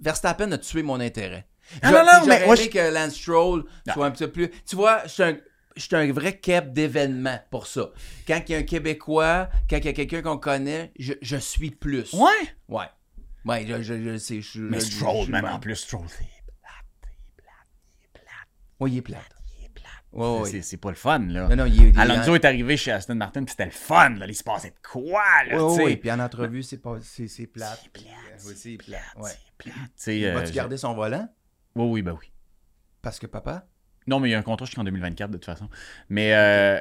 [0.00, 1.46] Verstappen a tué mon intérêt.
[1.82, 4.50] Ah, Je- non, non, mais moi, aimé que Lance Stroll soit un petit peu plus.
[4.68, 5.36] Tu vois, je suis un,
[5.76, 7.90] je suis un vrai keb d'événement pour ça.
[8.26, 11.36] Quand il y a un Québécois, quand il y a quelqu'un qu'on connaît, je, je
[11.36, 12.12] suis plus.
[12.12, 12.28] Ouais.
[12.68, 12.86] Ouais.
[13.44, 14.40] Ouais, je, je, je sais.
[14.42, 16.26] Je, Mais Stroll, je- même en plus, Stroll, c'est.
[18.80, 19.18] Ouais, il est plate.
[19.20, 19.30] Ouais,
[20.12, 20.50] ouais.
[20.50, 21.48] c'est- C'est pas le fun, là.
[21.48, 21.88] Non, non, il est.
[21.90, 24.26] il est- Alonso est arrivé chez Aston Martin, puis c'était le fun, là.
[24.26, 25.84] Il se passait de quoi, là, Ouais, tu sais?
[25.84, 27.80] ouais, puis en entrevue, c'est pas, c'est, c'est plate.
[27.82, 29.00] C'est plate, oui, c'est plate.
[29.14, 29.30] plate, Ouais.
[29.30, 29.74] c'est plate.
[29.76, 31.28] Tu sais, euh, garder son volant?
[31.76, 32.32] Oui, oui, ben oui.
[33.02, 33.66] Parce que papa?
[34.10, 35.68] Non, mais il y a un contrat jusqu'en 2024, de toute façon.
[36.08, 36.78] Mais, euh,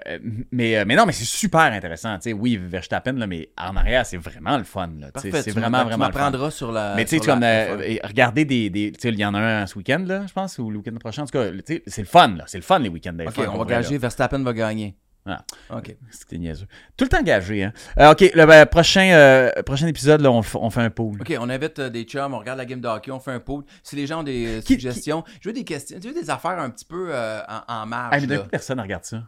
[0.51, 2.15] mais, euh, mais non, mais c'est super intéressant.
[2.15, 4.89] Tu sais, oui, Verstappen, là, mais en arrière, c'est vraiment le fun.
[5.17, 6.21] C'est vraiment, vraiment Tu le fun.
[6.23, 6.95] m'apprendras sur la.
[6.95, 7.83] Mais tu sais, comme la euh, F1.
[7.83, 8.71] et regardez des.
[8.71, 10.77] des tu sais, il y en a un ce week-end, là, je pense, ou le
[10.77, 11.21] week-end prochain.
[11.21, 11.45] En tout cas,
[11.85, 12.45] c'est le fun, là.
[12.47, 13.99] C'est le fun, les week-ends des Ok, on va gager.
[13.99, 14.95] Verstappen va gagner.
[15.29, 15.77] Ah.
[15.77, 15.95] Ok.
[16.09, 16.67] C'était niaiseux.
[16.97, 17.73] Tout le temps gagé, hein.
[17.99, 21.21] Euh, ok, le ben, prochain, euh, prochain épisode, là, on, fait un pool.
[21.21, 23.39] OK, on invite euh, des chums, on regarde la game de hockey, on fait un
[23.39, 23.63] pool.
[23.83, 26.59] Si les gens ont des Qui- suggestions, je veux des questions, tu veux des affaires
[26.59, 28.09] un petit peu en, en marge.
[28.13, 28.41] Ah, mais d'un là.
[28.41, 29.23] coup, personne regarde ça.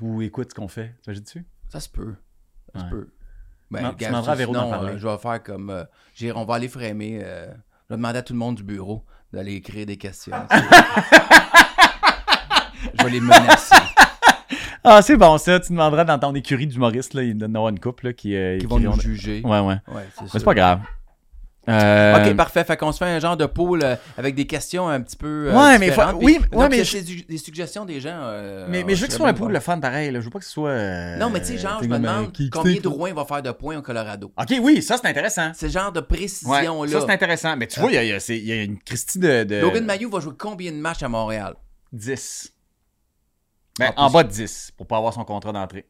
[0.00, 0.94] Ou écoute ce qu'on fait.
[1.02, 1.44] T'imagines-tu?
[1.68, 2.14] Ça se peut.
[2.74, 3.08] Ça se peut.
[3.70, 4.98] Ben, Non, tu gars, demanderas à Véro d'en sinon, parler.
[4.98, 5.86] je vais faire comme.
[6.34, 7.20] on va aller framer.
[7.24, 7.46] euh,
[7.88, 10.36] je vais demander à tout le monde du bureau d'aller écrire des questions.
[10.50, 10.56] tu
[12.98, 13.74] je vais les menacer.
[14.88, 15.58] Ah, c'est bon, ça.
[15.60, 17.22] Tu demanderas dans ton écurie d'humoriste, là.
[17.24, 18.36] Il aura une couple, là, qui.
[18.36, 19.42] euh, Qui vont nous juger.
[19.44, 19.74] Ouais, ouais.
[19.88, 20.38] Ouais, c'est Mais ça.
[20.38, 20.80] c'est pas grave.
[21.68, 22.62] Euh, Ok, parfait.
[22.62, 25.48] Fait qu'on se fait un genre de pool euh, avec des questions un petit peu.
[25.48, 28.10] euh, Ouais, mais faut- oui, ouais, mais c'est je- des, suggestions des gens.
[28.22, 30.12] euh, mais, mais je veux que ce soit un pool le fun pareil.
[30.12, 30.20] Là.
[30.20, 30.68] Je veux pas que ce soit.
[30.70, 33.12] euh, Non, mais tu sais, genre, je me euh, demande qui- combien qui- de Drouin
[33.14, 34.30] va faire de points au Colorado.
[34.40, 35.50] Ok, oui, ça c'est intéressant.
[35.54, 36.92] C'est genre de Ouais, précision-là.
[37.00, 37.56] ça c'est intéressant.
[37.56, 39.42] Mais tu vois, il y y a une Christie de.
[39.42, 39.56] de...
[39.60, 41.54] Logan Mayou va jouer combien de matchs à Montréal?
[41.92, 42.52] 10.
[43.78, 45.86] Ben, En bas de 10 pour pas avoir son contrat d'entrée.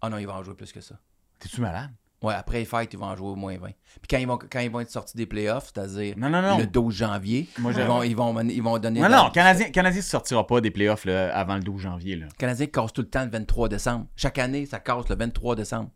[0.00, 0.98] Ah non, il va en jouer plus que ça.
[1.38, 1.90] T'es-tu malade?
[2.22, 3.66] Ouais, après les fêtes, ils vont en jouer au moins 20.
[3.66, 3.74] Puis
[4.08, 6.58] quand ils vont, quand ils vont être sortis des playoffs, c'est-à-dire Non, non, non.
[6.58, 9.00] le 12 janvier, Moi, ils, vont, ils, vont, ils vont donner...
[9.00, 12.16] Non, non, Canadien, Canadien ne sortira pas des playoffs là, avant le 12 janvier.
[12.16, 12.26] Là.
[12.26, 14.06] Le Canadien casse tout le temps le 23 décembre.
[14.16, 15.90] Chaque année, ça casse le 23 décembre.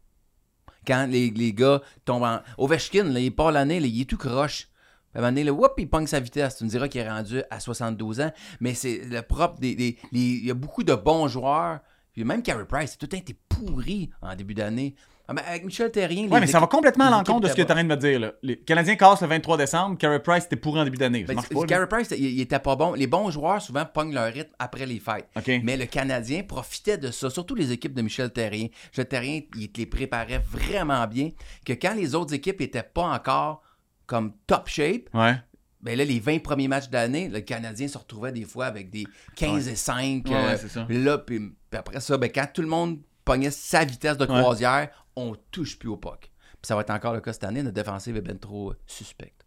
[0.86, 2.40] Quand les, les gars tombent en...
[2.58, 4.68] Ovechkin, là, il part l'année, il est tout croche.
[5.14, 6.56] À un moment donné, là, whoop, il pogne sa vitesse.
[6.58, 8.30] Tu me diras qu'il est rendu à 72 ans.
[8.60, 9.74] Mais c'est le propre des...
[9.74, 11.80] des- les- Il y a beaucoup de bons joueurs.
[12.12, 14.94] Puis même Carey Price, tout a été pourri en début d'année.
[15.28, 16.24] Ah, ben, avec Michel Terrien...
[16.24, 17.96] Les mais ça va complètement à l'encontre de ce que tu en train de me
[17.96, 18.18] dire.
[18.18, 18.32] Là.
[18.42, 21.22] Les Canadiens cassent le 23 décembre, Carey Price était pourri en début d'année.
[21.22, 21.36] Ben.
[21.68, 22.94] Carey Price, il, il était pas bon.
[22.94, 25.28] Les bons joueurs, souvent, pognent leur rythme après les fêtes.
[25.62, 28.66] Mais le Canadien profitait de ça, surtout les équipes de Michel Terrien.
[28.90, 31.30] Michel Terrien, il te les préparait vraiment bien,
[31.64, 33.62] que quand les autres équipes n'étaient pas encore
[34.10, 35.36] comme top shape, Ouais.
[35.80, 38.90] ben là, les 20 premiers matchs de l'année, le Canadien se retrouvait des fois avec
[38.90, 39.06] des
[39.36, 40.26] 15 et 5.
[40.26, 40.84] Ouais, euh, ça.
[40.88, 44.90] là, puis, puis après ça, ben, quand tout le monde pognait sa vitesse de croisière,
[45.14, 46.20] on touche plus au puck.
[46.22, 48.76] Puis ça va être encore le cas cette année, notre défensive est bien trop euh,
[48.86, 49.46] suspecte.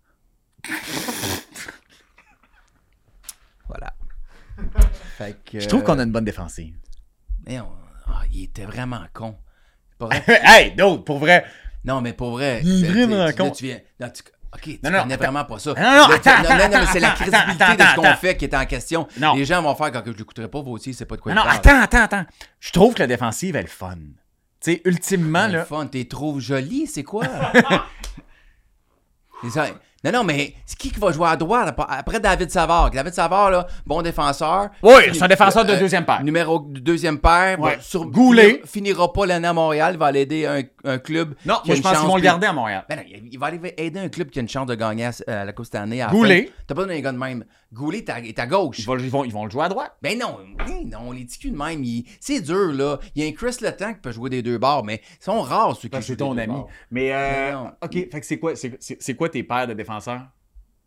[3.68, 3.94] voilà.
[5.18, 6.76] Fait que, Je trouve qu'on a une bonne défensive.
[7.46, 7.68] mais on-
[8.08, 9.36] ah, il était vraiment con.
[10.00, 10.24] Vrai?
[10.28, 11.46] hey, d'autres, pour vrai.
[11.86, 12.62] Non, mais pour vrai.
[12.64, 13.46] Il est tu- vraiment con.
[13.46, 14.24] là, tu viens- non, tu-
[14.56, 15.24] ok, tu Non, non, connais attends.
[15.24, 15.74] vraiment pas ça.
[15.74, 18.16] Non, non, tu- attends, non, non, non, mais c'est la crédibilité attends, de ce qu'on
[18.18, 19.08] fait qui est en question.
[19.20, 19.36] Non.
[19.36, 21.50] Les gens vont faire quand je l'écouterai pas, aussi, c'est pas de quoi Non, non,
[21.50, 22.26] attends, attends, attends.
[22.60, 23.96] Je trouve que la défensive, elle est fun.
[24.62, 25.60] Tu sais, ultimement, C'est là.
[25.60, 27.26] le fun, t'es trop joli, c'est quoi?
[29.44, 29.68] C'est ça.
[30.04, 32.92] Non, non, mais c'est qui qui va jouer à droite après- David Savard?
[32.92, 34.70] David Savard, là, bon défenseur.
[34.82, 36.24] Oui, c'est un défenseur de euh, deuxième paire.
[36.24, 37.60] Numéro de deuxième paire.
[37.60, 37.78] Ouais.
[37.80, 38.62] sur- Goulet.
[38.66, 39.94] finira- Finira pas l'année à Montréal.
[39.96, 41.36] Il va aller aider un, un club.
[41.46, 42.86] Non, qui moi, a je une pense qu'ils vont le garder à Montréal.
[42.90, 45.12] Ben non, il va aller aider un club qui a une chance de gagner à,
[45.28, 46.06] à la Coupe cette année.
[46.12, 46.52] Goulet.
[46.68, 47.46] T'as pas donné un gars de même.
[47.72, 48.78] Goulet est à, gauche.
[48.80, 49.94] Ils vont, ils, vont, ils vont le jouer à droite.
[50.02, 50.38] Ben non,
[50.68, 51.84] oui, non, les ticus de même,
[52.20, 53.00] c'est dur, là.
[53.16, 55.42] Il y a un Chris Letang qui peut jouer des deux bords, mais ils sont
[55.42, 56.54] rares, ceux qui jouent c'est ton ami.
[56.92, 57.72] Mais, euh, Non.
[57.82, 59.93] OK, fait que c'est quoi, c'est quoi tes paires de défenseurs?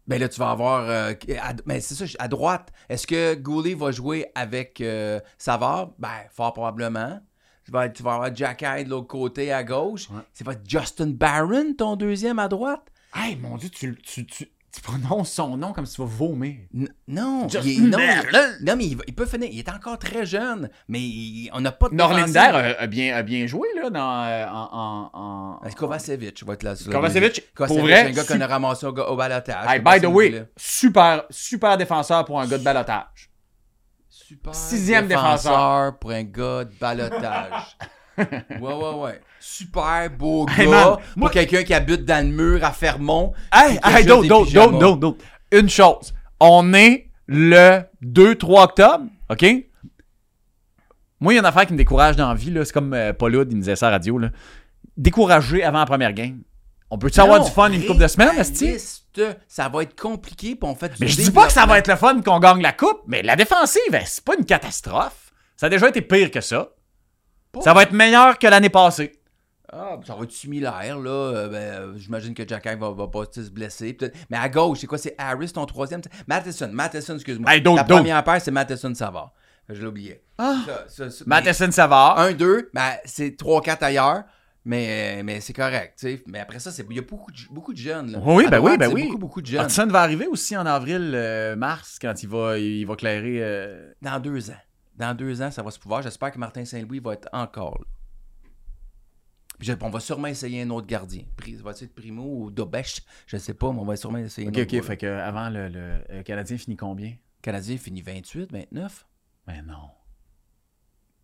[0.07, 0.89] Ben là, tu vas avoir.
[0.89, 5.91] euh, à- mais c'est ça, à droite, est-ce que Goulet va jouer avec euh, Savard?
[5.99, 7.21] Ben, fort probablement.
[7.65, 10.09] Tu vas, tu vas avoir Jack Hyde de l'autre côté à gauche.
[10.11, 10.23] Ouais.
[10.33, 12.87] C'est pas Justin Barron, ton deuxième à droite?
[13.13, 16.55] Hey, mon Dieu, tu, tu, tu, tu prononces son nom comme si tu vas vomir.
[16.75, 19.49] N- non, Justin il est- non, il- non, mais il, peut finir.
[19.51, 21.95] Il est encore très jeune, mais il- on n'a pas de.
[21.95, 25.11] Norlinder a, a bien, a bien joué là, dans, euh, en,
[25.65, 26.75] en, Kovacevic va être là.
[26.91, 29.67] Kovacevic, pour vrai, un gars qu'on a ramassé au, au balotage.
[29.69, 33.31] Hey, by the way, super, super défenseur pour un gars de balotage.
[34.09, 35.99] Super Sixième défenseur.
[35.99, 37.77] pour un gars de balotage.
[38.19, 39.21] ouais, ouais, ouais.
[39.41, 43.33] Super beau gars Hey, pour moi- quelqu'un qui habite dans le mur à Fermont.
[43.53, 45.25] Hey, hey, d'autres, d'autres, d'autres.
[45.53, 46.15] Une chose.
[46.41, 49.45] On est le 2-3 octobre, OK?
[51.21, 52.65] Moi, il y a une affaire qui me décourage dans la vie, là.
[52.65, 54.31] C'est comme euh, Paul Hood, il me disait ça à la radio, là.
[54.97, 56.41] Découragé avant la première game.
[56.91, 58.31] On peut-tu avoir du fun une couple de semaines.
[59.49, 61.79] Ça va être compliqué, puis on fait du Mais je dis pas que ça va
[61.79, 65.33] être le fun qu'on gagne la coupe, mais la défensive, hein, c'est pas une catastrophe.
[65.57, 66.69] Ça a déjà été pire que ça.
[67.63, 69.13] Ça va être meilleur que l'année passée.
[69.73, 71.11] Ah, ça va être similaire, là.
[71.11, 73.97] Euh, ben, euh, J'imagine que Jack va, va pas se blesser.
[74.31, 74.97] Mais à gauche, c'est quoi?
[74.99, 76.01] C'est Harris, ton troisième?
[76.29, 77.53] Matheson, Matheson, excuse-moi.
[77.53, 79.33] Hey, La première paire, c'est Matheson Savard.
[79.69, 80.23] Je l'ai oublié.
[80.39, 80.59] Ah.
[80.67, 82.19] Ça, ça, ça- Matheson Savard.
[82.21, 84.23] Un, deux, ben, c'est trois, quatre ailleurs.
[84.65, 86.05] Mais, mais c'est correct.
[86.27, 88.11] Mais après ça, il y a beaucoup de, beaucoup de jeunes.
[88.13, 88.19] Là.
[88.25, 89.05] Oui, À ben oui, ben oui.
[89.05, 89.65] Beaucoup, beaucoup de jeunes.
[89.67, 93.39] Hudson va arriver aussi en avril, euh, mars, quand il va, il va clairer.
[93.43, 94.57] euh, Dans deux ans.
[94.97, 96.03] Dans deux ans, ça va se pouvoir.
[96.03, 97.85] J'espère que Martin Saint-Louis va être encore là.
[99.59, 101.23] Puis on va sûrement essayer un autre gardien.
[101.37, 103.03] Pri- Va-t-il être Primo ou Dobesch?
[103.27, 104.73] Je sais pas, mais on va sûrement essayer Ok, un ok, autre.
[104.73, 104.87] gars, là.
[104.87, 107.09] fait que avant le, le, euh, Canadien finit combien?
[107.11, 109.07] Le Canadien finit 28, 29.
[109.47, 109.89] Ben non.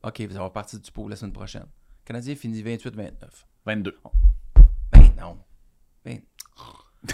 [0.03, 1.63] OK, ça va partir du pot la semaine prochaine.
[1.65, 3.47] Le Canadien finit 28, 29.
[3.67, 3.99] 22.
[4.93, 5.39] Ben non.
[6.05, 6.21] Ben.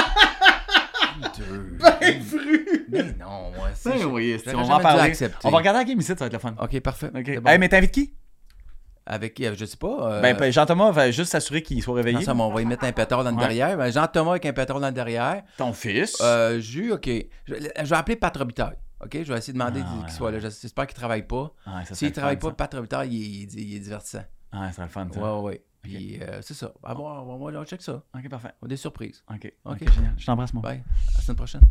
[1.38, 1.76] Deux.
[2.00, 2.86] Ben fru!
[2.88, 3.68] Ben non, moi.
[3.74, 5.12] c'est- Ben oui, on va en parler.
[5.44, 6.54] On va regarder la game ici, ça va être le fun.
[6.60, 7.10] OK, parfait.
[7.14, 7.22] Ok.
[7.26, 7.50] C'est bon.
[7.50, 8.14] Hey, mais t'invites qui?
[9.06, 10.12] Avec, euh, je sais pas.
[10.18, 12.18] euh, Ben, ben, Jean-Thomas va juste s'assurer qu'il soit réveillé.
[12.18, 13.42] non, ça, mais on va y mettre un pétard dans le Ouais.
[13.42, 13.76] derrière.
[13.76, 15.42] Ben, Jean-Thomas avec un pétard dans le derrière.
[15.56, 16.16] Ton fils?
[16.20, 17.08] Euh, Jus, OK.
[17.46, 18.76] Je, je vais appeler Pat Robitaille.
[19.02, 19.10] OK?
[19.22, 20.38] Je vais essayer de demander Ah, qu'il soit là.
[20.38, 21.50] J'espère qu'il travaille pas.
[21.64, 24.22] serait S'il le travaille pas, Pat Robitaille, il, est- il est- il est divertissant.
[24.52, 24.58] ça.
[24.60, 25.20] Ouais, ça serait le fun, ça.
[25.20, 26.72] Ouais, ouais, Puis euh, c'est ça.
[26.82, 28.02] Ah bon, on va on va check ça.
[28.14, 28.52] Ok, parfait.
[28.60, 29.24] On a des surprises.
[29.30, 29.52] Ok.
[29.64, 29.82] Ok.
[29.82, 30.14] Ok, génial.
[30.16, 30.60] Je t'embrasse, mon.
[30.60, 30.82] Bye.
[31.14, 31.62] À la semaine prochaine.